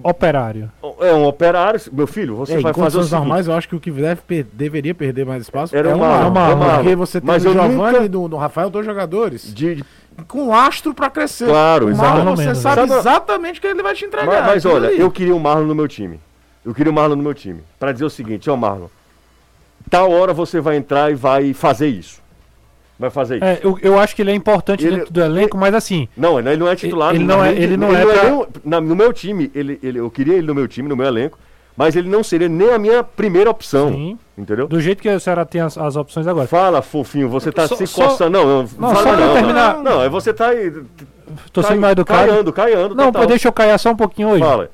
Operário. 0.02 0.70
é 1.00 1.12
um 1.14 1.24
operário. 1.26 1.80
Meu 1.92 2.06
filho, 2.06 2.36
você 2.36 2.52
É, 2.52 2.60
vai 2.60 2.64
fazer 2.64 2.70
o 2.72 2.82
condições 2.84 3.04
seguinte. 3.06 3.18
normais, 3.20 3.46
eu 3.48 3.54
acho 3.54 3.68
que 3.68 3.74
o 3.76 3.80
que 3.80 3.90
deve 3.90 4.20
per- 4.20 4.46
deveria 4.52 4.94
perder 4.94 5.24
mais 5.24 5.42
espaço 5.42 5.74
Era 5.74 5.90
é 5.90 5.94
Marlon. 5.94 6.24
é 6.24 6.28
o 6.28 6.32
Marlon. 6.58 6.74
Porque 6.76 6.94
você 6.96 7.20
tem 7.20 7.26
Mas 7.26 7.44
o 7.44 7.48
eu 7.48 7.52
Giovanni 7.54 7.74
nunca- 7.92 8.04
e 8.04 8.08
do, 8.08 8.28
do 8.28 8.36
Rafael, 8.36 8.68
dois 8.68 8.84
jogadores 8.84 9.52
de- 9.54 9.76
de- 9.76 9.84
com 10.28 10.54
astro 10.54 10.92
pra 10.94 11.08
crescer. 11.08 11.46
Claro, 11.48 11.86
o 11.86 11.90
exatamente. 11.90 12.36
Você 12.44 12.54
sabe 12.54 12.82
exatamente 12.92 13.58
o 13.58 13.62
que 13.62 13.66
ele 13.66 13.82
vai 13.82 13.94
te 13.94 14.04
entregar. 14.04 14.26
mas, 14.26 14.46
mas 14.46 14.66
olha, 14.66 14.88
ali. 14.88 15.00
eu 15.00 15.10
queria 15.10 15.34
o 15.34 15.40
Marlon 15.40 15.64
no 15.66 15.74
meu 15.74 15.88
time. 15.88 16.20
Eu 16.64 16.74
queria 16.74 16.92
o 16.92 16.94
Marlon 16.94 17.16
no 17.16 17.22
meu 17.22 17.34
time. 17.34 17.60
Pra 17.80 17.92
dizer 17.92 18.04
o 18.04 18.10
seguinte, 18.10 18.48
ó 18.50 18.56
Marlon, 18.56 18.86
tal 19.90 20.10
hora 20.12 20.32
você 20.32 20.60
vai 20.60 20.76
entrar 20.76 21.10
e 21.10 21.14
vai 21.14 21.52
fazer 21.52 21.88
isso. 21.88 22.21
Vai 23.02 23.10
fazer 23.10 23.36
isso. 23.36 23.44
É, 23.44 23.58
eu, 23.62 23.76
eu 23.82 23.98
acho 23.98 24.14
que 24.14 24.22
ele 24.22 24.30
é 24.30 24.34
importante 24.34 24.86
Ele- 24.86 24.98
dentro 24.98 25.12
do 25.12 25.20
elenco, 25.20 25.58
mas 25.58 25.74
assim, 25.74 26.08
Não, 26.16 26.38
ele 26.38 26.56
não 26.56 26.68
é 26.68 26.76
titular. 26.76 27.12
Ele 27.14 27.24
não 27.24 27.44
é- 27.44 27.52
ele 27.52 27.76
não 27.76 27.92
é 27.94 28.06
pra- 28.06 28.22
nem 28.22 28.32
um- 28.32 28.46
na- 28.64 28.80
no 28.80 28.94
meu 28.94 29.12
time, 29.12 29.50
ele, 29.54 29.78
ele, 29.82 29.98
eu 29.98 30.08
queria 30.08 30.34
ele 30.34 30.46
no 30.46 30.54
meu 30.54 30.68
time, 30.68 30.88
no 30.88 30.96
meu 30.96 31.04
elenco, 31.06 31.36
mas 31.76 31.96
ele 31.96 32.08
não 32.08 32.22
seria 32.22 32.48
nem 32.48 32.70
a 32.70 32.78
minha 32.78 33.02
primeira 33.02 33.50
opção. 33.50 33.90
sim, 33.90 34.16
Entendeu? 34.38 34.68
do 34.68 34.80
jeito 34.80 35.02
que 35.02 35.08
o 35.08 35.18
Ceará 35.18 35.44
tem 35.44 35.60
as, 35.60 35.76
as 35.76 35.96
opções 35.96 36.26
agora. 36.28 36.46
Fala, 36.46 36.80
fofinho, 36.80 37.28
você 37.28 37.50
tá 37.50 37.66
Só- 37.66 37.74
se 37.74 37.86
só- 37.88 38.08
coçando. 38.08 38.30
Não, 38.30 38.44
não, 38.46 38.58
Não, 38.78 38.94
fala 38.94 38.94
só 38.94 39.02
pra 39.16 39.26
não, 39.26 39.34
terminar- 39.34 39.74
Não, 39.74 39.82
não, 39.82 40.02
é 40.02 40.08
você 40.08 40.32
tá 40.32 40.48
aí. 40.50 40.70
Tô 41.52 41.60
sendo 41.62 41.70
cai- 41.70 41.78
mais 41.78 41.92
educado. 41.92 42.28
Caiando, 42.28 42.52
caiando. 42.52 42.94
Não, 42.94 43.06
total. 43.06 43.26
deixa 43.26 43.48
eu 43.48 43.52
cair 43.52 43.76
só 43.80 43.90
um 43.90 43.96
pouquinho 43.96 44.28
hoje. 44.28 44.44
Fala. 44.44 44.70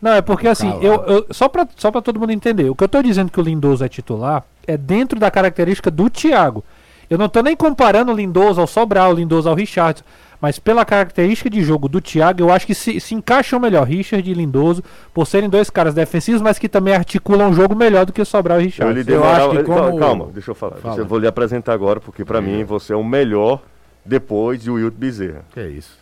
Não, 0.00 0.12
é 0.12 0.20
porque 0.20 0.46
assim, 0.46 0.70
eu, 0.82 1.02
eu- 1.06 1.26
só, 1.30 1.48
pra, 1.48 1.66
só 1.76 1.90
pra 1.90 2.02
todo 2.02 2.20
mundo 2.20 2.30
entender, 2.30 2.68
o 2.68 2.74
que 2.74 2.84
eu 2.84 2.88
tô 2.88 3.02
dizendo 3.02 3.30
que 3.32 3.40
o 3.40 3.42
Lindoso 3.42 3.82
é 3.82 3.88
titular 3.88 4.44
é 4.66 4.76
dentro 4.76 5.18
da 5.18 5.30
característica 5.30 5.90
do 5.90 6.10
Thiago. 6.10 6.62
Eu 7.08 7.18
não 7.18 7.28
tô 7.28 7.42
nem 7.42 7.54
comparando 7.56 8.12
o 8.12 8.16
Lindoso 8.16 8.60
ao 8.60 8.66
Sobral, 8.66 9.12
o 9.12 9.14
Lindoso 9.14 9.48
ao 9.48 9.54
Richardson, 9.54 10.04
mas 10.40 10.58
pela 10.58 10.84
característica 10.84 11.48
de 11.48 11.62
jogo 11.62 11.88
do 11.88 12.00
Thiago, 12.00 12.42
eu 12.42 12.52
acho 12.52 12.66
que 12.66 12.74
se, 12.74 13.00
se 13.00 13.14
encaixam 13.14 13.58
melhor 13.58 13.86
Richard 13.86 14.28
e 14.30 14.34
Lindoso, 14.34 14.82
por 15.12 15.26
serem 15.26 15.48
dois 15.48 15.70
caras 15.70 15.94
defensivos, 15.94 16.42
mas 16.42 16.58
que 16.58 16.68
também 16.68 16.94
articulam 16.94 17.50
o 17.50 17.54
jogo 17.54 17.74
melhor 17.74 18.04
do 18.04 18.12
que 18.12 18.20
o 18.20 18.26
Sobral 18.26 18.58
e 18.58 18.62
Eu 18.62 18.64
Richardson. 18.66 18.92
lhe 18.92 19.00
Eu 19.00 19.04
demorava- 19.04 19.46
acho 19.46 19.56
que 19.58 19.64
como- 19.64 19.98
Calma, 19.98 20.28
deixa 20.32 20.50
eu 20.50 20.54
falar. 20.54 20.76
Fala. 20.76 20.98
Eu 20.98 21.06
vou 21.06 21.18
lhe 21.18 21.26
apresentar 21.26 21.72
agora, 21.72 21.98
porque 22.00 22.24
pra 22.24 22.40
mim 22.40 22.62
você 22.64 22.92
é 22.92 22.96
o 22.96 23.04
melhor 23.04 23.60
depois 24.04 24.60
de 24.60 24.70
Wilton 24.70 24.96
Bezerra, 24.98 25.44
Que 25.54 25.60
é 25.60 25.68
isso. 25.68 25.96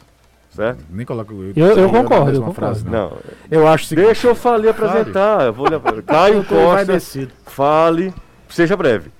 certo? 0.50 0.84
Nem 0.90 1.06
coloca 1.06 1.32
o 1.32 1.52
Eu- 1.54 1.66
eu 1.76 1.92
na 1.92 2.00
concordo, 2.02 2.30
eu 2.40 2.52
frase, 2.52 2.82
concordo. 2.84 2.90
não. 2.90 3.10
Não, 3.10 3.18
Eu 3.48 3.68
acho 3.68 3.84
o 3.84 3.86
seguinte. 3.88 4.06
deixa 4.06 4.26
eu 4.26 4.34
falar, 4.34 4.68
apresentar. 4.70 5.42
Eu 5.46 5.52
vou 5.52 5.66
lhe... 5.68 5.78
Caio 6.02 6.38
Então 6.40 6.58
Costa, 6.64 6.98
fale, 7.46 8.12
seja 8.48 8.76
breve. 8.76 9.10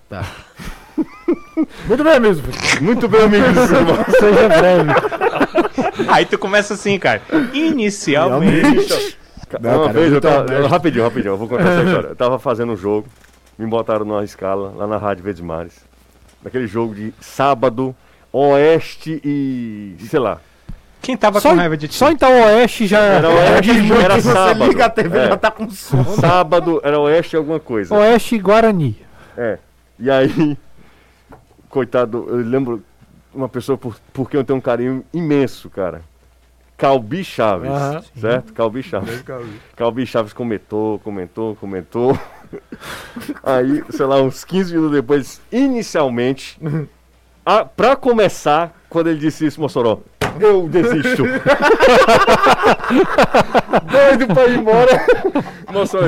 Muito 1.87 2.05
bem, 2.05 2.21
mesmo. 2.21 2.45
Muito 2.81 3.09
bem, 3.09 3.23
amigo 3.23 3.53
do 3.53 3.67
Silva. 3.67 4.05
Seja 4.19 4.49
breve. 4.49 4.91
Aí 6.09 6.25
tu 6.27 6.39
começa 6.39 6.75
assim, 6.75 6.99
cara. 6.99 7.23
Inicialmente. 7.53 9.17
Uma 9.61 9.61
cara, 9.87 9.93
vez 9.93 10.13
eu 10.13 10.21
tava. 10.21 10.41
honesto. 10.43 10.67
rapidinho, 10.69 11.05
rapidinho, 11.05 11.33
eu 11.33 11.37
vou 11.37 11.49
contar 11.49 11.65
essa 11.69 11.83
história. 11.85 12.09
Eu 12.09 12.17
tava 12.17 12.39
fazendo 12.39 12.73
um 12.73 12.77
jogo, 12.77 13.07
me 13.59 13.67
botaram 13.67 14.05
numa 14.05 14.25
escala 14.25 14.73
lá 14.77 14.87
na 14.87 14.97
Rádio 14.97 15.25
Verdes 15.25 15.43
Mares. 15.43 15.75
Naquele 16.43 16.67
jogo 16.67 16.95
de 16.95 17.13
sábado, 17.21 17.95
Oeste 18.33 19.21
e. 19.25 19.95
sei 20.09 20.19
lá. 20.21 20.41
Quem 21.03 21.17
tava 21.17 21.41
Só, 21.41 21.51
com 21.51 21.57
raiva 21.57 21.77
de 21.77 21.89
ti? 21.89 21.95
só 21.97 22.11
então 22.11 22.31
Oeste 22.45 22.87
já. 22.87 23.01
Era 23.01 23.29
Oeste, 23.29 23.71
era 23.93 24.15
Você 24.21 24.33
sábado. 24.33 24.69
liga 24.71 24.85
a 24.87 24.91
TV 24.91 25.19
É. 25.19 25.29
já 25.29 25.37
tá 25.37 25.51
com 25.51 25.69
sono. 25.71 26.05
Sábado 26.17 26.81
era 26.85 26.99
Oeste 27.01 27.37
alguma 27.37 27.59
coisa. 27.61 27.95
Oeste 27.95 28.37
e 28.37 28.39
Guarani. 28.39 28.97
É. 29.37 29.59
E 29.99 30.11
aí, 30.11 30.57
coitado, 31.73 32.27
eu 32.29 32.37
lembro 32.37 32.85
uma 33.35 33.49
pessoa 33.49 33.79
por, 33.79 33.99
por 34.13 34.29
quem 34.29 34.39
eu 34.39 34.45
tenho 34.45 34.59
um 34.59 34.63
carinho 34.63 35.03
imenso, 35.13 35.71
cara. 35.71 36.03
Calbi 36.77 37.25
Chaves, 37.25 37.71
certo? 38.15 38.53
Calbi 38.53 38.83
Chaves. 38.83 39.25
Calbi 39.75 40.05
Chaves 40.05 40.35
comentou, 40.35 40.99
comentou, 40.99 41.57
comentou. 41.57 42.19
Aí, 43.43 43.83
sei 43.89 44.05
lá, 44.05 44.21
uns 44.21 44.45
15 44.45 44.75
minutos 44.75 44.97
depois, 44.97 45.41
inicialmente, 45.51 46.61
a, 47.47 47.65
pra 47.65 47.97
começar, 47.97 48.79
quando 48.91 49.09
ele 49.09 49.19
disse 49.19 49.47
isso, 49.47 49.61
Mossoró, 49.61 50.01
eu 50.41 50.69
desisto. 50.69 51.25
Doido 53.91 54.27
pra 54.35 54.47
ir 54.47 54.59
embora. 54.59 55.05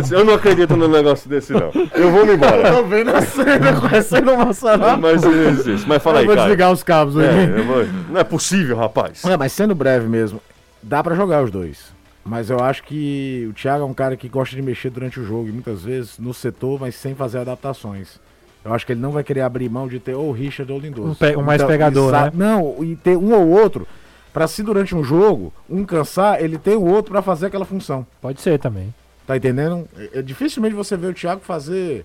Disse, 0.01 0.15
eu 0.15 0.25
não 0.25 0.35
acredito 0.35 0.77
num 0.77 0.89
negócio 0.89 1.29
desse, 1.29 1.53
não. 1.53 1.71
Eu 1.95 2.11
vou 2.11 2.27
me 2.27 2.35
embora. 2.35 2.73
Tô 2.73 2.83
vendo 2.85 3.11
a 3.11 3.23
cena 3.23 3.81
com 3.81 3.87
essa 3.95 4.19
inovação. 4.19 4.99
Mas, 5.01 5.23
ele 5.23 5.49
existe. 5.49 5.89
Mas 5.89 6.03
fala 6.03 6.17
Eu 6.17 6.21
aí, 6.21 6.27
vou 6.27 6.35
cara. 6.35 6.47
desligar 6.49 6.73
os 6.73 6.83
cabos 6.83 7.19
aí. 7.19 7.27
É, 7.27 7.59
eu 7.59 7.65
vou- 7.65 7.85
Não 8.11 8.21
é 8.21 8.25
possível, 8.25 8.77
rapaz. 8.77 9.25
É, 9.25 9.37
mas 9.37 9.53
sendo 9.53 9.75
breve 9.75 10.07
mesmo, 10.09 10.41
dá 10.83 11.03
pra 11.03 11.15
jogar 11.15 11.43
os 11.43 11.51
dois. 11.51 11.93
Mas 12.25 12.49
eu 12.49 12.59
acho 12.61 12.83
que 12.85 13.47
o 13.51 13.53
Thiago 13.53 13.83
é 13.83 13.87
um 13.87 13.93
cara 13.95 14.17
que 14.17 14.29
gosta 14.29 14.57
de 14.57 14.63
mexer 14.63 14.89
durante 14.91 15.21
o 15.21 15.25
jogo 15.27 15.49
e 15.49 15.53
muitas 15.53 15.83
vezes 15.83 16.19
no 16.19 16.33
setor, 16.33 16.81
mas 16.81 16.95
sem 16.95 17.15
fazer 17.15 17.39
adaptações. 17.39 18.19
Eu 18.65 18.73
acho 18.73 18.87
que 18.87 18.93
ele 18.93 19.01
não 19.01 19.11
vai 19.11 19.23
querer 19.23 19.43
abrir 19.43 19.69
mão 19.69 19.87
de 19.87 19.99
ter 19.99 20.15
ou 20.15 20.31
o 20.31 20.33
Richard 20.33 20.73
ou 20.73 20.79
o 20.79 20.81
Lindoso. 20.81 21.11
Um 21.11 21.15
pe- 21.15 21.37
um 21.37 21.43
mais 21.43 21.63
pegador, 21.63 22.09
exa- 22.09 22.25
né? 22.27 22.31
Não, 22.33 22.77
e 22.83 22.97
ter 22.97 23.15
um 23.15 23.35
ou 23.35 23.47
outro, 23.49 23.87
pra 24.35 24.49
se 24.49 24.65
durante 24.65 24.95
um 24.97 25.05
jogo, 25.05 25.53
um 25.71 25.85
cansar, 25.85 26.43
ele 26.43 26.59
tem 26.59 26.75
o 26.75 26.85
outro 26.85 27.13
pra 27.13 27.23
fazer 27.23 27.47
aquela 27.47 27.65
função. 27.65 28.05
Pode 28.21 28.41
ser 28.41 28.59
também. 28.59 28.93
Tá 29.25 29.37
entendendo? 29.37 29.89
É, 29.97 30.19
é 30.19 30.23
dificilmente 30.23 30.75
você 30.75 30.97
vê 30.97 31.07
o 31.07 31.15
Thiago 31.15 31.41
fazer 31.41 32.05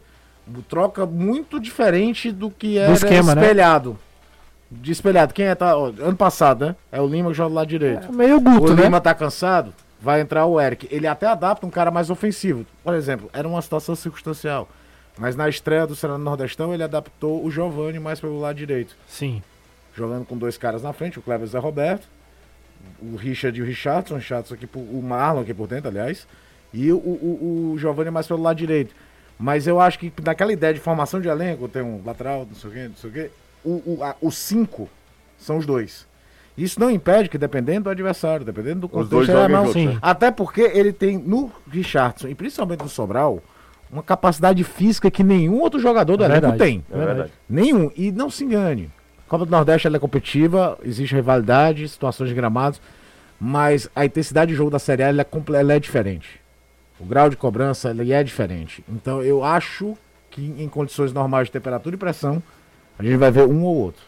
troca 0.67 1.05
muito 1.05 1.59
diferente 1.59 2.31
do 2.31 2.49
que 2.49 2.77
era 2.77 2.93
esquema, 2.93 3.35
né? 3.35 3.41
espelhado. 3.41 3.97
De 4.71 4.91
espelhado. 4.91 5.33
Quem 5.33 5.47
é 5.47 5.55
tá? 5.55 5.75
ó, 5.75 5.87
ano 5.87 6.15
passado, 6.15 6.67
né? 6.67 6.75
É 6.91 7.01
o 7.01 7.07
Lima 7.07 7.29
que 7.29 7.35
joga 7.35 7.49
do 7.49 7.55
lado 7.55 7.67
direito. 7.67 8.07
É 8.07 8.11
meio 8.11 8.39
Guto, 8.39 8.71
o 8.71 8.75
né? 8.75 8.83
Lima 8.83 9.01
tá 9.01 9.13
cansado, 9.13 9.73
vai 9.99 10.21
entrar 10.21 10.45
o 10.45 10.61
Eric. 10.61 10.87
Ele 10.91 11.07
até 11.07 11.25
adapta 11.25 11.65
um 11.65 11.71
cara 11.71 11.89
mais 11.89 12.11
ofensivo. 12.11 12.65
Por 12.83 12.93
exemplo, 12.93 13.29
era 13.33 13.47
uma 13.47 13.61
situação 13.61 13.95
circunstancial. 13.95 14.69
Mas 15.17 15.35
na 15.35 15.49
estreia 15.49 15.85
do 15.85 15.97
no 16.07 16.17
Nordestão, 16.19 16.73
ele 16.73 16.83
adaptou 16.83 17.43
o 17.43 17.51
Giovani 17.51 17.99
mais 17.99 18.19
pelo 18.19 18.39
lado 18.39 18.55
direito. 18.55 18.95
Sim. 19.07 19.41
Jogando 19.95 20.25
com 20.25 20.37
dois 20.37 20.57
caras 20.57 20.83
na 20.83 20.93
frente, 20.93 21.19
o 21.19 21.23
e 21.27 21.43
o 21.43 21.47
Zé 21.47 21.59
Roberto. 21.59 22.07
O 23.01 23.15
Richard 23.15 23.57
e 23.57 23.61
o 23.61 23.65
Richardson. 23.65 24.15
O, 24.15 24.17
Richardson 24.17 24.53
aqui 24.55 24.67
por- 24.67 24.79
o 24.79 25.01
Marlon 25.01 25.41
aqui 25.41 25.53
por 25.53 25.67
dentro, 25.67 25.89
aliás. 25.89 26.27
E 26.73 26.91
o, 26.91 26.97
o, 26.97 27.71
o 27.73 27.77
Giovani 27.77 28.11
mais 28.11 28.27
pelo 28.27 28.41
lado 28.41 28.57
direito. 28.57 28.93
Mas 29.39 29.65
eu 29.67 29.79
acho 29.79 29.97
que 29.97 30.11
naquela 30.23 30.51
ideia 30.51 30.73
de 30.73 30.79
formação 30.79 31.21
de 31.21 31.27
elenco, 31.29 31.67
tem 31.67 31.81
um 31.81 32.01
lateral, 32.05 32.45
não 32.45 32.55
sei 32.55 32.69
o 32.69 32.73
quê, 32.73 32.87
não 32.89 32.95
sei 32.95 33.09
o 33.09 33.13
quê. 33.13 33.31
O, 33.63 33.69
o, 33.69 34.03
a- 34.03 34.15
os 34.21 34.35
cinco 34.37 34.89
são 35.37 35.57
os 35.57 35.65
dois. 35.65 36.05
Isso 36.57 36.77
não 36.79 36.91
impede 36.91 37.29
que, 37.29 37.37
dependendo 37.37 37.83
do 37.85 37.89
adversário, 37.89 38.45
dependendo 38.45 38.81
do 38.81 38.89
contexto, 38.89 39.31
ele 39.31 39.53
não- 39.53 39.65
juntos, 39.65 39.73
né? 39.93 39.99
até 40.01 40.29
porque 40.29 40.61
ele 40.61 40.91
tem 40.91 41.17
no 41.17 41.49
Richardson 41.71 42.27
e 42.27 42.35
principalmente 42.35 42.81
no 42.81 42.89
Sobral 42.89 43.41
uma 43.91 44.03
capacidade 44.03 44.61
física 44.63 45.09
que 45.09 45.23
nenhum 45.23 45.59
outro 45.61 45.79
jogador 45.79 46.17
do 46.17 46.23
É 46.23 46.27
elenco 46.27 46.57
tem. 46.57 46.85
É 46.91 46.97
verdade. 47.05 47.31
Nenhum. 47.49 47.89
E 47.95 48.11
não 48.11 48.29
se 48.29 48.43
engane. 48.43 48.91
Copa 49.29 49.45
do 49.45 49.51
Nordeste 49.51 49.87
é 49.87 49.99
competitiva, 49.99 50.75
existe 50.83 51.13
rivalidade, 51.13 51.87
situações 51.87 52.29
de 52.29 52.35
gramados, 52.35 52.81
mas 53.39 53.87
a 53.95 54.03
intensidade 54.03 54.49
de 54.49 54.57
jogo 54.57 54.71
da 54.71 54.79
Série 54.79 55.03
A 55.03 55.09
ela 55.09 55.21
é, 55.21 55.27
ela 55.55 55.73
é 55.73 55.79
diferente. 55.79 56.41
O 56.99 57.05
grau 57.05 57.29
de 57.29 57.37
cobrança 57.37 57.91
ele 57.91 58.11
é 58.11 58.23
diferente. 58.23 58.83
Então 58.89 59.21
eu 59.21 59.43
acho 59.43 59.95
que 60.31 60.41
em 60.57 60.67
condições 60.67 61.13
normais 61.13 61.45
de 61.45 61.51
temperatura 61.51 61.95
e 61.95 61.99
pressão, 61.99 62.41
a 62.97 63.03
gente 63.03 63.17
vai 63.17 63.29
ver 63.29 63.45
um 63.45 63.63
ou 63.63 63.75
outro. 63.75 64.01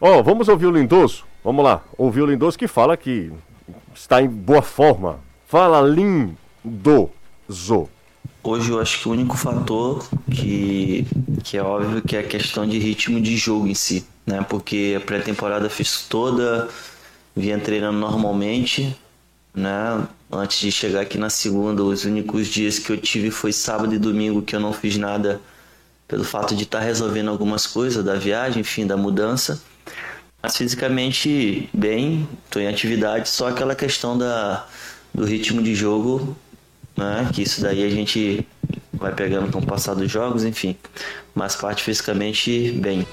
Ó, 0.00 0.20
vamos 0.24 0.48
ouvir 0.48 0.66
o 0.66 0.72
Lindoso? 0.72 1.24
Vamos 1.44 1.64
lá, 1.64 1.84
ouvir 1.96 2.22
o 2.22 2.26
Lindoso 2.26 2.58
que 2.58 2.66
fala 2.66 2.96
que 2.96 3.32
está 3.94 4.20
em 4.20 4.28
boa 4.28 4.60
forma. 4.60 5.20
Fala 5.46 5.80
Lindoso. 5.80 7.08
Hoje 8.42 8.70
eu 8.70 8.80
acho 8.80 9.00
que 9.00 9.08
o 9.08 9.12
único 9.12 9.36
fator 9.36 10.08
que, 10.30 11.06
que 11.42 11.56
é 11.56 11.62
óbvio 11.62 12.00
que 12.00 12.16
é 12.16 12.20
a 12.20 12.22
questão 12.22 12.66
de 12.66 12.78
ritmo 12.78 13.20
de 13.20 13.36
jogo 13.36 13.66
em 13.66 13.74
si, 13.74 14.06
né? 14.26 14.44
Porque 14.48 14.94
a 14.96 15.00
pré-temporada 15.00 15.68
fiz 15.68 16.02
toda, 16.08 16.68
vinha 17.34 17.58
treinando 17.58 17.98
normalmente, 17.98 18.96
né? 19.54 20.06
Antes 20.30 20.60
de 20.60 20.70
chegar 20.70 21.00
aqui 21.00 21.18
na 21.18 21.30
segunda, 21.30 21.82
os 21.82 22.04
únicos 22.04 22.46
dias 22.46 22.78
que 22.78 22.90
eu 22.90 22.96
tive 22.96 23.30
foi 23.30 23.52
sábado 23.52 23.94
e 23.94 23.98
domingo 23.98 24.42
que 24.42 24.54
eu 24.54 24.60
não 24.60 24.72
fiz 24.72 24.96
nada 24.96 25.40
pelo 26.06 26.24
fato 26.24 26.54
de 26.54 26.62
estar 26.62 26.80
resolvendo 26.80 27.28
algumas 27.28 27.66
coisas 27.66 28.04
da 28.04 28.14
viagem, 28.14 28.60
enfim, 28.60 28.86
da 28.86 28.96
mudança. 28.96 29.60
Mas 30.42 30.56
fisicamente 30.56 31.68
bem, 31.72 32.28
estou 32.44 32.62
em 32.62 32.68
atividade, 32.68 33.28
só 33.28 33.48
aquela 33.48 33.74
questão 33.74 34.16
da, 34.16 34.66
do 35.12 35.24
ritmo 35.24 35.60
de 35.60 35.74
jogo, 35.74 36.36
né? 36.98 37.28
Que 37.32 37.42
isso 37.42 37.62
daí 37.62 37.84
a 37.84 37.88
gente 37.88 38.46
vai 38.92 39.14
pegando 39.14 39.50
com 39.50 39.60
o 39.60 39.66
passar 39.66 39.94
dos 39.94 40.10
jogos, 40.10 40.44
enfim. 40.44 40.76
Mas 41.34 41.56
parte 41.56 41.82
fisicamente 41.82 42.72
bem. 42.72 43.06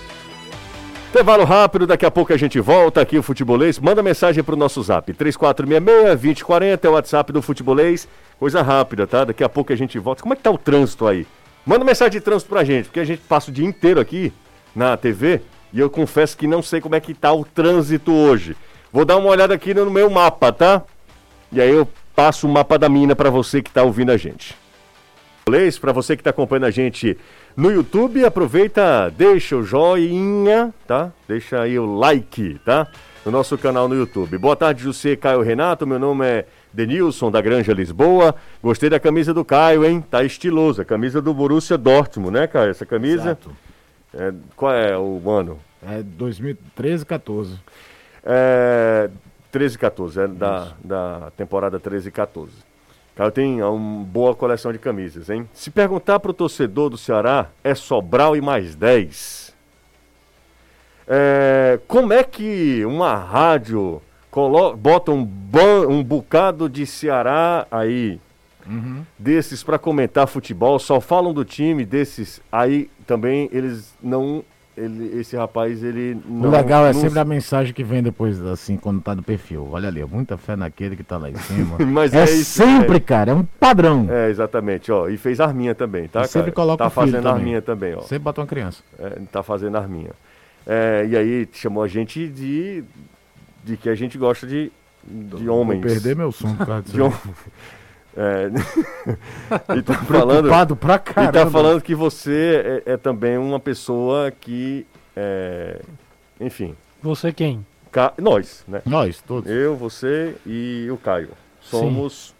Intervalo 1.09 1.45
rápido, 1.45 1.87
daqui 1.87 2.05
a 2.05 2.11
pouco 2.11 2.33
a 2.33 2.37
gente 2.37 2.59
volta 2.59 2.99
aqui 2.99 3.17
o 3.17 3.23
Futebolês. 3.23 3.79
Manda 3.79 4.03
mensagem 4.03 4.43
pro 4.43 4.57
nosso 4.57 4.83
zap, 4.83 5.13
3466-2040 5.13 6.83
é 6.83 6.89
o 6.89 6.91
WhatsApp 6.91 7.31
do 7.31 7.41
Futebolês. 7.41 8.07
Coisa 8.37 8.61
rápida, 8.61 9.07
tá? 9.07 9.23
Daqui 9.23 9.41
a 9.41 9.47
pouco 9.47 9.71
a 9.71 9.75
gente 9.77 9.97
volta. 9.97 10.21
Como 10.21 10.33
é 10.33 10.35
que 10.35 10.43
tá 10.43 10.51
o 10.51 10.57
trânsito 10.57 11.07
aí? 11.07 11.25
Manda 11.65 11.85
mensagem 11.85 12.11
de 12.11 12.19
trânsito 12.19 12.49
pra 12.49 12.65
gente, 12.65 12.85
porque 12.85 12.99
a 12.99 13.05
gente 13.05 13.21
passa 13.21 13.49
o 13.49 13.53
dia 13.53 13.65
inteiro 13.65 13.99
aqui 13.99 14.33
na 14.75 14.97
TV 14.97 15.41
e 15.71 15.79
eu 15.79 15.89
confesso 15.89 16.35
que 16.35 16.47
não 16.47 16.61
sei 16.61 16.81
como 16.81 16.95
é 16.95 16.99
que 16.99 17.13
tá 17.13 17.31
o 17.31 17.45
trânsito 17.45 18.11
hoje. 18.11 18.57
Vou 18.91 19.05
dar 19.05 19.15
uma 19.15 19.29
olhada 19.29 19.53
aqui 19.53 19.73
no 19.73 19.89
meu 19.89 20.09
mapa, 20.09 20.51
tá? 20.51 20.83
E 21.51 21.61
aí 21.61 21.71
eu 21.71 21.87
passo 22.15 22.47
o 22.47 22.51
mapa 22.51 22.77
da 22.77 22.89
mina 22.89 23.15
pra 23.15 23.29
você 23.29 23.61
que 23.61 23.71
tá 23.71 23.83
ouvindo 23.83 24.11
a 24.11 24.17
gente. 24.17 24.55
Para 25.79 25.91
você 25.91 26.15
que 26.15 26.21
está 26.21 26.31
acompanhando 26.31 26.65
a 26.65 26.71
gente 26.71 27.15
no 27.55 27.71
YouTube, 27.71 28.25
aproveita, 28.25 29.13
deixa 29.15 29.55
o 29.55 29.63
joinha, 29.63 30.73
tá? 30.87 31.11
Deixa 31.27 31.61
aí 31.61 31.77
o 31.77 31.85
like, 31.85 32.59
tá? 32.65 32.87
No 33.23 33.31
nosso 33.31 33.55
canal 33.57 33.87
no 33.87 33.95
YouTube. 33.95 34.37
Boa 34.39 34.55
tarde, 34.55 34.83
José 34.83 35.15
Caio 35.15 35.41
Renato. 35.41 35.85
Meu 35.85 35.99
nome 35.99 36.25
é 36.25 36.45
Denilson 36.73 37.29
da 37.29 37.41
Granja 37.41 37.73
Lisboa. 37.73 38.33
Gostei 38.61 38.89
da 38.89 38.99
camisa 38.99 39.35
do 39.35 39.45
Caio, 39.45 39.85
hein? 39.85 40.03
Tá 40.09 40.23
estilosa. 40.23 40.83
Camisa 40.83 41.21
do 41.21 41.33
Borussia 41.33 41.77
Dortmund, 41.77 42.33
né, 42.33 42.47
Caio? 42.47 42.71
Essa 42.71 42.85
camisa. 42.85 43.21
Exato. 43.21 43.55
É, 44.13 44.33
qual 44.55 44.73
é 44.73 44.97
o 44.97 45.29
ano? 45.29 45.59
É 45.87 46.01
2013, 46.01 47.05
14. 47.05 47.59
É 48.23 49.09
13 49.55 49.75
e 49.75 49.79
14, 49.79 50.19
é 50.19 50.27
da, 50.27 50.73
da 50.83 51.31
temporada 51.37 51.79
13 51.79 52.09
e 52.09 52.11
14. 52.11 52.51
Cara, 53.15 53.31
tem 53.31 53.63
uma 53.63 54.03
boa 54.03 54.35
coleção 54.35 54.73
de 54.73 54.77
camisas, 54.77 55.29
hein? 55.29 55.47
Se 55.53 55.71
perguntar 55.71 56.19
pro 56.19 56.33
torcedor 56.33 56.89
do 56.89 56.97
Ceará, 56.97 57.47
é 57.63 57.73
Sobral 57.73 58.35
e 58.35 58.41
mais 58.41 58.75
10. 58.75 59.55
É, 61.07 61.79
como 61.87 62.11
é 62.11 62.21
que 62.21 62.83
uma 62.85 63.15
rádio 63.15 64.01
colo- 64.29 64.75
bota 64.75 65.11
um, 65.13 65.23
ban- 65.23 65.87
um 65.87 66.03
bocado 66.03 66.67
de 66.67 66.85
Ceará 66.85 67.65
aí, 67.71 68.19
desses 69.17 69.63
para 69.63 69.79
comentar 69.79 70.27
futebol, 70.27 70.79
só 70.79 70.99
falam 70.99 71.33
do 71.33 71.45
time 71.45 71.85
desses, 71.85 72.41
aí 72.51 72.89
também 73.07 73.47
eles 73.53 73.93
não... 74.03 74.43
Ele, 74.77 75.19
esse 75.19 75.37
rapaz, 75.37 75.81
ele 75.81 76.17
não... 76.25 76.49
o 76.49 76.51
legal 76.51 76.85
é 76.85 76.91
não- 76.91 76.99
sempre 76.99 77.17
a 77.17 77.23
mensagem 77.23 77.73
que 77.73 77.83
vem 77.83 78.03
depois, 78.03 78.41
assim, 78.41 78.75
quando 78.75 78.99
tá 79.01 79.15
no 79.15 79.23
perfil. 79.23 79.69
Olha 79.71 79.87
ali, 79.87 80.03
muita 80.03 80.35
fé 80.37 80.55
naquele 80.57 80.97
que 80.97 81.03
tá 81.03 81.17
lá 81.17 81.29
em 81.29 81.35
cima. 81.35 81.77
Mas 81.87 82.13
é, 82.13 82.21
é 82.21 82.23
isso, 82.25 82.61
sempre, 82.61 82.97
é. 82.97 82.99
cara, 82.99 83.31
é 83.31 83.33
um 83.33 83.45
padrão. 83.57 84.05
É, 84.09 84.29
exatamente, 84.29 84.91
ó. 84.91 85.07
E 85.07 85.15
fez 85.15 85.39
arminha 85.39 85.73
também, 85.73 86.09
tá? 86.09 86.23
E 86.23 86.27
sempre 86.27 86.51
cara? 86.51 86.55
coloca 86.55 86.83
Tá 86.83 86.89
fazendo 86.89 87.23
também. 87.23 87.31
arminha 87.31 87.61
também, 87.61 87.95
ó. 87.95 88.01
Sempre 88.01 88.19
bota 88.25 88.41
uma 88.41 88.47
criança. 88.47 88.83
É, 88.99 89.09
tá 89.31 89.41
fazendo 89.41 89.77
arminha. 89.77 90.11
É, 90.67 91.05
e 91.09 91.15
aí 91.15 91.47
chamou 91.53 91.81
a 91.81 91.87
gente 91.87 92.27
de. 92.27 92.83
de 93.63 93.77
que 93.77 93.87
a 93.87 93.95
gente 93.95 94.17
gosta 94.17 94.45
de. 94.45 94.71
de 95.05 95.47
homens. 95.47 95.79
Vou 95.81 95.89
perder 95.89 96.15
meu 96.17 96.31
som 96.33 96.53
disso. 96.83 96.93
De 96.95 97.01
hom... 97.01 97.11
É. 98.17 98.47
e 99.77 99.81
tá 99.81 99.93
falando. 99.95 100.43
Preocupado 100.47 100.75
pra 100.75 100.95
E 100.95 100.99
caramba. 100.99 101.31
tá 101.33 101.49
falando 101.49 101.81
que 101.81 101.93
você 101.95 102.81
é, 102.85 102.93
é 102.93 102.97
também 102.97 103.37
uma 103.37 103.59
pessoa 103.59 104.31
que. 104.31 104.85
é, 105.15 105.81
enfim. 106.39 106.75
Você 107.01 107.31
quem? 107.33 107.65
ca- 107.91 108.13
Nós, 108.17 108.63
né? 108.67 108.81
Nós, 108.85 109.21
todos. 109.21 109.49
Eu, 109.51 109.75
você 109.75 110.35
e 110.45 110.87
o 110.91 110.97
Caio. 110.97 111.29
Somos 111.61 112.33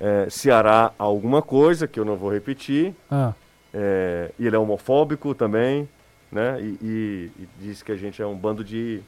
é, 0.00 0.26
Ceará 0.30 0.92
alguma 0.98 1.40
coisa, 1.42 1.86
que 1.86 1.98
eu 2.00 2.04
não 2.04 2.16
vou 2.16 2.32
repetir. 2.32 2.94
Ah, 3.10 3.32
É, 3.74 4.30
e 4.38 4.46
ele 4.46 4.56
é 4.56 4.58
homofóbico 4.58 5.34
também, 5.34 5.86
né? 6.32 6.58
E, 6.60 6.78
e- 6.82 7.30
e 7.38 7.48
diz 7.60 7.82
que 7.82 7.92
a 7.92 7.96
gente 7.96 8.20
é 8.22 8.26
um 8.26 8.34
bando 8.36 8.64
de. 8.64 9.02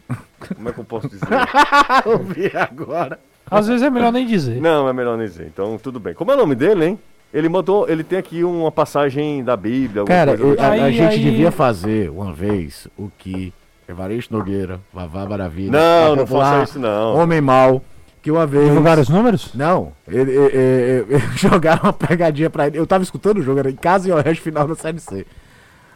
Como 0.55 0.69
é 0.69 0.73
que 0.73 0.79
eu 0.79 0.85
posso 0.85 1.09
dizer? 1.09 1.27
Ouvi 2.07 2.51
agora. 2.55 3.19
Às 3.51 3.67
vezes 3.69 3.83
é 3.83 3.91
melhor 3.91 4.13
nem 4.13 4.27
dizer. 4.27 4.61
Não, 4.61 4.89
é 4.89 4.93
melhor 4.93 5.17
nem 5.17 5.27
dizer. 5.27 5.47
Então, 5.47 5.79
tudo 5.83 5.99
bem. 6.01 6.15
Como 6.15 6.31
é 6.31 6.35
o 6.35 6.39
nome 6.39 6.55
dele, 6.55 6.85
hein? 6.85 6.99
Ele 7.33 7.49
mandou. 7.49 7.89
Ele 7.89 8.03
tem 8.03 8.19
aqui 8.19 8.43
uma 8.43 8.73
passagem 8.73 9.45
da 9.45 9.57
Bíblia. 9.57 10.05
Cara, 10.05 10.33
eu- 10.33 10.57
a, 10.59 10.67
a 10.67 10.71
Aí, 10.71 10.93
gente 10.95 11.15
aí- 11.15 11.23
devia 11.23 11.51
fazer 11.51 12.11
uma 12.11 12.33
vez 12.33 12.89
o 12.97 13.11
que 13.19 13.53
Evaristo 13.89 14.33
Nogueira, 14.37 14.81
Vavá 14.93 15.27
Maravilha. 15.27 15.73
Não, 15.73 16.17
não 16.17 16.27
faça 16.27 16.63
isso, 16.65 16.79
não. 16.79 17.15
Homem 17.17 17.41
Mal, 17.41 17.83
que 18.23 18.31
uma 18.31 18.47
vez. 18.47 18.67
Divulgaram 18.69 19.03
os 19.03 19.09
números? 19.11 19.53
Não, 19.55 19.93
ele, 20.07 20.31
ele- 20.33 20.57
ele- 20.57 21.07
ele- 21.11 21.23
jogaram 21.37 21.83
uma 21.85 21.93
pegadinha 21.93 22.49
pra 22.49 22.67
ele. 22.67 22.79
Eu 22.79 22.87
tava 22.87 23.03
escutando 23.03 23.39
o 23.39 23.43
jogo, 23.43 23.59
era 23.59 23.71
em 23.71 23.77
casa 23.77 24.09
e 24.09 24.13
Oeste 24.13 24.43
final 24.43 24.67
da 24.67 24.75
Série 24.75 24.99
C. 25.01 25.27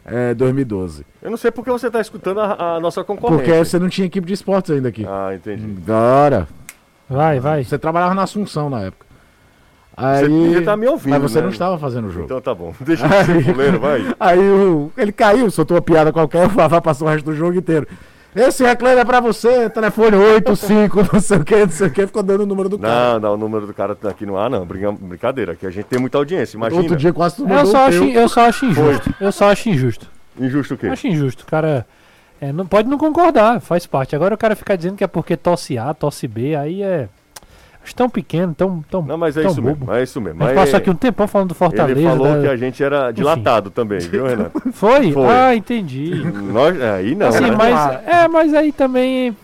É, 0.04 0.34
2012. 0.34 1.06
Eu 1.22 1.30
não 1.30 1.36
sei 1.36 1.50
porque 1.52 1.70
você 1.70 1.88
tá 1.90 2.00
escutando 2.00 2.40
a, 2.40 2.76
a 2.76 2.80
nossa 2.80 3.04
concorrência. 3.04 3.44
Porque 3.44 3.64
você 3.64 3.78
não 3.78 3.88
tinha 3.88 4.06
equipe 4.06 4.26
de 4.26 4.32
esportes 4.34 4.70
ainda 4.72 4.88
aqui. 4.88 5.06
Ah, 5.08 5.30
entendi. 5.34 5.64
Agora. 5.86 6.48
Vai, 7.12 7.40
vai. 7.40 7.64
Você 7.64 7.78
trabalhava 7.78 8.14
na 8.14 8.22
Assunção 8.22 8.70
na 8.70 8.80
época. 8.80 9.06
Você 9.96 10.04
Aí, 10.06 10.28
devia 10.28 10.58
estar 10.60 10.76
me 10.76 10.88
ouvindo. 10.88 11.12
mas 11.12 11.22
você 11.22 11.38
né? 11.38 11.42
não 11.44 11.50
estava 11.50 11.78
fazendo 11.78 12.08
o 12.08 12.10
jogo. 12.10 12.24
Então 12.24 12.40
tá 12.40 12.54
bom. 12.54 12.74
Deixa 12.80 13.06
de 13.06 13.24
ser 13.26 13.44
fuleiro, 13.44 13.78
vai. 13.78 14.14
Aí 14.18 14.38
o, 14.38 14.90
ele 14.96 15.12
caiu, 15.12 15.50
soltou 15.50 15.76
uma 15.76 15.82
piada 15.82 16.12
qualquer, 16.12 16.46
o 16.46 16.48
Vavá 16.48 16.80
passou 16.80 17.06
o 17.06 17.10
resto 17.10 17.26
do 17.26 17.34
jogo 17.34 17.56
inteiro. 17.58 17.86
Esse 18.34 18.64
reclame 18.64 18.98
é 18.98 19.04
pra 19.04 19.20
você, 19.20 19.68
telefone 19.68 20.16
85, 20.16 21.08
não 21.12 21.20
sei 21.20 21.36
o 21.36 21.44
que, 21.44 21.56
não 21.56 21.68
sei 21.68 21.88
o 21.88 21.90
que, 21.90 22.06
ficou 22.06 22.22
dando 22.22 22.44
o 22.44 22.46
número 22.46 22.70
do 22.70 22.78
cara. 22.78 23.12
Não, 23.12 23.20
não, 23.20 23.34
o 23.34 23.36
número 23.36 23.66
do 23.66 23.74
cara 23.74 23.94
tá 23.94 24.08
aqui 24.08 24.24
no 24.24 24.38
ar, 24.38 24.48
não. 24.48 24.64
Brinca- 24.64 24.92
Brincadeira, 24.92 25.54
que 25.54 25.66
a 25.66 25.70
gente 25.70 25.84
tem 25.84 26.00
muita 26.00 26.16
audiência, 26.16 26.56
imagina. 26.56 26.80
Outro 26.80 26.96
dia 26.96 27.12
quase 27.12 27.36
tu 27.36 27.46
Eu 27.46 27.66
só, 27.66 27.86
acho, 27.88 28.04
eu 28.04 28.28
só 28.30 28.46
acho 28.48 28.64
injusto. 28.64 29.14
Eu 29.20 29.30
só 29.32 29.50
acho 29.50 29.68
injusto. 29.68 30.10
Injusto 30.40 30.72
o 30.72 30.78
quê? 30.78 30.86
Acho 30.86 31.06
injusto. 31.06 31.42
O 31.42 31.46
cara 31.46 31.86
é, 32.42 32.52
não, 32.52 32.66
pode 32.66 32.88
não 32.88 32.98
concordar, 32.98 33.60
faz 33.60 33.86
parte. 33.86 34.16
Agora 34.16 34.34
o 34.34 34.38
cara 34.38 34.56
ficar 34.56 34.74
dizendo 34.74 34.96
que 34.96 35.04
é 35.04 35.06
porque 35.06 35.36
tosse 35.36 35.78
A, 35.78 35.94
tosse 35.94 36.26
B, 36.26 36.56
aí 36.56 36.82
é. 36.82 37.08
Acho 37.84 37.94
tão 37.94 38.10
pequeno, 38.10 38.52
tão. 38.52 38.84
tão 38.90 39.00
Não, 39.02 39.16
mas 39.16 39.36
é 39.36 39.42
tão 39.42 39.52
isso 39.52 39.62
bobo. 39.62 39.86
mesmo, 39.86 39.94
é 39.94 40.02
isso 40.02 40.20
mesmo. 40.20 40.42
A 40.42 40.46
gente 40.46 40.56
Mas 40.56 40.64
passou 40.64 40.78
aqui 40.78 40.90
um 40.90 40.94
tempão 40.96 41.28
falando 41.28 41.48
do 41.50 41.54
Fortaleza. 41.54 42.00
Ele 42.00 42.08
falou 42.08 42.32
da- 42.34 42.40
que 42.40 42.48
a 42.48 42.56
gente 42.56 42.82
era 42.82 43.12
dilatado 43.12 43.70
também, 43.70 44.00
viu, 44.00 44.26
Renato? 44.26 44.60
Foi? 44.74 45.12
Foi. 45.12 45.26
Ah, 45.28 45.54
entendi. 45.54 46.14
Nós, 46.52 46.80
aí 46.80 47.14
não, 47.14 47.28
Assim, 47.28 47.40
né? 47.42 47.50
mas, 47.56 48.08
é, 48.08 48.26
mas 48.28 48.54
aí 48.54 48.72
também. 48.72 49.36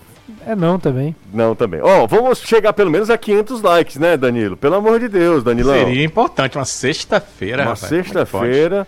É 0.44 0.56
não 0.56 0.76
também. 0.78 1.14
Não, 1.32 1.54
também. 1.54 1.80
Ó, 1.80 2.04
vamos 2.06 2.40
chegar 2.40 2.72
pelo 2.72 2.90
menos 2.90 3.10
a 3.10 3.16
500 3.16 3.62
likes, 3.62 3.96
né, 3.96 4.16
Danilo? 4.16 4.56
Pelo 4.56 4.74
amor 4.74 4.98
de 4.98 5.08
Deus, 5.08 5.42
Danilão. 5.44 5.74
Seria 5.74 6.04
importante, 6.04 6.58
uma 6.58 6.64
sexta-feira. 6.64 7.62
Uma 7.62 7.72
é 7.72 7.76
sexta-feira. 7.76 8.86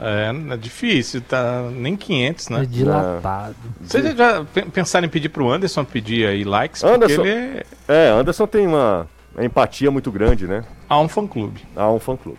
É, 0.00 0.54
é 0.54 0.56
difícil, 0.56 1.20
tá 1.20 1.62
nem 1.72 1.96
500, 1.96 2.50
É 2.50 2.54
né? 2.54 2.66
dilatado. 2.68 3.54
Vocês 3.80 4.16
já 4.16 4.44
pe- 4.44 4.62
pensaram 4.66 5.06
em 5.06 5.10
pedir 5.10 5.28
pro 5.28 5.50
Anderson 5.50 5.84
pedir 5.84 6.26
aí 6.28 6.44
likes? 6.44 6.84
Anderson. 6.84 7.16
Porque 7.16 7.28
ele 7.28 7.64
é... 7.88 8.06
É, 8.08 8.10
Anderson 8.10 8.46
tem 8.46 8.66
uma 8.66 9.06
empatia 9.40 9.90
muito 9.90 10.10
grande, 10.12 10.46
né? 10.46 10.64
há 10.88 10.98
um 11.00 11.08
fã-clube. 11.08 11.60
Há 11.76 11.90
um 11.90 11.98
fã-clube. 11.98 12.38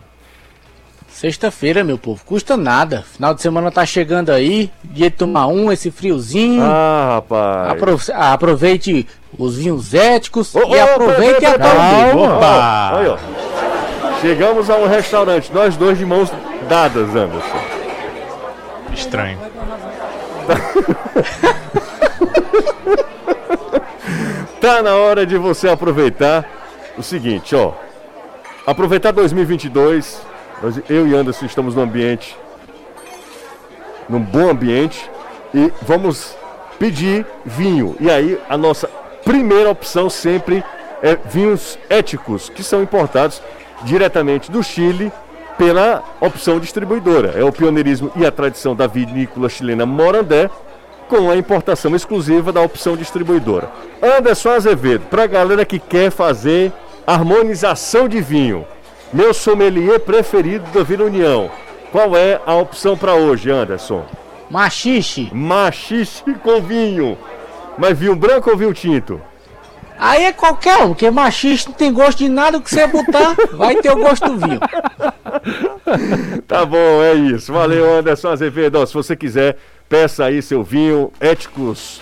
Sexta-feira, 1.09 1.83
meu 1.83 1.97
povo, 1.97 2.23
custa 2.23 2.55
nada. 2.55 3.01
Final 3.01 3.33
de 3.33 3.41
semana 3.41 3.69
tá 3.71 3.85
chegando 3.85 4.29
aí, 4.31 4.71
dia 4.83 5.09
de 5.09 5.15
tomar 5.17 5.47
um, 5.47 5.69
esse 5.71 5.91
friozinho. 5.91 6.61
Ah, 6.63 7.15
rapaz. 7.15 7.71
Apro- 7.71 8.13
aproveite 8.15 9.05
os 9.37 9.57
vinhos 9.57 9.93
éticos 9.93 10.55
Ô, 10.55 10.59
e 10.59 10.79
ô, 10.79 10.83
aproveite 10.83 11.39
peraí, 11.41 11.55
a 11.55 11.59
peraí, 11.59 11.59
tal 11.59 11.75
calma. 12.15 12.35
Opa! 12.37 12.97
Aí, 12.97 13.07
ó. 13.07 13.17
Chegamos 14.21 14.69
a 14.69 14.75
um 14.75 14.87
restaurante, 14.87 15.51
nós 15.53 15.77
dois 15.77 15.97
de 15.97 16.05
mãos 16.05 16.31
dadas, 16.67 17.15
Anderson. 17.15 17.57
Estranho. 18.93 19.39
Tá 24.61 24.81
na 24.83 24.95
hora 24.95 25.25
de 25.25 25.37
você 25.37 25.69
aproveitar 25.69 26.45
o 26.97 27.01
seguinte, 27.03 27.55
ó. 27.55 27.71
Aproveitar 28.67 29.11
2022. 29.11 30.21
Nós- 30.61 30.81
eu 30.89 31.07
e 31.07 31.15
Anderson 31.15 31.45
estamos 31.45 31.75
num 31.75 31.83
ambiente, 31.83 32.35
num 34.09 34.19
bom 34.19 34.49
ambiente 34.49 35.09
e 35.53 35.71
vamos 35.81 36.35
pedir 36.77 37.25
vinho. 37.45 37.95
E 38.01 38.11
aí 38.11 38.37
a 38.49 38.57
nossa 38.57 38.89
primeira 39.23 39.69
opção 39.69 40.09
sempre 40.09 40.61
é 41.01 41.15
vinhos 41.15 41.79
éticos, 41.89 42.49
que 42.49 42.61
são 42.61 42.83
importados 42.83 43.41
diretamente 43.83 44.51
do 44.51 44.63
Chile 44.63 45.11
pela 45.57 46.03
opção 46.21 46.59
distribuidora. 46.59 47.33
É 47.35 47.43
o 47.43 47.51
pioneirismo 47.51 48.11
e 48.15 48.25
a 48.25 48.31
tradição 48.31 48.75
da 48.75 48.87
vinícola 48.87 49.49
chilena 49.49 49.85
Morandé 49.85 50.49
com 51.07 51.29
a 51.29 51.35
importação 51.35 51.95
exclusiva 51.95 52.51
da 52.51 52.61
opção 52.61 52.95
distribuidora. 52.95 53.69
Anderson 54.01 54.51
Azevedo, 54.51 55.05
para 55.09 55.23
a 55.23 55.27
galera 55.27 55.65
que 55.65 55.79
quer 55.79 56.11
fazer 56.11 56.71
harmonização 57.05 58.07
de 58.07 58.21
vinho, 58.21 58.65
meu 59.11 59.33
sommelier 59.33 59.99
preferido 59.99 60.69
da 60.71 60.83
Vila 60.83 61.05
União. 61.05 61.49
Qual 61.91 62.15
é 62.15 62.39
a 62.45 62.53
opção 62.55 62.95
para 62.95 63.15
hoje, 63.15 63.49
Anderson? 63.49 64.05
machixe. 64.49 65.29
Machixe 65.33 66.33
com 66.43 66.61
vinho. 66.61 67.17
Mas 67.77 67.97
vinho 67.97 68.15
branco 68.15 68.49
ou 68.49 68.57
vinho 68.57 68.73
tinto? 68.73 69.21
Aí 70.01 70.23
é 70.23 70.31
qualquer 70.31 70.77
um, 70.77 70.87
porque 70.89 71.11
machixe 71.11 71.67
não 71.67 71.73
tem 71.73 71.91
gosto 71.91 72.19
de 72.19 72.29
nada 72.29 72.59
que 72.61 72.69
você 72.69 72.87
botar, 72.87 73.35
vai 73.53 73.75
ter 73.75 73.91
o 73.91 73.97
gosto 73.97 74.29
do 74.29 74.37
vinho. 74.37 74.59
Tá 76.47 76.65
bom, 76.65 77.01
é 77.03 77.13
isso. 77.13 77.51
Valeu, 77.53 77.97
Anderson 77.99 78.29
Azevedo. 78.29 78.85
Se 78.85 78.93
você 78.93 79.15
quiser, 79.15 79.57
peça 79.87 80.25
aí 80.25 80.41
seu 80.41 80.63
vinho 80.63 81.11
éticos 81.19 82.01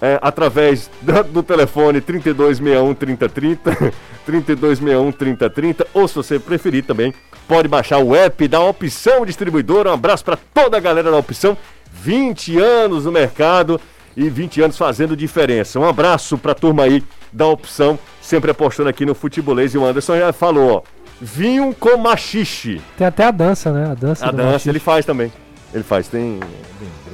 é, 0.00 0.18
através 0.22 0.90
da- 1.00 1.22
do 1.22 1.42
telefone 1.42 2.00
3261 2.00 2.94
3030, 2.94 3.92
3261 4.26 5.12
3030, 5.12 5.86
ou 5.94 6.08
se 6.08 6.14
você 6.14 6.38
preferir 6.38 6.84
também, 6.84 7.14
pode 7.48 7.68
baixar 7.68 7.98
o 7.98 8.14
app 8.14 8.46
da 8.48 8.60
Opção 8.60 9.24
Distribuidora. 9.24 9.90
Um 9.90 9.94
abraço 9.94 10.24
para 10.24 10.38
toda 10.52 10.76
a 10.76 10.80
galera 10.80 11.10
da 11.10 11.16
Opção. 11.16 11.56
20 11.92 12.58
anos 12.58 13.04
no 13.04 13.12
mercado 13.12 13.80
e 14.16 14.28
20 14.28 14.62
anos 14.62 14.76
fazendo 14.78 15.16
diferença. 15.16 15.78
Um 15.78 15.88
abraço 15.88 16.36
para 16.36 16.52
a 16.52 16.54
turma 16.54 16.84
aí 16.84 17.02
da 17.32 17.46
Opção, 17.46 17.98
sempre 18.20 18.50
apostando 18.50 18.88
aqui 18.88 19.06
no 19.06 19.14
futebolês. 19.14 19.74
E 19.74 19.78
o 19.78 19.84
Anderson 19.84 20.18
já 20.18 20.32
falou, 20.32 20.70
ó, 20.76 20.82
vinho 21.20 21.74
com 21.78 21.96
machixe. 21.96 22.80
Tem 22.96 23.06
até 23.06 23.24
a 23.24 23.30
dança, 23.30 23.72
né? 23.72 23.90
A 23.90 23.94
dança 23.94 24.26
A 24.26 24.30
do 24.30 24.36
dança 24.36 24.48
machixe. 24.52 24.68
ele 24.68 24.78
faz 24.78 25.06
também. 25.06 25.32
Ele 25.74 25.82
faz, 25.82 26.06
tem. 26.06 26.38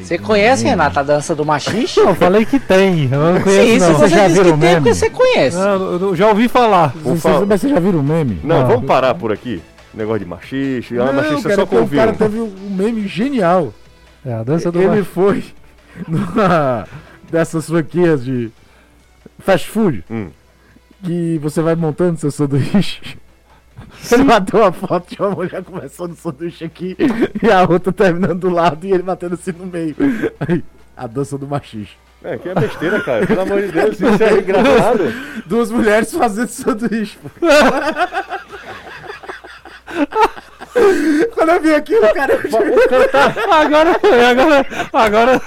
Você 0.00 0.18
conhece, 0.18 0.64
Renato, 0.64 0.98
a 0.98 1.02
dança 1.04 1.32
do 1.32 1.44
machixe? 1.44 2.00
Eu 2.00 2.12
falei 2.16 2.44
que 2.44 2.58
tem. 2.58 3.08
Eu 3.10 3.34
não 3.34 3.40
conheço, 3.40 3.66
Sim, 3.68 3.78
se 3.80 3.86
não. 3.86 3.94
você 3.98 4.08
já 4.08 4.26
disse 4.28 4.42
que 4.42 4.52
tem, 4.58 4.68
é 4.70 4.74
porque 4.76 4.94
você 4.94 5.10
conhece. 5.10 5.56
Não, 5.56 5.92
eu- 6.00 6.16
já 6.16 6.28
ouvi 6.28 6.48
falar. 6.48 6.92
Mas 7.46 7.60
vocês 7.60 7.72
já 7.72 7.78
viram 7.78 8.00
o 8.00 8.02
meme? 8.02 8.40
Não, 8.42 8.60
Não. 8.62 8.66
vamos 8.66 8.84
parar 8.86 9.14
por 9.14 9.30
aqui. 9.32 9.62
Negócio 9.94 10.20
de 10.20 10.26
machixe. 10.26 10.98
Ah, 10.98 11.04
Não, 11.06 11.12
machixe 11.12 11.38
é 11.38 11.42
cara, 11.42 11.54
só 11.54 11.66
com 11.66 11.76
um 11.80 11.88
cara 11.88 12.12
teve 12.12 12.40
um 12.40 12.52
meme 12.76 13.06
genial. 13.06 13.72
É, 14.26 14.32
a 14.34 14.42
dança 14.42 14.72
do 14.72 14.78
Ele 14.80 14.88
machixe. 14.88 15.10
foi 15.14 15.44
numa 16.08 16.84
dessas 17.30 17.66
franquias 17.66 18.24
de 18.24 18.50
fast 19.38 19.68
food 19.68 20.04
Hum. 20.10 20.28
que 21.04 21.38
você 21.38 21.60
vai 21.62 21.74
montando 21.74 22.18
seu 22.18 22.30
sanduíche. 22.30 23.16
Ele 24.12 24.24
bateu 24.24 24.60
uma 24.60 24.72
foto 24.72 25.14
de 25.14 25.20
uma 25.22 25.30
mulher 25.30 25.62
começando 25.62 26.12
o 26.12 26.16
sanduíche 26.16 26.64
aqui 26.64 26.96
e 27.42 27.50
a 27.50 27.62
outra 27.62 27.92
terminando 27.92 28.40
do 28.40 28.50
lado 28.50 28.84
e 28.84 28.92
ele 28.92 29.02
batendo 29.04 29.34
assim 29.34 29.52
no 29.52 29.66
meio. 29.66 29.94
Aí, 30.40 30.64
a 30.96 31.06
dança 31.06 31.38
do 31.38 31.46
machixe. 31.46 31.92
É, 32.24 32.36
que 32.36 32.48
é 32.48 32.54
besteira, 32.56 33.00
cara. 33.00 33.24
Pelo 33.24 33.40
amor 33.42 33.62
de 33.62 33.68
Deus, 33.68 34.00
isso 34.00 34.22
é 34.24 34.38
engraçado. 34.38 35.04
Duas 35.46 35.70
mulheres 35.70 36.12
fazendo 36.12 36.48
sanduíche. 36.48 37.16
pô. 37.18 37.30
Quando 41.34 41.48
eu 41.50 41.60
vi 41.60 41.74
aquilo, 41.74 42.12
cara, 42.12 42.34
O 42.36 42.88
cara 42.88 43.08
tá. 43.08 43.34
Agora, 43.60 44.00
agora, 44.30 44.66
agora. 44.92 45.40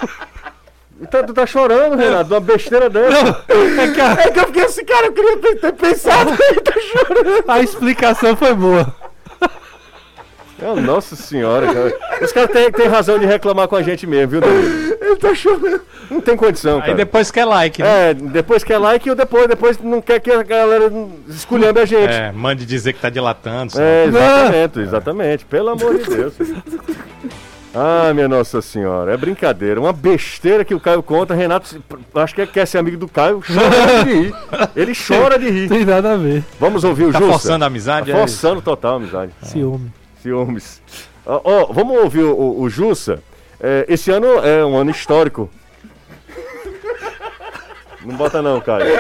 Tá- 1.11 1.23
Tu 1.23 1.33
tá 1.33 1.45
chorando, 1.45 1.95
Renato, 1.97 2.25
de 2.25 2.33
uma 2.33 2.39
besteira 2.39 2.89
dessa. 2.89 3.43
É 3.49 3.87
que 3.93 4.01
a, 4.01 4.11
é 4.13 4.31
que 4.31 4.39
eu 4.39 4.45
fiquei 4.47 4.63
assim, 4.63 4.85
cara, 4.85 5.05
eu 5.07 5.13
queria 5.13 5.37
ter, 5.37 5.55
ter 5.59 5.73
pensado. 5.73 6.31
Ele 6.49 6.61
tá 6.61 6.73
chorando. 6.79 7.43
a 7.47 7.59
explicação 7.61 8.35
foi 8.35 8.53
boa. 8.53 8.93
É, 10.63 10.79
nossa 10.79 11.15
senhora, 11.15 11.73
cara. 11.73 11.97
Os 12.23 12.31
caras 12.31 12.51
têm 12.51 12.71
têm 12.71 12.87
razão 12.87 13.17
de 13.17 13.25
reclamar 13.25 13.67
com 13.67 13.75
a 13.75 13.81
gente 13.81 14.05
mesmo, 14.05 14.29
viu, 14.29 14.41
Danilo? 14.41 14.95
Ele 15.01 15.15
tá 15.15 15.33
chorando. 15.33 15.81
Não 16.11 16.21
tem 16.21 16.37
condição, 16.37 16.75
Aí 16.75 16.81
cara. 16.83 16.93
depois 16.95 17.31
quer 17.31 17.45
like, 17.45 17.81
né? 17.81 18.11
É, 18.11 18.13
depois 18.13 18.63
quer 18.63 18.77
like 18.77 19.09
e 19.09 19.15
depois, 19.15 19.47
depois 19.47 19.79
não 19.79 19.99
quer 20.01 20.19
que 20.19 20.29
a 20.29 20.43
galera 20.43 20.91
esculhambe 21.27 21.79
a 21.79 21.85
gente. 21.85 22.13
É, 22.13 22.31
mande 22.31 22.63
dizer 22.63 22.93
que 22.93 22.99
tá 23.01 23.09
dilatando. 23.09 23.71
senão- 23.71 23.83
É, 23.87 24.05
exatamente, 24.05 24.79
exatamente. 24.81 25.45
Pelo 25.45 25.69
amor 25.69 25.97
de 25.97 26.03
Deus. 26.15 26.33
Ah, 27.73 28.13
minha 28.13 28.27
Nossa 28.27 28.61
Senhora, 28.61 29.13
é 29.13 29.17
brincadeira. 29.17 29.79
Uma 29.79 29.93
besteira 29.93 30.65
que 30.65 30.75
o 30.75 30.79
Caio 30.79 31.01
conta. 31.01 31.33
Renato, 31.33 31.81
acho 32.15 32.35
que 32.35 32.45
quer 32.45 32.65
ser 32.65 32.77
amigo 32.77 32.97
do 32.97 33.07
Caio, 33.07 33.41
chora 33.41 34.03
de 34.03 34.11
rir. 34.13 34.35
Ele 34.75 34.93
chora 34.93 35.39
de 35.39 35.49
rir. 35.49 35.69
Tem 35.69 35.85
nada 35.85 36.13
a 36.13 36.17
ver. 36.17 36.43
Vamos 36.59 36.83
ouvir 36.83 37.05
o 37.05 37.11
Tá 37.13 37.19
Jussa. 37.19 37.31
forçando 37.31 37.63
a 37.63 37.67
amizade? 37.67 38.11
Tá 38.11 38.17
é 38.17 38.19
forçando 38.19 38.61
total 38.61 38.93
a 38.93 38.97
amizade. 38.97 39.31
Ciúme. 39.43 39.91
Ciúmes. 40.21 40.81
Ó, 41.25 41.39
ó, 41.43 41.65
vamos 41.71 41.97
ouvir 41.97 42.23
o, 42.23 42.35
o, 42.35 42.61
o 42.63 42.69
Jussa. 42.69 43.23
É, 43.59 43.85
esse 43.87 44.11
ano 44.11 44.27
é 44.45 44.65
um 44.65 44.75
ano 44.75 44.91
histórico. 44.91 45.49
Não 48.03 48.15
bota 48.15 48.41
não, 48.41 48.59
Caio. 48.59 48.99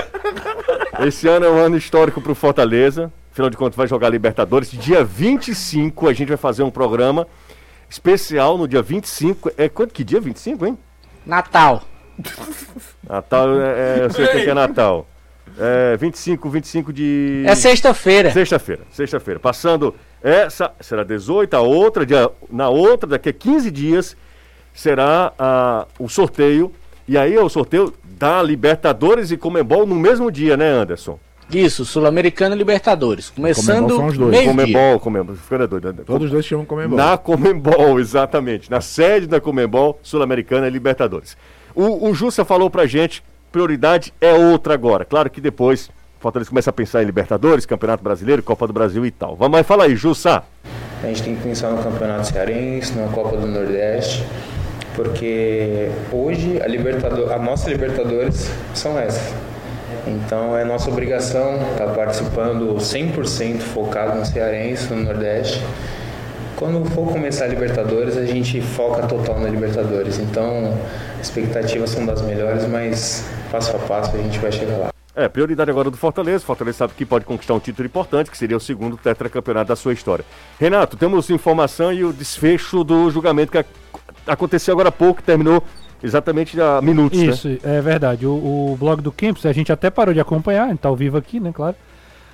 Esse 1.05 1.27
ano 1.27 1.45
é 1.45 1.49
um 1.49 1.57
ano 1.57 1.75
histórico 1.75 2.21
pro 2.21 2.35
Fortaleza. 2.35 3.11
Afinal 3.31 3.49
de 3.49 3.57
contas, 3.57 3.75
vai 3.75 3.87
jogar 3.87 4.09
Libertadores. 4.09 4.69
Dia 4.71 5.03
25 5.03 6.07
a 6.07 6.13
gente 6.13 6.27
vai 6.29 6.37
fazer 6.37 6.63
um 6.63 6.69
programa 6.69 7.27
especial 7.91 8.57
no 8.57 8.67
dia 8.67 8.81
25. 8.81 9.51
É 9.57 9.67
quanto 9.67 9.93
que 9.93 10.03
dia? 10.03 10.21
25, 10.21 10.65
hein? 10.65 10.77
Natal. 11.25 11.83
Natal, 13.07 13.61
é, 13.61 13.99
é, 13.99 14.05
eu 14.05 14.09
sei 14.09 14.25
o 14.25 14.31
que 14.31 14.43
que 14.43 14.49
é 14.49 14.53
Natal. 14.53 15.05
É 15.59 15.97
25, 15.97 16.49
25 16.49 16.93
de. 16.93 17.43
É 17.45 17.53
sexta-feira. 17.53 18.31
Sexta-feira, 18.31 18.83
sexta-feira. 18.89 19.39
Passando 19.39 19.93
essa, 20.23 20.71
será 20.79 21.03
18, 21.03 21.53
a 21.53 21.59
outra, 21.59 22.05
dia, 22.05 22.29
na 22.49 22.69
outra, 22.69 23.09
daqui 23.09 23.27
a 23.29 23.33
15 23.33 23.69
dias, 23.69 24.15
será 24.73 25.33
ah, 25.37 25.85
o 25.99 26.07
sorteio. 26.07 26.71
E 27.05 27.17
aí 27.17 27.35
é 27.35 27.41
o 27.41 27.49
sorteio 27.49 27.93
da 28.03 28.41
Libertadores 28.41 29.31
e 29.31 29.37
Comembol 29.37 29.85
no 29.85 29.95
mesmo 29.95 30.31
dia, 30.31 30.55
né, 30.55 30.69
Anderson? 30.69 31.19
Isso, 31.53 31.83
Sul-Americana 31.85 32.55
e 32.55 32.57
Libertadores. 32.57 33.29
Começando 33.29 33.75
Comembol 33.87 33.97
são 33.97 34.07
os 34.07 34.17
dois. 34.17 34.31
meio-dia. 34.31 34.51
Comembol, 34.51 34.99
Comembol, 34.99 35.35
ficando 35.35 35.67
doido. 35.67 35.93
né? 35.93 36.03
Todos 36.05 36.29
dois 36.31 36.45
chamam 36.45 36.65
comembol. 36.65 36.97
Na 36.97 37.17
Comembol, 37.17 37.99
exatamente. 37.99 38.69
Na 38.71 38.81
sede 38.81 39.27
da 39.27 39.39
Comembol, 39.41 39.99
Sul-Americana 40.01 40.67
e 40.67 40.69
Libertadores. 40.69 41.35
O, 41.75 42.09
o 42.09 42.13
Jussa 42.13 42.43
falou 42.45 42.69
pra 42.69 42.85
gente, 42.85 43.23
prioridade 43.51 44.13
é 44.21 44.33
outra 44.33 44.73
agora. 44.73 45.03
Claro 45.05 45.29
que 45.29 45.39
depois 45.41 45.87
o 45.87 46.21
Fortaleza 46.21 46.49
começa 46.49 46.69
a 46.69 46.73
pensar 46.73 47.01
em 47.01 47.05
Libertadores, 47.05 47.65
Campeonato 47.65 48.03
Brasileiro, 48.03 48.41
Copa 48.43 48.67
do 48.67 48.73
Brasil 48.73 49.05
e 49.05 49.11
tal. 49.11 49.35
Vamos, 49.35 49.51
mas 49.57 49.67
fala 49.67 49.85
aí, 49.85 49.95
Jussa. 49.95 50.43
A 51.03 51.07
gente 51.07 51.23
tem 51.23 51.35
que 51.35 51.41
pensar 51.43 51.71
no 51.71 51.81
Campeonato 51.83 52.27
Cearense, 52.27 52.93
na 52.97 53.07
Copa 53.07 53.35
do 53.37 53.47
Nordeste. 53.47 54.23
porque 54.95 55.89
hoje 56.11 56.61
a, 56.61 56.67
Libertador, 56.67 57.31
a 57.31 57.39
nossa 57.39 57.69
Libertadores 57.69 58.49
são 58.73 58.97
essas. 58.99 59.33
Então 60.07 60.57
é 60.57 60.63
nossa 60.65 60.89
obrigação 60.89 61.61
estar 61.71 61.87
participando 61.93 62.75
100% 62.75 63.59
focado 63.59 64.17
no 64.17 64.25
Cearense, 64.25 64.91
no 64.93 65.03
Nordeste. 65.03 65.61
Quando 66.55 66.85
for 66.91 67.07
começar 67.11 67.45
a 67.45 67.47
Libertadores, 67.47 68.17
a 68.17 68.25
gente 68.25 68.61
foca 68.61 69.07
total 69.07 69.39
na 69.39 69.49
Libertadores. 69.49 70.19
Então, 70.19 70.77
expectativas 71.21 71.89
são 71.89 72.05
das 72.05 72.21
melhores, 72.21 72.67
mas 72.67 73.25
passo 73.51 73.75
a 73.75 73.79
passo 73.79 74.15
a 74.15 74.19
gente 74.19 74.37
vai 74.39 74.51
chegar 74.51 74.77
lá. 74.77 74.89
É, 75.15 75.27
prioridade 75.27 75.69
agora 75.71 75.89
do 75.89 75.97
Fortaleza. 75.97 76.45
Fortaleza 76.45 76.77
sabe 76.79 76.93
que 76.95 77.05
pode 77.05 77.25
conquistar 77.25 77.53
um 77.55 77.59
título 77.59 77.85
importante, 77.85 78.29
que 78.31 78.37
seria 78.37 78.55
o 78.55 78.59
segundo 78.59 78.95
tetracampeonato 78.95 79.69
da 79.69 79.75
sua 79.75 79.91
história. 79.93 80.23
Renato, 80.59 80.95
temos 80.95 81.29
informação 81.29 81.91
e 81.91 82.03
o 82.05 82.13
desfecho 82.13 82.83
do 82.83 83.09
julgamento 83.09 83.51
que 83.51 83.57
ac- 83.57 83.69
aconteceu 84.27 84.71
agora 84.73 84.89
há 84.89 84.91
pouco, 84.91 85.21
terminou 85.21 85.63
exatamente 86.03 86.59
há 86.59 86.81
minutos, 86.81 87.19
né? 87.19 87.25
Isso, 87.27 87.57
é 87.63 87.81
verdade. 87.81 88.25
O, 88.25 88.31
o 88.31 88.77
blog 88.79 89.01
do 89.01 89.11
Campos, 89.11 89.45
a 89.45 89.53
gente 89.53 89.71
até 89.71 89.89
parou 89.89 90.13
de 90.13 90.19
acompanhar, 90.19 90.65
a 90.65 90.69
gente 90.69 90.79
tá 90.79 90.89
ao 90.89 90.95
vivo 90.95 91.17
aqui, 91.17 91.39
né, 91.39 91.51
claro. 91.53 91.75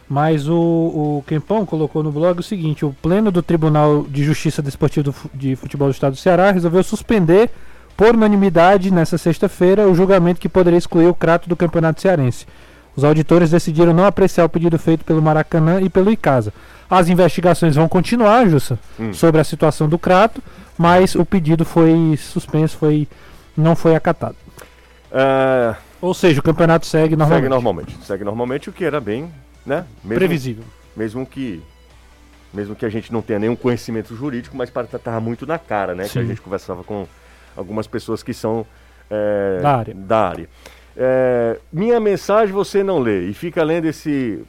Mas 0.10 0.48
o, 0.48 0.56
o 0.56 1.24
Kempão 1.28 1.66
colocou 1.66 2.02
no 2.02 2.12
blog 2.12 2.40
o 2.40 2.44
seguinte: 2.44 2.86
o 2.86 2.96
Pleno 3.02 3.30
do 3.32 3.42
Tribunal 3.42 4.04
de 4.10 4.24
Justiça 4.24 4.64
Fu- 5.12 5.30
de 5.34 5.56
Futebol 5.58 5.90
do 5.90 5.92
Estado 5.94 6.14
do 6.14 6.18
Ceará 6.18 6.50
resolveu 6.52 6.82
suspender, 6.82 7.50
por 7.98 8.16
unanimidade, 8.16 8.90
nessa 8.90 9.18
sexta-feira, 9.18 9.88
o 9.88 9.94
julgamento 9.96 10.40
que 10.40 10.48
poderia 10.48 10.78
excluir 10.78 11.08
o 11.08 11.14
Crato 11.14 11.50
do 11.50 11.56
Campeonato 11.58 12.02
Cearense. 12.02 12.46
Os 12.96 13.04
auditores 13.04 13.52
decidiram 13.52 13.94
não 13.94 14.06
apreciar 14.06 14.46
o 14.46 14.50
pedido 14.50 14.80
feito 14.80 15.04
pelo 15.04 15.22
Maracanã 15.22 15.82
e 15.82 15.90
pelo 15.90 16.10
Icasa. 16.10 16.54
As 16.90 17.10
investigações 17.10 17.76
vão 17.76 17.88
continuar, 17.90 18.48
Jussa, 18.48 18.80
Hum. 19.00 19.14
sobre 19.14 19.42
a 19.42 19.44
situação 19.44 19.90
do 19.90 20.00
Crato, 20.00 20.42
mas 20.78 21.16
o 21.16 21.26
pedido 21.26 21.66
foi 21.66 22.18
suspenso, 22.18 22.78
foi, 22.78 23.08
não 23.58 23.76
foi 23.76 23.96
acatado. 23.96 24.36
É, 25.12 25.76
Ou 26.02 26.14
seja, 26.14 26.40
o 26.40 26.44
campeonato 26.44 26.86
segue 26.86 27.16
normalmente. 27.16 27.40
segue 27.42 27.50
normalmente. 27.50 27.98
Segue 28.06 28.24
normalmente, 28.24 28.70
o 28.70 28.74
que 28.74 28.86
era 28.86 29.00
bem, 29.02 29.32
né? 29.66 29.86
Mesmo, 30.04 30.20
Previsível. 30.20 30.64
Mesmo 30.96 31.26
que. 31.26 31.62
Mesmo 32.54 32.76
que 32.76 32.86
a 32.86 32.90
gente 32.90 33.12
não 33.12 33.22
tenha 33.22 33.40
nenhum 33.40 33.56
conhecimento 33.56 34.16
jurídico, 34.16 34.56
mas 34.56 34.70
para 34.70 34.86
estar 34.86 35.20
muito 35.20 35.46
na 35.46 35.60
cara, 35.60 35.94
né? 35.94 36.04
Que 36.08 36.18
a 36.18 36.22
Sim. 36.22 36.28
gente 36.30 36.42
conversava 36.42 36.84
com 36.84 37.06
algumas 37.56 37.88
pessoas 37.88 38.24
que 38.24 38.34
são 38.34 38.66
é, 39.10 39.60
Da 39.62 39.76
área. 39.78 39.94
da 39.96 40.30
área. 40.30 40.50
É, 40.96 41.60
minha 41.72 42.00
mensagem 42.00 42.54
você 42.54 42.84
não 42.84 43.00
lê 43.00 43.28
e 43.28 43.34
fica 43.34 43.64
lendo 43.64 43.86
esse. 43.86 44.44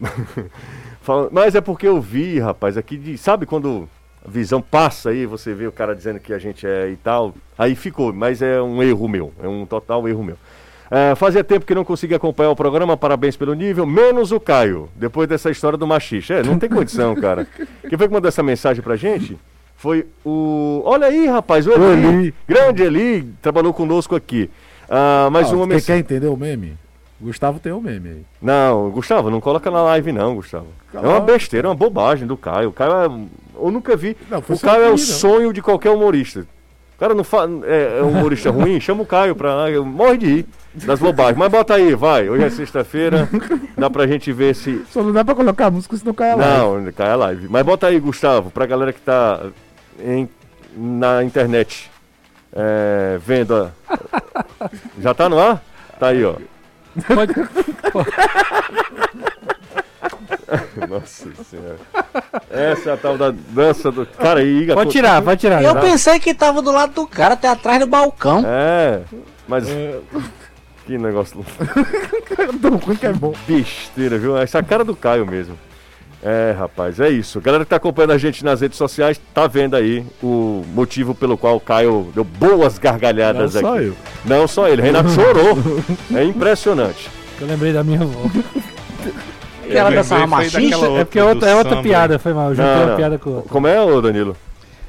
Mas 1.32 1.54
é 1.54 1.60
porque 1.60 1.86
eu 1.88 2.00
vi, 2.00 2.38
rapaz, 2.38 2.76
aqui 2.76 2.96
de. 2.96 3.16
Sabe 3.18 3.46
quando 3.46 3.88
visão 4.26 4.60
passa 4.60 5.10
aí, 5.10 5.26
você 5.26 5.54
vê 5.54 5.66
o 5.66 5.72
cara 5.72 5.94
dizendo 5.94 6.18
que 6.20 6.32
a 6.32 6.38
gente 6.38 6.66
é 6.66 6.88
e 6.90 6.96
tal. 6.96 7.34
Aí 7.56 7.74
ficou, 7.74 8.12
mas 8.12 8.42
é 8.42 8.60
um 8.60 8.82
erro 8.82 9.08
meu, 9.08 9.32
é 9.42 9.48
um 9.48 9.64
total 9.66 10.06
erro 10.08 10.22
meu. 10.22 10.36
É, 10.90 11.14
fazia 11.14 11.44
tempo 11.44 11.66
que 11.66 11.74
não 11.74 11.84
conseguia 11.84 12.16
acompanhar 12.16 12.50
o 12.50 12.56
programa, 12.56 12.96
parabéns 12.96 13.36
pelo 13.36 13.52
nível, 13.52 13.84
menos 13.84 14.32
o 14.32 14.40
Caio, 14.40 14.88
depois 14.96 15.28
dessa 15.28 15.50
história 15.50 15.76
do 15.76 15.86
machixe. 15.86 16.32
É, 16.32 16.42
não 16.42 16.58
tem 16.58 16.68
condição, 16.68 17.14
cara. 17.14 17.46
Quem 17.88 17.98
foi 17.98 18.08
que 18.08 18.14
mandou 18.14 18.28
essa 18.28 18.42
mensagem 18.42 18.82
pra 18.82 18.96
gente? 18.96 19.36
Foi 19.76 20.06
o. 20.24 20.82
Olha 20.84 21.06
aí, 21.06 21.26
rapaz, 21.26 21.66
o 21.66 21.72
Eli. 21.72 22.06
Eli. 22.06 22.34
Grande 22.48 22.82
Eli, 22.82 23.22
trabalhou 23.42 23.72
conosco 23.74 24.16
aqui. 24.16 24.50
Ah, 24.88 25.28
mais 25.30 25.52
Ah, 25.52 25.56
uma 25.56 25.66
mensagem. 25.66 25.86
quer 25.86 25.98
entender 26.14 26.26
o 26.28 26.36
meme? 26.36 26.76
Gustavo 27.20 27.58
tem 27.58 27.70
o 27.72 27.80
meme 27.80 28.08
aí. 28.08 28.22
Não, 28.40 28.90
Gustavo, 28.90 29.28
não 29.30 29.40
coloca 29.40 29.70
na 29.70 29.82
live 29.82 30.10
não, 30.12 30.36
Gustavo. 30.36 30.68
É 30.94 30.98
uma 31.00 31.20
besteira, 31.20 31.66
é 31.66 31.70
uma 31.70 31.74
bobagem 31.76 32.26
do 32.26 32.36
Caio. 32.36 32.70
O 32.70 32.72
Caio 32.72 32.92
é. 32.92 33.08
Eu 33.58 33.70
nunca 33.70 33.96
vi. 33.96 34.16
Não, 34.30 34.42
o 34.48 34.58
Caio 34.58 34.84
é 34.84 34.90
o 34.90 34.98
sonho 34.98 35.52
de 35.52 35.62
qualquer 35.62 35.90
humorista. 35.90 36.40
O 36.96 36.98
cara 36.98 37.14
não 37.14 37.22
faz. 37.24 37.48
É, 37.64 37.98
é 38.00 38.02
um 38.02 38.08
humorista 38.10 38.50
ruim, 38.50 38.78
chama 38.80 39.02
o 39.02 39.06
Caio 39.06 39.34
pra 39.36 39.66
Morre 39.84 40.16
de 40.18 40.26
rir 40.26 40.46
das 40.74 40.98
bobagens. 40.98 41.38
Mas 41.38 41.50
bota 41.50 41.74
aí, 41.74 41.94
vai. 41.94 42.28
Hoje 42.28 42.44
é 42.44 42.50
sexta-feira. 42.50 43.28
Dá 43.76 43.88
pra 43.88 44.06
gente 44.06 44.32
ver 44.32 44.54
se. 44.54 44.82
Só 44.90 45.02
não 45.02 45.12
dá 45.12 45.24
pra 45.24 45.34
colocar 45.34 45.70
música 45.70 45.96
senão 45.96 46.12
cai 46.14 46.32
a 46.32 46.36
live. 46.36 46.84
Não, 46.84 46.92
cai 46.92 47.10
a 47.10 47.16
live. 47.16 47.46
Mas 47.48 47.64
bota 47.64 47.86
aí, 47.86 47.98
Gustavo, 48.00 48.50
pra 48.50 48.66
galera 48.66 48.92
que 48.92 49.00
tá 49.00 49.46
em- 50.04 50.28
na 50.76 51.22
internet 51.24 51.88
é, 52.52 53.18
vendo. 53.24 53.54
a- 53.54 53.70
Já 55.00 55.14
tá 55.14 55.28
no 55.28 55.38
ar? 55.38 55.62
Tá 56.00 56.08
aí, 56.08 56.24
ó. 56.24 56.34
Pode- 57.14 57.34
Nossa 60.88 61.28
senhora. 61.44 61.76
Essa 62.50 62.90
é 62.90 62.92
a 62.94 62.96
tal 62.96 63.18
da 63.18 63.30
dança 63.30 63.90
do. 63.90 64.06
Cara, 64.06 64.40
aí. 64.40 64.66
Pode 64.66 64.90
tirar, 64.90 65.22
pode 65.22 65.40
tirar. 65.40 65.62
Eu 65.62 65.76
pensei 65.76 66.18
que 66.18 66.34
tava 66.34 66.62
do 66.62 66.72
lado 66.72 66.92
do 66.92 67.06
cara, 67.06 67.34
até 67.34 67.48
atrás 67.48 67.80
do 67.80 67.86
balcão. 67.86 68.42
É, 68.46 69.00
mas. 69.46 69.66
Que 70.86 70.96
negócio. 70.96 71.44
Tão 72.62 72.76
ruim 72.80 72.96
que 72.96 73.06
é 73.06 73.12
bom. 73.12 73.34
Besteira, 73.46 74.16
viu? 74.18 74.36
Essa 74.38 74.58
é 74.58 74.60
a 74.60 74.64
cara 74.64 74.84
do 74.84 74.96
Caio 74.96 75.26
mesmo. 75.26 75.58
É, 76.22 76.52
rapaz, 76.58 76.98
é 76.98 77.10
isso. 77.10 77.40
Galera 77.40 77.64
que 77.64 77.70
tá 77.70 77.76
acompanhando 77.76 78.12
a 78.12 78.18
gente 78.18 78.44
nas 78.44 78.60
redes 78.60 78.76
sociais, 78.76 79.20
tá 79.32 79.46
vendo 79.46 79.76
aí 79.76 80.04
o 80.20 80.64
motivo 80.74 81.14
pelo 81.14 81.38
qual 81.38 81.56
o 81.56 81.60
Caio 81.60 82.10
deu 82.12 82.24
boas 82.24 82.76
gargalhadas 82.76 83.54
Não 83.54 83.60
aqui. 83.60 83.68
só 83.68 83.80
eu. 83.80 83.96
Não 84.24 84.48
só 84.48 84.68
ele, 84.68 84.82
Renato 84.82 85.10
chorou. 85.10 85.58
É 86.16 86.24
impressionante. 86.24 87.08
Eu 87.40 87.46
lembrei 87.46 87.72
da 87.72 87.84
minha 87.84 88.00
avó. 88.00 88.22
Que 89.68 89.76
ela 89.76 89.90
dançava 89.90 90.26
machista. 90.26 90.86
É 90.86 91.04
porque 91.04 91.18
é 91.18 91.24
outra, 91.24 91.50
é 91.50 91.54
outra 91.54 91.82
piada, 91.82 92.18
foi 92.18 92.32
mal. 92.32 92.50
Eu 92.50 92.54
juntei 92.56 92.70
Não, 92.72 92.80
uma 92.80 92.86
não. 92.86 92.96
piada 92.96 93.18
com 93.18 93.30
outra. 93.30 93.48
Como 93.50 93.66
é, 93.66 93.80
ô 93.80 94.00
Danilo? 94.00 94.36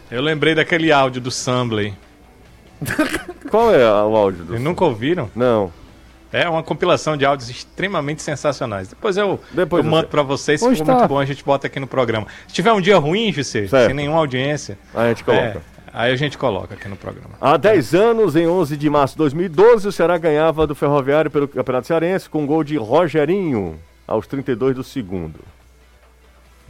Eu 0.09 0.21
lembrei 0.21 0.55
daquele 0.55 0.91
áudio 0.91 1.21
do 1.21 1.30
Sambley. 1.32 1.93
Qual 3.49 3.73
é 3.73 3.84
o 3.86 4.15
áudio 4.15 4.43
do. 4.45 4.47
Vocês 4.53 4.61
nunca 4.61 4.86
ouviram? 4.86 5.30
Não. 5.36 5.71
É 6.32 6.47
uma 6.47 6.61
compilação 6.61 7.17
de 7.17 7.25
áudios 7.25 7.49
extremamente 7.49 8.21
sensacionais. 8.21 8.88
Depois 8.89 9.17
eu, 9.17 9.39
Depois 9.51 9.84
eu 9.84 9.89
mando 9.89 10.07
pra 10.07 10.21
vocês, 10.21 10.59
se 10.59 10.65
for 10.75 10.86
tá? 10.86 10.93
muito 10.93 11.07
bom, 11.07 11.19
a 11.19 11.25
gente 11.25 11.43
bota 11.43 11.65
aqui 11.65 11.80
no 11.80 11.88
programa. 11.88 12.27
Se 12.47 12.53
tiver 12.53 12.71
um 12.71 12.80
dia 12.80 12.97
ruim, 12.99 13.34
José, 13.34 13.67
sem 13.67 13.93
nenhuma 13.95 14.19
audiência, 14.19 14.77
A 14.93 15.07
gente 15.07 15.23
coloca. 15.23 15.43
é, 15.43 15.57
aí 15.91 16.11
a 16.11 16.15
gente 16.15 16.38
coloca 16.38 16.75
aqui 16.75 16.88
no 16.88 16.95
programa. 16.95 17.32
Há 17.41 17.57
10 17.57 17.95
anos, 17.95 18.36
em 18.36 18.47
11 18.47 18.77
de 18.77 18.89
março 18.91 19.15
de 19.15 19.17
2012, 19.19 19.88
o 19.88 19.91
Ceará 19.91 20.19
ganhava 20.19 20.67
do 20.67 20.75
Ferroviário 20.75 21.32
pelo 21.32 21.47
Campeonato 21.47 21.88
Cearense 21.88 22.30
com 22.30 22.43
um 22.43 22.45
gol 22.45 22.63
de 22.63 22.77
Rogerinho 22.77 23.80
aos 24.10 24.26
32 24.28 24.76
do 24.76 24.84
segundo. 24.84 25.39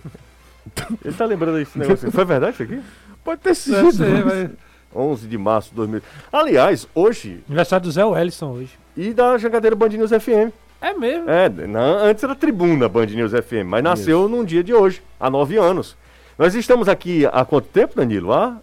Ele 1.04 1.14
tá 1.16 1.26
lembrando 1.26 1.58
desse 1.58 1.78
negócio. 1.78 2.12
Foi 2.12 2.26
verdade 2.26 2.54
isso 2.54 2.64
aqui? 2.64 2.82
Pode 3.24 3.42
ter 3.42 3.56
sido. 3.56 3.76
Deve 3.76 3.92
ser, 3.94 4.24
vai. 4.24 4.50
11 4.96 5.28
de 5.28 5.38
março 5.38 5.70
de 5.70 5.76
2000. 5.76 6.02
Aliás, 6.32 6.88
hoje, 6.96 7.44
Aniversário 7.48 7.86
do 7.86 7.92
Zé 7.92 8.04
Wellison 8.04 8.52
hoje. 8.52 8.72
e 8.98 9.14
da 9.14 9.38
Jangadeira 9.38 9.76
Band 9.76 9.90
News 9.90 10.10
FM. 10.12 10.52
É 10.82 10.94
mesmo? 10.94 11.30
É, 11.30 11.50
na- 11.68 12.04
antes 12.04 12.24
era 12.24 12.34
Tribuna 12.34 12.88
Band 12.90 13.08
News 13.08 13.32
FM, 13.34 13.66
mas 13.68 13.84
nasceu 13.84 14.28
num 14.30 14.44
dia 14.46 14.64
de 14.64 14.74
hoje, 14.74 15.02
há 15.20 15.30
9 15.30 15.58
anos. 15.58 15.96
Nós 16.38 16.56
estamos 16.56 16.88
aqui 16.88 17.26
há 17.26 17.44
quanto 17.46 17.68
tempo, 17.68 17.96
Danilo? 17.96 18.32
Há 18.34 18.58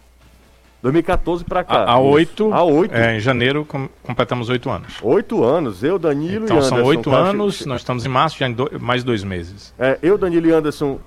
2014 0.81 1.43
pra 1.43 1.63
cá. 1.63 1.85
Há 1.85 1.99
oito, 1.99 2.53
Há 2.53 2.63
8. 2.63 2.93
é, 2.93 3.17
em 3.17 3.19
janeiro 3.19 3.65
com- 3.65 3.89
completamos 4.03 4.47
oito 4.49 4.69
anos. 4.69 4.93
Oito 5.01 5.43
anos, 5.43 5.83
eu, 5.83 5.97
Danilo 5.97 6.45
Então 6.45 6.57
e 6.57 6.59
Anderson. 6.59 6.75
são 6.77 6.85
oito 6.85 7.11
anos, 7.13 7.65
nós 7.65 7.81
estamos 7.81 8.05
em 8.05 8.09
março, 8.09 8.37
já 8.37 8.47
em 8.47 8.53
do- 8.53 8.69
mais 8.79 9.03
dois 9.03 9.23
meses. 9.23 9.73
É, 9.79 9.97
eu, 10.01 10.17
Danilo 10.17 10.47
e 10.47 10.51
Anderson 10.51 10.99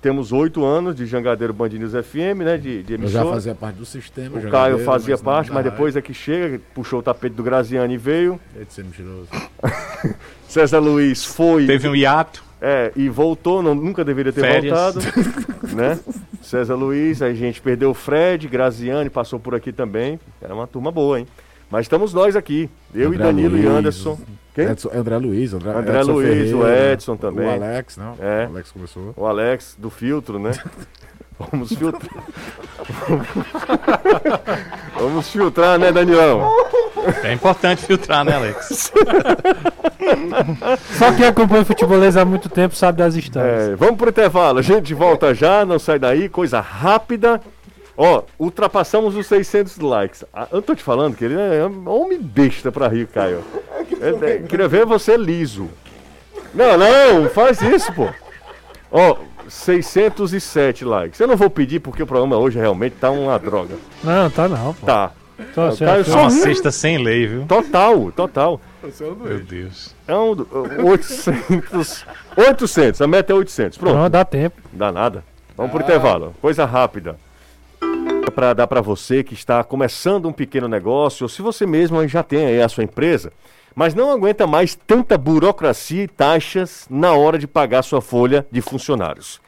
temos 0.00 0.30
oito 0.30 0.64
anos 0.64 0.94
de 0.94 1.04
Jangadeiro 1.06 1.52
Band 1.52 1.70
News 1.70 1.92
FM, 1.92 2.44
né? 2.44 2.56
De, 2.56 2.82
de 2.84 2.92
Eu 2.92 2.98
emissora. 2.98 3.24
já 3.24 3.30
fazia 3.30 3.54
parte 3.56 3.76
do 3.76 3.84
sistema. 3.84 4.38
O 4.38 4.48
Caio 4.50 4.78
fazia 4.84 5.14
mas 5.14 5.22
parte, 5.22 5.52
mas 5.52 5.64
depois 5.64 5.96
é 5.96 6.00
que 6.02 6.14
chega, 6.14 6.60
puxou 6.74 7.00
o 7.00 7.02
tapete 7.02 7.34
do 7.34 7.42
Graziani 7.42 7.94
e 7.94 7.96
veio. 7.96 8.38
É 8.58 8.62
de 8.64 8.72
ser 8.72 8.84
mentiroso. 8.84 9.28
César 10.46 10.78
Luiz 10.78 11.24
foi 11.24 11.66
Teve 11.66 11.88
um 11.88 11.96
hiato, 11.96 12.44
é, 12.60 12.92
e 12.96 13.08
voltou, 13.08 13.62
não- 13.62 13.74
nunca 13.74 14.04
deveria 14.04 14.32
ter 14.32 14.40
Férias. 14.40 14.94
voltado. 14.94 15.00
né? 15.74 15.98
César 16.42 16.74
Luiz, 16.74 17.20
a 17.22 17.32
gente 17.34 17.60
perdeu 17.60 17.90
o 17.90 17.94
Fred, 17.94 18.48
Graziani 18.48 19.10
passou 19.10 19.38
por 19.38 19.54
aqui 19.54 19.72
também. 19.72 20.18
Era 20.40 20.54
uma 20.54 20.66
turma 20.66 20.90
boa, 20.90 21.18
hein? 21.18 21.26
Mas 21.70 21.82
estamos 21.86 22.14
nós 22.14 22.36
aqui. 22.36 22.70
Eu 22.94 23.08
André 23.08 23.18
e 23.18 23.22
Danilo 23.22 23.58
e 23.58 23.62
Luiz, 23.62 23.76
Anderson. 23.76 24.18
Quem? 24.54 24.64
Edson, 24.66 24.90
André 24.94 25.18
Luiz, 25.18 25.52
André, 25.52 25.70
André 25.70 25.98
Edson 25.98 26.12
Luiz, 26.12 26.52
o 26.52 26.58
Ferreira, 26.62 26.92
Edson 26.92 27.16
também. 27.16 27.46
O 27.46 27.50
Alex, 27.50 27.96
não? 27.96 28.14
É. 28.20 28.46
O 28.46 28.50
Alex 28.50 28.70
começou. 28.70 29.14
O 29.16 29.26
Alex 29.26 29.76
do 29.78 29.90
filtro, 29.90 30.38
né? 30.38 30.52
Vamos 31.38 31.68
filtrar. 31.68 32.12
Vamos 34.98 35.28
filtrar, 35.28 35.78
né, 35.78 35.92
Danilão? 35.92 36.50
é 37.22 37.32
importante 37.32 37.84
filtrar, 37.84 38.24
né, 38.24 38.34
Alex? 38.34 38.92
Só 40.98 41.12
quem 41.12 41.26
acompanha 41.26 41.62
o 41.62 41.64
futebolês 41.64 42.16
há 42.16 42.24
muito 42.24 42.48
tempo 42.48 42.74
sabe 42.74 42.98
das 42.98 43.14
histórias. 43.14 43.70
É, 43.70 43.76
vamos 43.76 43.96
pro 43.96 44.08
intervalo. 44.08 44.58
A 44.58 44.62
gente 44.62 44.94
volta 44.94 45.34
já, 45.34 45.64
não 45.64 45.78
sai 45.78 45.98
daí, 45.98 46.28
coisa 46.28 46.60
rápida. 46.60 47.40
Ó, 47.96 48.22
ultrapassamos 48.38 49.16
os 49.16 49.26
600 49.26 49.78
likes. 49.78 50.24
Ah, 50.32 50.46
eu 50.52 50.60
tô 50.60 50.74
te 50.74 50.82
falando 50.82 51.16
que 51.16 51.24
ele 51.24 51.34
é 51.34 51.66
um 51.66 51.88
homem 51.88 52.20
besta 52.20 52.70
pra 52.70 52.88
rir, 52.88 53.06
Caio. 53.06 53.42
É, 54.00 54.32
é, 54.32 54.38
queria 54.40 54.68
ver 54.68 54.84
você 54.84 55.16
liso. 55.16 55.70
Não, 56.54 56.76
não, 56.76 57.28
faz 57.30 57.60
isso, 57.62 57.92
pô. 57.92 58.08
Ó, 58.90 59.16
607 59.48 60.84
likes. 60.84 61.20
Eu 61.20 61.26
não 61.26 61.36
vou 61.36 61.48
pedir 61.50 61.80
porque 61.80 62.02
o 62.02 62.06
programa 62.06 62.36
hoje 62.36 62.58
realmente 62.58 62.94
tá 63.00 63.10
uma 63.10 63.38
droga. 63.38 63.74
Não, 64.02 64.30
tá 64.30 64.48
não, 64.48 64.74
pô. 64.74 64.86
Tá. 64.86 65.12
Tô, 65.54 65.60
achou? 65.62 66.04
só 66.04 66.18
Uma 66.20 66.28
ri. 66.30 66.40
sexta 66.40 66.70
sem 66.70 66.96
lei, 66.98 67.26
viu? 67.26 67.44
Total, 67.46 68.10
total. 68.12 68.60
Meu 69.22 69.40
Deus. 69.40 69.94
É 70.08 70.14
um 70.14 70.34
do- 70.34 70.48
800. 70.84 72.06
800, 72.36 73.00
a 73.02 73.06
meta 73.06 73.32
é 73.32 73.36
800. 73.36 73.76
Pronto. 73.78 73.96
Não, 73.96 74.08
dá 74.10 74.24
tempo. 74.24 74.60
Dá 74.72 74.90
nada. 74.90 75.22
Vamos 75.56 75.72
pro 75.72 75.82
intervalo. 75.82 76.34
Coisa 76.40 76.64
rápida. 76.64 77.18
Para 78.34 78.52
dar 78.54 78.66
para 78.66 78.80
você 78.80 79.22
que 79.24 79.34
está 79.34 79.62
começando 79.64 80.26
um 80.28 80.32
pequeno 80.32 80.68
negócio, 80.68 81.24
ou 81.24 81.28
se 81.28 81.40
você 81.42 81.64
mesmo 81.66 82.06
já 82.06 82.22
tem 82.22 82.46
aí 82.46 82.60
a 82.60 82.68
sua 82.68 82.84
empresa, 82.84 83.32
mas 83.76 83.94
não 83.94 84.10
aguenta 84.10 84.46
mais 84.46 84.74
tanta 84.74 85.18
burocracia 85.18 86.04
e 86.04 86.08
taxas 86.08 86.86
na 86.88 87.12
hora 87.12 87.38
de 87.38 87.46
pagar 87.46 87.82
sua 87.82 88.00
folha 88.00 88.46
de 88.50 88.62
funcionários. 88.62 89.38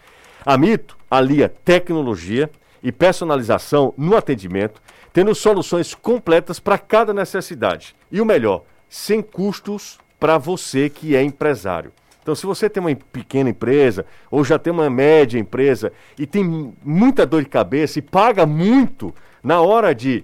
A 0.45 0.59
Mito 0.59 0.99
alia 1.11 1.49
tecnologia 1.49 2.51
e 2.83 2.93
personalização 2.93 3.95
no 3.97 4.15
atendimento, 4.15 4.83
tendo 5.15 5.35
soluções 5.35 5.95
completas 5.95 6.61
para 6.61 6.77
cada 6.77 7.15
necessidade. 7.15 7.97
E 8.13 8.21
o 8.21 8.27
melhor, 8.27 8.65
sem 8.87 9.23
custos 9.23 9.99
para 10.21 10.37
você 10.37 10.91
que 10.91 11.17
é 11.17 11.23
empresário. 11.23 11.91
Então, 12.23 12.35
se 12.35 12.45
você 12.45 12.69
tem 12.69 12.83
uma 12.83 12.95
pequena 12.95 13.49
empresa 13.49 14.05
ou 14.31 14.45
já 14.45 14.59
tem 14.59 14.71
uma 14.71 14.91
média 14.91 15.41
empresa 15.41 15.91
e 16.19 16.27
tem 16.27 16.75
muita 16.85 17.25
dor 17.25 17.43
de 17.43 17.49
cabeça 17.49 17.99
e 17.99 18.03
paga 18.03 18.45
muito 18.45 19.15
na 19.43 19.63
hora 19.63 19.95
de 19.95 20.23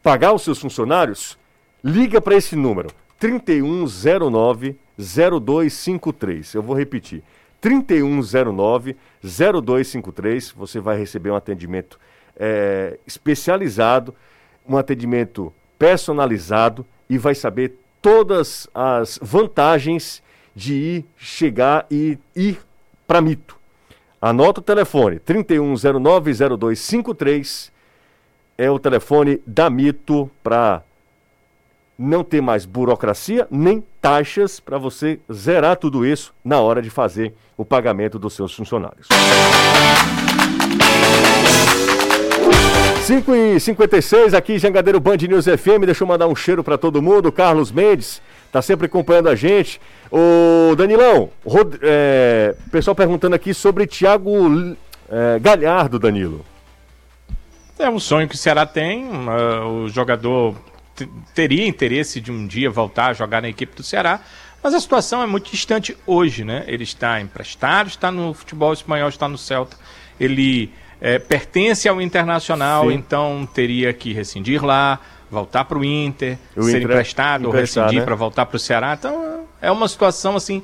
pagar 0.00 0.32
os 0.32 0.42
seus 0.42 0.60
funcionários, 0.60 1.36
liga 1.82 2.20
para 2.20 2.36
esse 2.36 2.54
número 2.54 2.99
3109 3.20 4.76
0253. 4.98 6.54
Eu 6.54 6.62
vou 6.62 6.76
repetir. 6.76 7.22
3109 7.60 8.96
0253. 9.22 10.50
Você 10.52 10.80
vai 10.80 10.98
receber 10.98 11.30
um 11.30 11.36
atendimento 11.36 12.00
eh, 12.36 12.98
especializado, 13.06 14.12
um 14.66 14.76
atendimento 14.76 15.52
personalizado 15.78 16.84
e 17.08 17.16
vai 17.18 17.34
saber 17.34 17.78
todas 18.00 18.68
as 18.74 19.18
vantagens 19.22 20.22
de 20.54 20.74
ir, 20.74 21.04
chegar 21.16 21.86
e 21.90 22.18
ir 22.34 22.58
para 23.06 23.20
Mito. 23.20 23.58
Anota 24.20 24.60
o 24.60 24.62
telefone, 24.62 25.18
31090253 25.20 27.70
é 28.58 28.70
o 28.70 28.78
telefone 28.78 29.42
da 29.46 29.70
Mito 29.70 30.30
para 30.42 30.82
não 32.02 32.24
ter 32.24 32.40
mais 32.40 32.64
burocracia 32.64 33.46
nem 33.50 33.84
taxas 34.00 34.58
para 34.58 34.78
você 34.78 35.20
zerar 35.30 35.76
tudo 35.76 36.06
isso 36.06 36.32
na 36.42 36.58
hora 36.58 36.80
de 36.80 36.88
fazer 36.88 37.34
o 37.58 37.64
pagamento 37.64 38.18
dos 38.18 38.32
seus 38.32 38.54
funcionários. 38.54 39.06
5 43.02 43.34
e 43.34 43.60
56 43.60 44.32
aqui, 44.32 44.58
Jangadeiro 44.58 44.98
Band 44.98 45.18
News 45.28 45.44
FM. 45.44 45.84
Deixa 45.84 46.02
eu 46.02 46.08
mandar 46.08 46.26
um 46.26 46.34
cheiro 46.34 46.64
para 46.64 46.78
todo 46.78 47.02
mundo. 47.02 47.30
Carlos 47.30 47.70
Mendes 47.70 48.22
tá 48.50 48.62
sempre 48.62 48.86
acompanhando 48.86 49.28
a 49.28 49.34
gente. 49.34 49.78
O 50.10 50.74
Danilão, 50.76 51.28
Rod... 51.44 51.74
é, 51.82 52.54
pessoal 52.72 52.94
perguntando 52.94 53.34
aqui 53.34 53.52
sobre 53.52 53.86
Thiago 53.86 54.74
é, 55.10 55.38
Galhardo, 55.38 55.98
Danilo. 55.98 56.46
É 57.78 57.90
um 57.90 57.98
sonho 57.98 58.28
que 58.28 58.34
o 58.34 58.38
Ceará 58.38 58.64
tem. 58.64 59.04
uh, 59.06 59.84
o 59.84 59.88
jogador 59.88 60.54
teria 61.34 61.66
interesse 61.66 62.20
de 62.20 62.30
um 62.32 62.46
dia 62.46 62.70
voltar 62.70 63.06
a 63.08 63.12
jogar 63.12 63.42
na 63.42 63.48
equipe 63.48 63.74
do 63.76 63.82
Ceará. 63.82 64.20
Mas 64.62 64.74
a 64.74 64.80
situação 64.80 65.22
é 65.22 65.26
muito 65.26 65.50
distante 65.50 65.96
hoje, 66.06 66.44
né? 66.44 66.64
Ele 66.66 66.84
está 66.84 67.20
emprestado, 67.20 67.88
está 67.88 68.10
no 68.10 68.34
futebol 68.34 68.72
espanhol, 68.72 69.08
está 69.08 69.26
no 69.26 69.38
Celta. 69.38 69.76
Ele 70.18 70.70
eh, 71.00 71.18
pertence 71.18 71.88
ao 71.88 72.00
Internacional, 72.00 72.88
Sim. 72.88 72.94
então 72.94 73.48
teria 73.54 73.92
que 73.94 74.12
rescindir 74.12 74.62
lá, 74.62 74.98
voltar 75.30 75.64
para 75.64 75.78
o 75.78 75.84
Inter, 75.84 76.36
ser 76.54 76.60
Inter- 76.60 76.82
emprestado 76.82 77.46
ou 77.46 77.52
rescindir 77.52 78.00
né? 78.00 78.04
para 78.04 78.14
voltar 78.14 78.44
para 78.46 78.56
o 78.56 78.58
Ceará. 78.60 78.94
Então 78.98 79.46
é 79.62 79.70
uma 79.70 79.88
situação 79.88 80.36
assim 80.36 80.62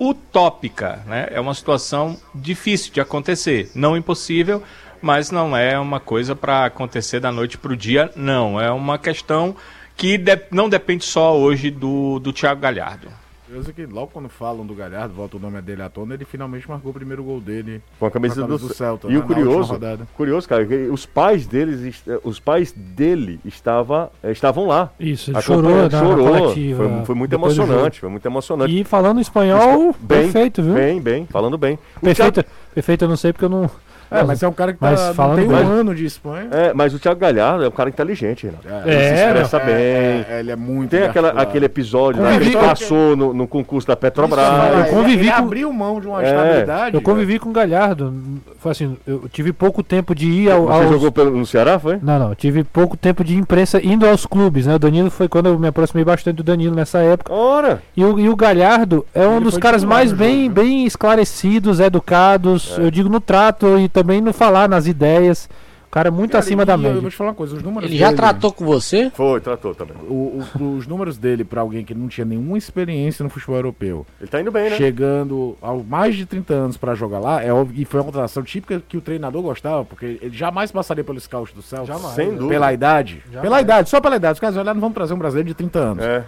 utópica, 0.00 1.02
né? 1.06 1.28
É 1.30 1.40
uma 1.40 1.54
situação 1.54 2.16
difícil 2.34 2.92
de 2.92 3.00
acontecer, 3.00 3.70
não 3.74 3.96
impossível, 3.96 4.62
mas 5.00 5.30
não 5.30 5.56
é 5.56 5.78
uma 5.78 6.00
coisa 6.00 6.34
para 6.34 6.64
acontecer 6.64 7.20
da 7.20 7.30
noite 7.30 7.58
para 7.58 7.72
o 7.72 7.76
dia, 7.76 8.10
não. 8.16 8.60
É 8.60 8.70
uma 8.70 8.98
questão 8.98 9.54
que 9.96 10.18
de- 10.18 10.42
não 10.50 10.68
depende 10.68 11.04
só 11.04 11.36
hoje 11.36 11.70
do, 11.70 12.18
do 12.18 12.32
Thiago 12.32 12.60
Galhardo. 12.60 13.08
Curioso 13.46 13.72
que 13.74 13.86
logo 13.86 14.08
quando 14.08 14.28
falam 14.28 14.66
do 14.66 14.74
Galhardo, 14.74 15.14
volta 15.14 15.36
o 15.36 15.40
nome 15.40 15.60
dele 15.60 15.82
à 15.82 15.88
tona, 15.88 16.14
ele 16.14 16.24
finalmente 16.24 16.68
marcou 16.68 16.90
o 16.90 16.94
primeiro 16.94 17.22
gol 17.22 17.40
dele 17.40 17.80
Com 18.00 18.06
a 18.06 18.10
camisa, 18.10 18.36
com 18.44 18.52
a 18.54 18.56
do, 18.56 18.74
Celta. 18.74 19.06
E 19.06 19.12
né, 19.12 19.18
o 19.18 19.22
curioso, 19.22 19.78
curioso, 20.16 20.48
cara, 20.48 20.64
que 20.66 20.74
os 20.90 21.04
pais 21.06 21.46
deles, 21.46 22.02
os 22.24 22.40
pais 22.40 22.72
dele 22.72 23.38
estava, 23.44 24.10
eh, 24.24 24.32
estavam 24.32 24.66
lá. 24.66 24.90
Isso, 24.98 25.30
ele 25.30 25.40
chorou 25.42 25.88
chorou. 25.90 26.54
Foi, 26.54 27.04
foi 27.04 27.14
muito 27.14 27.30
depois 27.30 27.54
do 27.54 27.62
emocionante, 27.62 28.00
foi 28.00 28.08
muito 28.08 28.26
emocionante. 28.26 28.80
E 28.80 28.82
falando 28.82 29.20
espanhol, 29.20 29.94
Bem, 30.00 30.22
perfeito, 30.22 30.62
viu? 30.62 30.74
Bem, 30.74 31.00
bem, 31.00 31.26
falando 31.26 31.56
bem. 31.58 31.78
Perfeito, 32.00 32.42
Thiago- 32.42 32.48
perfeito 32.74 33.04
eu 33.04 33.08
não 33.08 33.16
sei 33.16 33.32
porque 33.32 33.44
eu 33.44 33.50
não... 33.50 33.70
É, 34.20 34.22
mas 34.24 34.42
é 34.42 34.48
um 34.48 34.52
cara 34.52 34.72
que 34.72 34.78
tá, 34.78 34.90
Mas 34.90 35.14
falando 35.16 35.36
tem 35.36 35.44
um 35.46 35.48
bem. 35.48 35.58
ano 35.64 35.94
de 35.94 36.04
Espanha. 36.04 36.48
É, 36.50 36.72
mas 36.74 36.94
o 36.94 36.98
Thiago 36.98 37.18
Galhardo 37.20 37.64
é 37.64 37.68
um 37.68 37.72
cara 37.72 37.88
inteligente, 37.88 38.46
Renato. 38.46 38.66
É, 38.88 38.92
ele 38.92 39.08
se 39.16 39.24
expressa 39.24 39.58
não. 39.58 39.66
bem. 39.66 39.74
É, 39.74 40.26
é, 40.30 40.40
ele 40.40 40.50
é 40.50 40.56
muito 40.56 40.90
Tem 40.90 41.02
aquela, 41.04 41.30
aquele 41.30 41.64
episódio 41.66 42.22
lá 42.22 42.30
que 42.38 42.44
ele 42.44 42.56
passou 42.56 43.16
no, 43.16 43.32
no 43.34 43.46
concurso 43.46 43.88
da 43.88 43.96
Petrobras. 43.96 44.40
Isso, 44.44 44.78
eu 44.88 44.94
convivi 44.96 45.26
ele 45.26 45.32
com- 45.32 45.38
abriu 45.42 45.72
mão 45.72 46.00
de 46.00 46.06
uma 46.06 46.22
É. 46.22 46.26
estabilidade. 46.30 46.94
Eu 46.96 47.02
convivi 47.02 47.38
com 47.38 47.50
o 47.50 47.52
Galhardo. 47.52 48.14
Foi 48.58 48.72
assim, 48.72 48.96
eu 49.06 49.24
tive 49.30 49.52
pouco 49.52 49.82
tempo 49.82 50.14
de 50.14 50.26
ir 50.28 50.50
ao, 50.50 50.66
Você 50.66 50.72
aos... 50.84 50.88
jogou 50.90 51.12
pelo- 51.12 51.30
no 51.36 51.44
Ceará, 51.46 51.78
foi? 51.78 51.98
Não, 52.02 52.18
não, 52.18 52.34
tive 52.34 52.64
pouco 52.64 52.96
tempo 52.96 53.22
de 53.24 53.36
imprensa 53.36 53.80
indo 53.84 54.06
aos 54.08 54.24
clubes, 54.26 54.66
né? 54.66 54.74
O 54.74 54.78
Danilo 54.78 55.10
foi 55.10 55.28
quando 55.28 55.46
eu 55.46 55.58
me 55.58 55.68
aproximei 55.68 56.04
bastante 56.04 56.36
do 56.36 56.42
Danilo 56.42 56.74
nessa 56.74 56.98
época. 57.00 57.32
Ora! 57.32 57.82
E 57.96 58.04
o, 58.04 58.18
e 58.18 58.28
o 58.28 58.36
Galhardo 58.36 59.04
é 59.14 59.26
um 59.26 59.36
Ele 59.36 59.44
dos 59.44 59.58
caras 59.58 59.84
mais 59.84 60.12
bem, 60.12 60.44
jogo, 60.44 60.54
né? 60.60 60.62
bem 60.62 60.86
esclarecidos, 60.86 61.80
educados, 61.80 62.76
É. 62.78 62.82
eu 62.86 62.90
digo 62.90 63.08
no 63.08 63.20
trato 63.20 63.78
e 63.78 63.88
também 63.88 64.03
no 64.04 64.32
falar, 64.32 64.68
nas 64.68 64.86
ideias. 64.86 65.48
O 65.86 65.90
cara 65.94 66.08
é 66.08 66.10
muito 66.10 66.32
Cara, 66.32 66.42
acima 66.42 66.62
e 66.64 66.66
da 66.66 66.72
Eu 66.74 66.78
média. 66.78 67.00
vou 67.00 67.08
te 67.08 67.14
falar 67.16 67.30
uma 67.30 67.36
coisa, 67.36 67.54
os 67.54 67.62
números 67.62 67.88
Ele 67.88 67.96
já 67.96 68.06
dele- 68.06 68.16
tratou 68.16 68.52
com 68.52 68.64
você? 68.64 69.10
Foi, 69.14 69.40
tratou 69.40 69.76
também. 69.76 69.94
o- 70.08 70.42
o- 70.58 70.74
os 70.76 70.88
números 70.88 71.16
dele 71.16 71.44
pra 71.44 71.60
alguém 71.60 71.84
que 71.84 71.94
não 71.94 72.08
tinha 72.08 72.24
nenhuma 72.24 72.58
experiência 72.58 73.22
no 73.22 73.30
futebol 73.30 73.54
europeu, 73.54 74.04
Ele 74.20 74.28
tá 74.28 74.40
indo 74.40 74.50
bem, 74.50 74.70
né? 74.70 74.76
chegando 74.76 75.56
aos 75.62 75.86
mais 75.86 76.16
de 76.16 76.26
30 76.26 76.52
anos 76.52 76.76
pra 76.76 76.96
jogar 76.96 77.20
lá, 77.20 77.40
é 77.44 77.52
óbvio, 77.52 77.80
e 77.80 77.84
foi 77.84 78.00
uma 78.00 78.06
contratação 78.06 78.42
típica 78.42 78.82
que 78.88 78.96
o 78.96 79.00
treinador 79.00 79.40
gostava, 79.40 79.84
porque 79.84 80.18
ele 80.20 80.36
jamais 80.36 80.72
passaria 80.72 81.04
pelo 81.04 81.20
scout 81.20 81.54
do 81.54 81.62
Celta. 81.62 81.86
Jamais, 81.86 82.14
Sem 82.16 82.26
né? 82.26 82.32
dúvida. 82.38 82.48
Pela 82.48 82.72
idade. 82.72 83.22
Pela 83.40 83.60
idade, 83.60 83.88
só 83.88 84.00
pela 84.00 84.16
idade. 84.16 84.32
Os 84.34 84.40
caras 84.40 84.56
olharam, 84.56 84.74
não 84.74 84.80
vamos 84.80 84.96
trazer 84.96 85.14
um 85.14 85.18
brasileiro 85.18 85.46
de 85.46 85.54
30 85.54 85.78
anos. 85.78 86.04
É. 86.04 86.24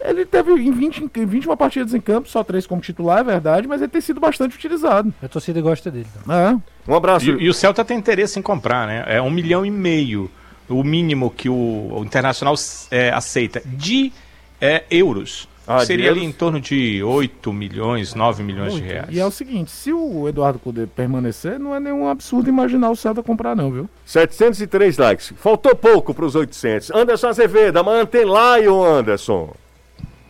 Ele 0.00 0.24
teve 0.24 0.52
em 0.52 0.70
20, 0.70 1.10
em 1.16 1.26
21 1.26 1.56
partidas 1.56 1.92
em 1.92 2.00
campo, 2.00 2.28
só 2.28 2.44
três 2.44 2.66
como 2.66 2.80
titular, 2.80 3.18
é 3.18 3.24
verdade, 3.24 3.66
mas 3.66 3.80
ele 3.80 3.90
tem 3.90 4.00
sido 4.00 4.20
bastante 4.20 4.54
utilizado. 4.54 5.12
A 5.22 5.28
torcida 5.28 5.60
gosta 5.60 5.90
dele. 5.90 6.06
então. 6.22 6.34
É. 6.34 6.56
Um 6.86 6.94
abraço. 6.94 7.30
E, 7.30 7.44
e 7.44 7.48
o 7.48 7.54
Celta 7.54 7.84
tem 7.84 7.98
interesse 7.98 8.38
em 8.38 8.42
comprar, 8.42 8.86
né? 8.86 9.04
É 9.06 9.20
um 9.20 9.30
milhão 9.30 9.66
e 9.66 9.70
meio 9.70 10.30
o 10.68 10.84
mínimo 10.84 11.30
que 11.30 11.48
o, 11.48 11.54
o 11.92 12.02
Internacional 12.04 12.54
é, 12.90 13.10
aceita 13.10 13.62
de 13.64 14.12
é, 14.60 14.84
euros. 14.90 15.48
Ah, 15.66 15.78
de 15.78 15.86
Seria 15.86 16.10
ali 16.10 16.20
euros? 16.20 16.34
em 16.34 16.38
torno 16.38 16.60
de 16.60 17.02
8 17.02 17.52
milhões, 17.52 18.14
9 18.14 18.42
milhões 18.42 18.74
de 18.74 18.80
reais. 18.80 19.08
E 19.10 19.20
é 19.20 19.26
o 19.26 19.30
seguinte, 19.30 19.70
se 19.70 19.92
o 19.92 20.26
Eduardo 20.26 20.58
Cudê 20.58 20.86
permanecer, 20.86 21.58
não 21.58 21.74
é 21.74 21.80
nenhum 21.80 22.08
absurdo 22.08 22.48
imaginar 22.48 22.90
o 22.90 22.96
Celta 22.96 23.22
comprar 23.22 23.54
não, 23.54 23.70
viu? 23.70 23.90
703 24.06 24.96
likes. 24.96 25.32
Faltou 25.36 25.74
pouco 25.74 26.14
pros 26.14 26.34
800. 26.34 26.90
Anderson 26.92 27.28
Azevedo, 27.28 27.78
amanhã 27.78 28.06
tem 28.06 28.24
Lion, 28.24 28.82
Anderson. 28.82 29.54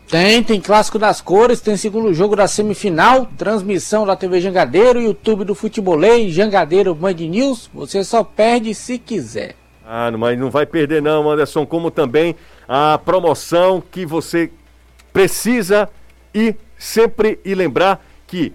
Tem, 0.08 0.42
tem 0.42 0.58
clássico 0.58 0.98
das 0.98 1.20
cores, 1.20 1.60
tem 1.60 1.76
segundo 1.76 2.14
jogo 2.14 2.34
da 2.34 2.48
semifinal, 2.48 3.26
transmissão 3.36 4.06
da 4.06 4.16
TV 4.16 4.40
Jangadeiro, 4.40 5.02
YouTube 5.02 5.44
do 5.44 5.54
Futebolês, 5.54 6.32
Jangadeiro 6.32 6.94
Band 6.94 7.12
News. 7.12 7.68
Você 7.74 8.02
só 8.02 8.24
perde 8.24 8.74
se 8.74 8.98
quiser. 8.98 9.54
Ah, 9.84 10.10
mas 10.10 10.38
não 10.38 10.50
vai 10.50 10.64
perder 10.64 11.02
não, 11.02 11.30
Anderson, 11.30 11.66
como 11.66 11.90
também 11.90 12.34
a 12.66 12.98
promoção 13.04 13.82
que 13.82 14.06
você 14.06 14.50
precisa 15.12 15.90
e 16.34 16.54
sempre 16.78 17.38
e 17.44 17.54
lembrar 17.54 18.02
que 18.26 18.54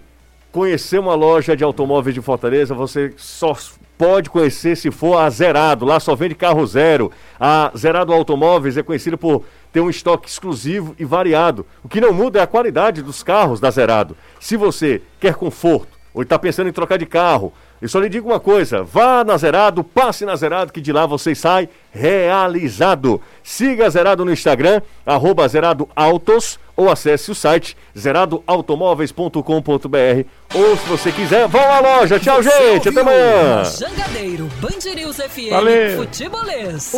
conhecer 0.50 0.98
uma 0.98 1.14
loja 1.14 1.56
de 1.56 1.62
automóveis 1.62 2.16
de 2.16 2.20
Fortaleza, 2.20 2.74
você 2.74 3.14
só 3.16 3.56
pode 3.96 4.30
conhecer 4.30 4.76
se 4.76 4.90
for 4.90 5.16
a 5.18 5.30
Zerado. 5.30 5.84
Lá 5.84 6.00
só 6.00 6.14
vende 6.14 6.34
carro 6.34 6.66
zero. 6.66 7.10
A 7.38 7.72
Zerado 7.76 8.12
Automóveis 8.12 8.76
é 8.76 8.82
conhecida 8.82 9.16
por 9.16 9.44
ter 9.72 9.80
um 9.80 9.90
estoque 9.90 10.28
exclusivo 10.28 10.94
e 10.98 11.04
variado. 11.04 11.66
O 11.82 11.88
que 11.88 12.00
não 12.00 12.12
muda 12.12 12.38
é 12.38 12.42
a 12.42 12.46
qualidade 12.46 13.02
dos 13.02 13.22
carros 13.22 13.60
da 13.60 13.70
Zerado. 13.70 14.16
Se 14.40 14.56
você 14.56 15.02
quer 15.18 15.34
conforto 15.34 15.98
ou 16.12 16.22
está 16.22 16.38
pensando 16.38 16.68
em 16.68 16.72
trocar 16.72 16.96
de 16.96 17.06
carro, 17.06 17.52
eu 17.84 17.88
só 17.88 18.00
lhe 18.00 18.08
digo 18.08 18.30
uma 18.30 18.40
coisa: 18.40 18.82
vá 18.82 19.22
na 19.22 19.36
Zerado, 19.36 19.84
passe 19.84 20.24
na 20.24 20.34
Zerado, 20.34 20.72
que 20.72 20.80
de 20.80 20.90
lá 20.90 21.04
você 21.04 21.34
sai 21.34 21.68
realizado. 21.92 23.20
Siga 23.42 23.86
a 23.86 23.90
Zerado 23.90 24.24
no 24.24 24.32
Instagram, 24.32 24.80
arroba 25.04 25.46
Zerado 25.46 25.86
Autos, 25.94 26.58
ou 26.74 26.90
acesse 26.90 27.30
o 27.30 27.34
site 27.34 27.76
zeradoautomóveis.com.br. 27.96 30.24
Ou 30.54 30.76
se 30.78 30.88
você 30.88 31.12
quiser, 31.12 31.46
vá 31.46 31.76
à 31.76 31.80
loja. 31.80 32.18
Tchau, 32.18 32.42
Você 32.42 32.72
gente. 32.72 32.88
Até 32.88 33.00
amanhã. 33.02 33.64
Jangadeiro, 33.64 34.48
Band 34.62 34.94
News 34.94 35.16
FM, 35.16 35.50
Valeu. 35.50 35.98
Futebolês. 35.98 36.90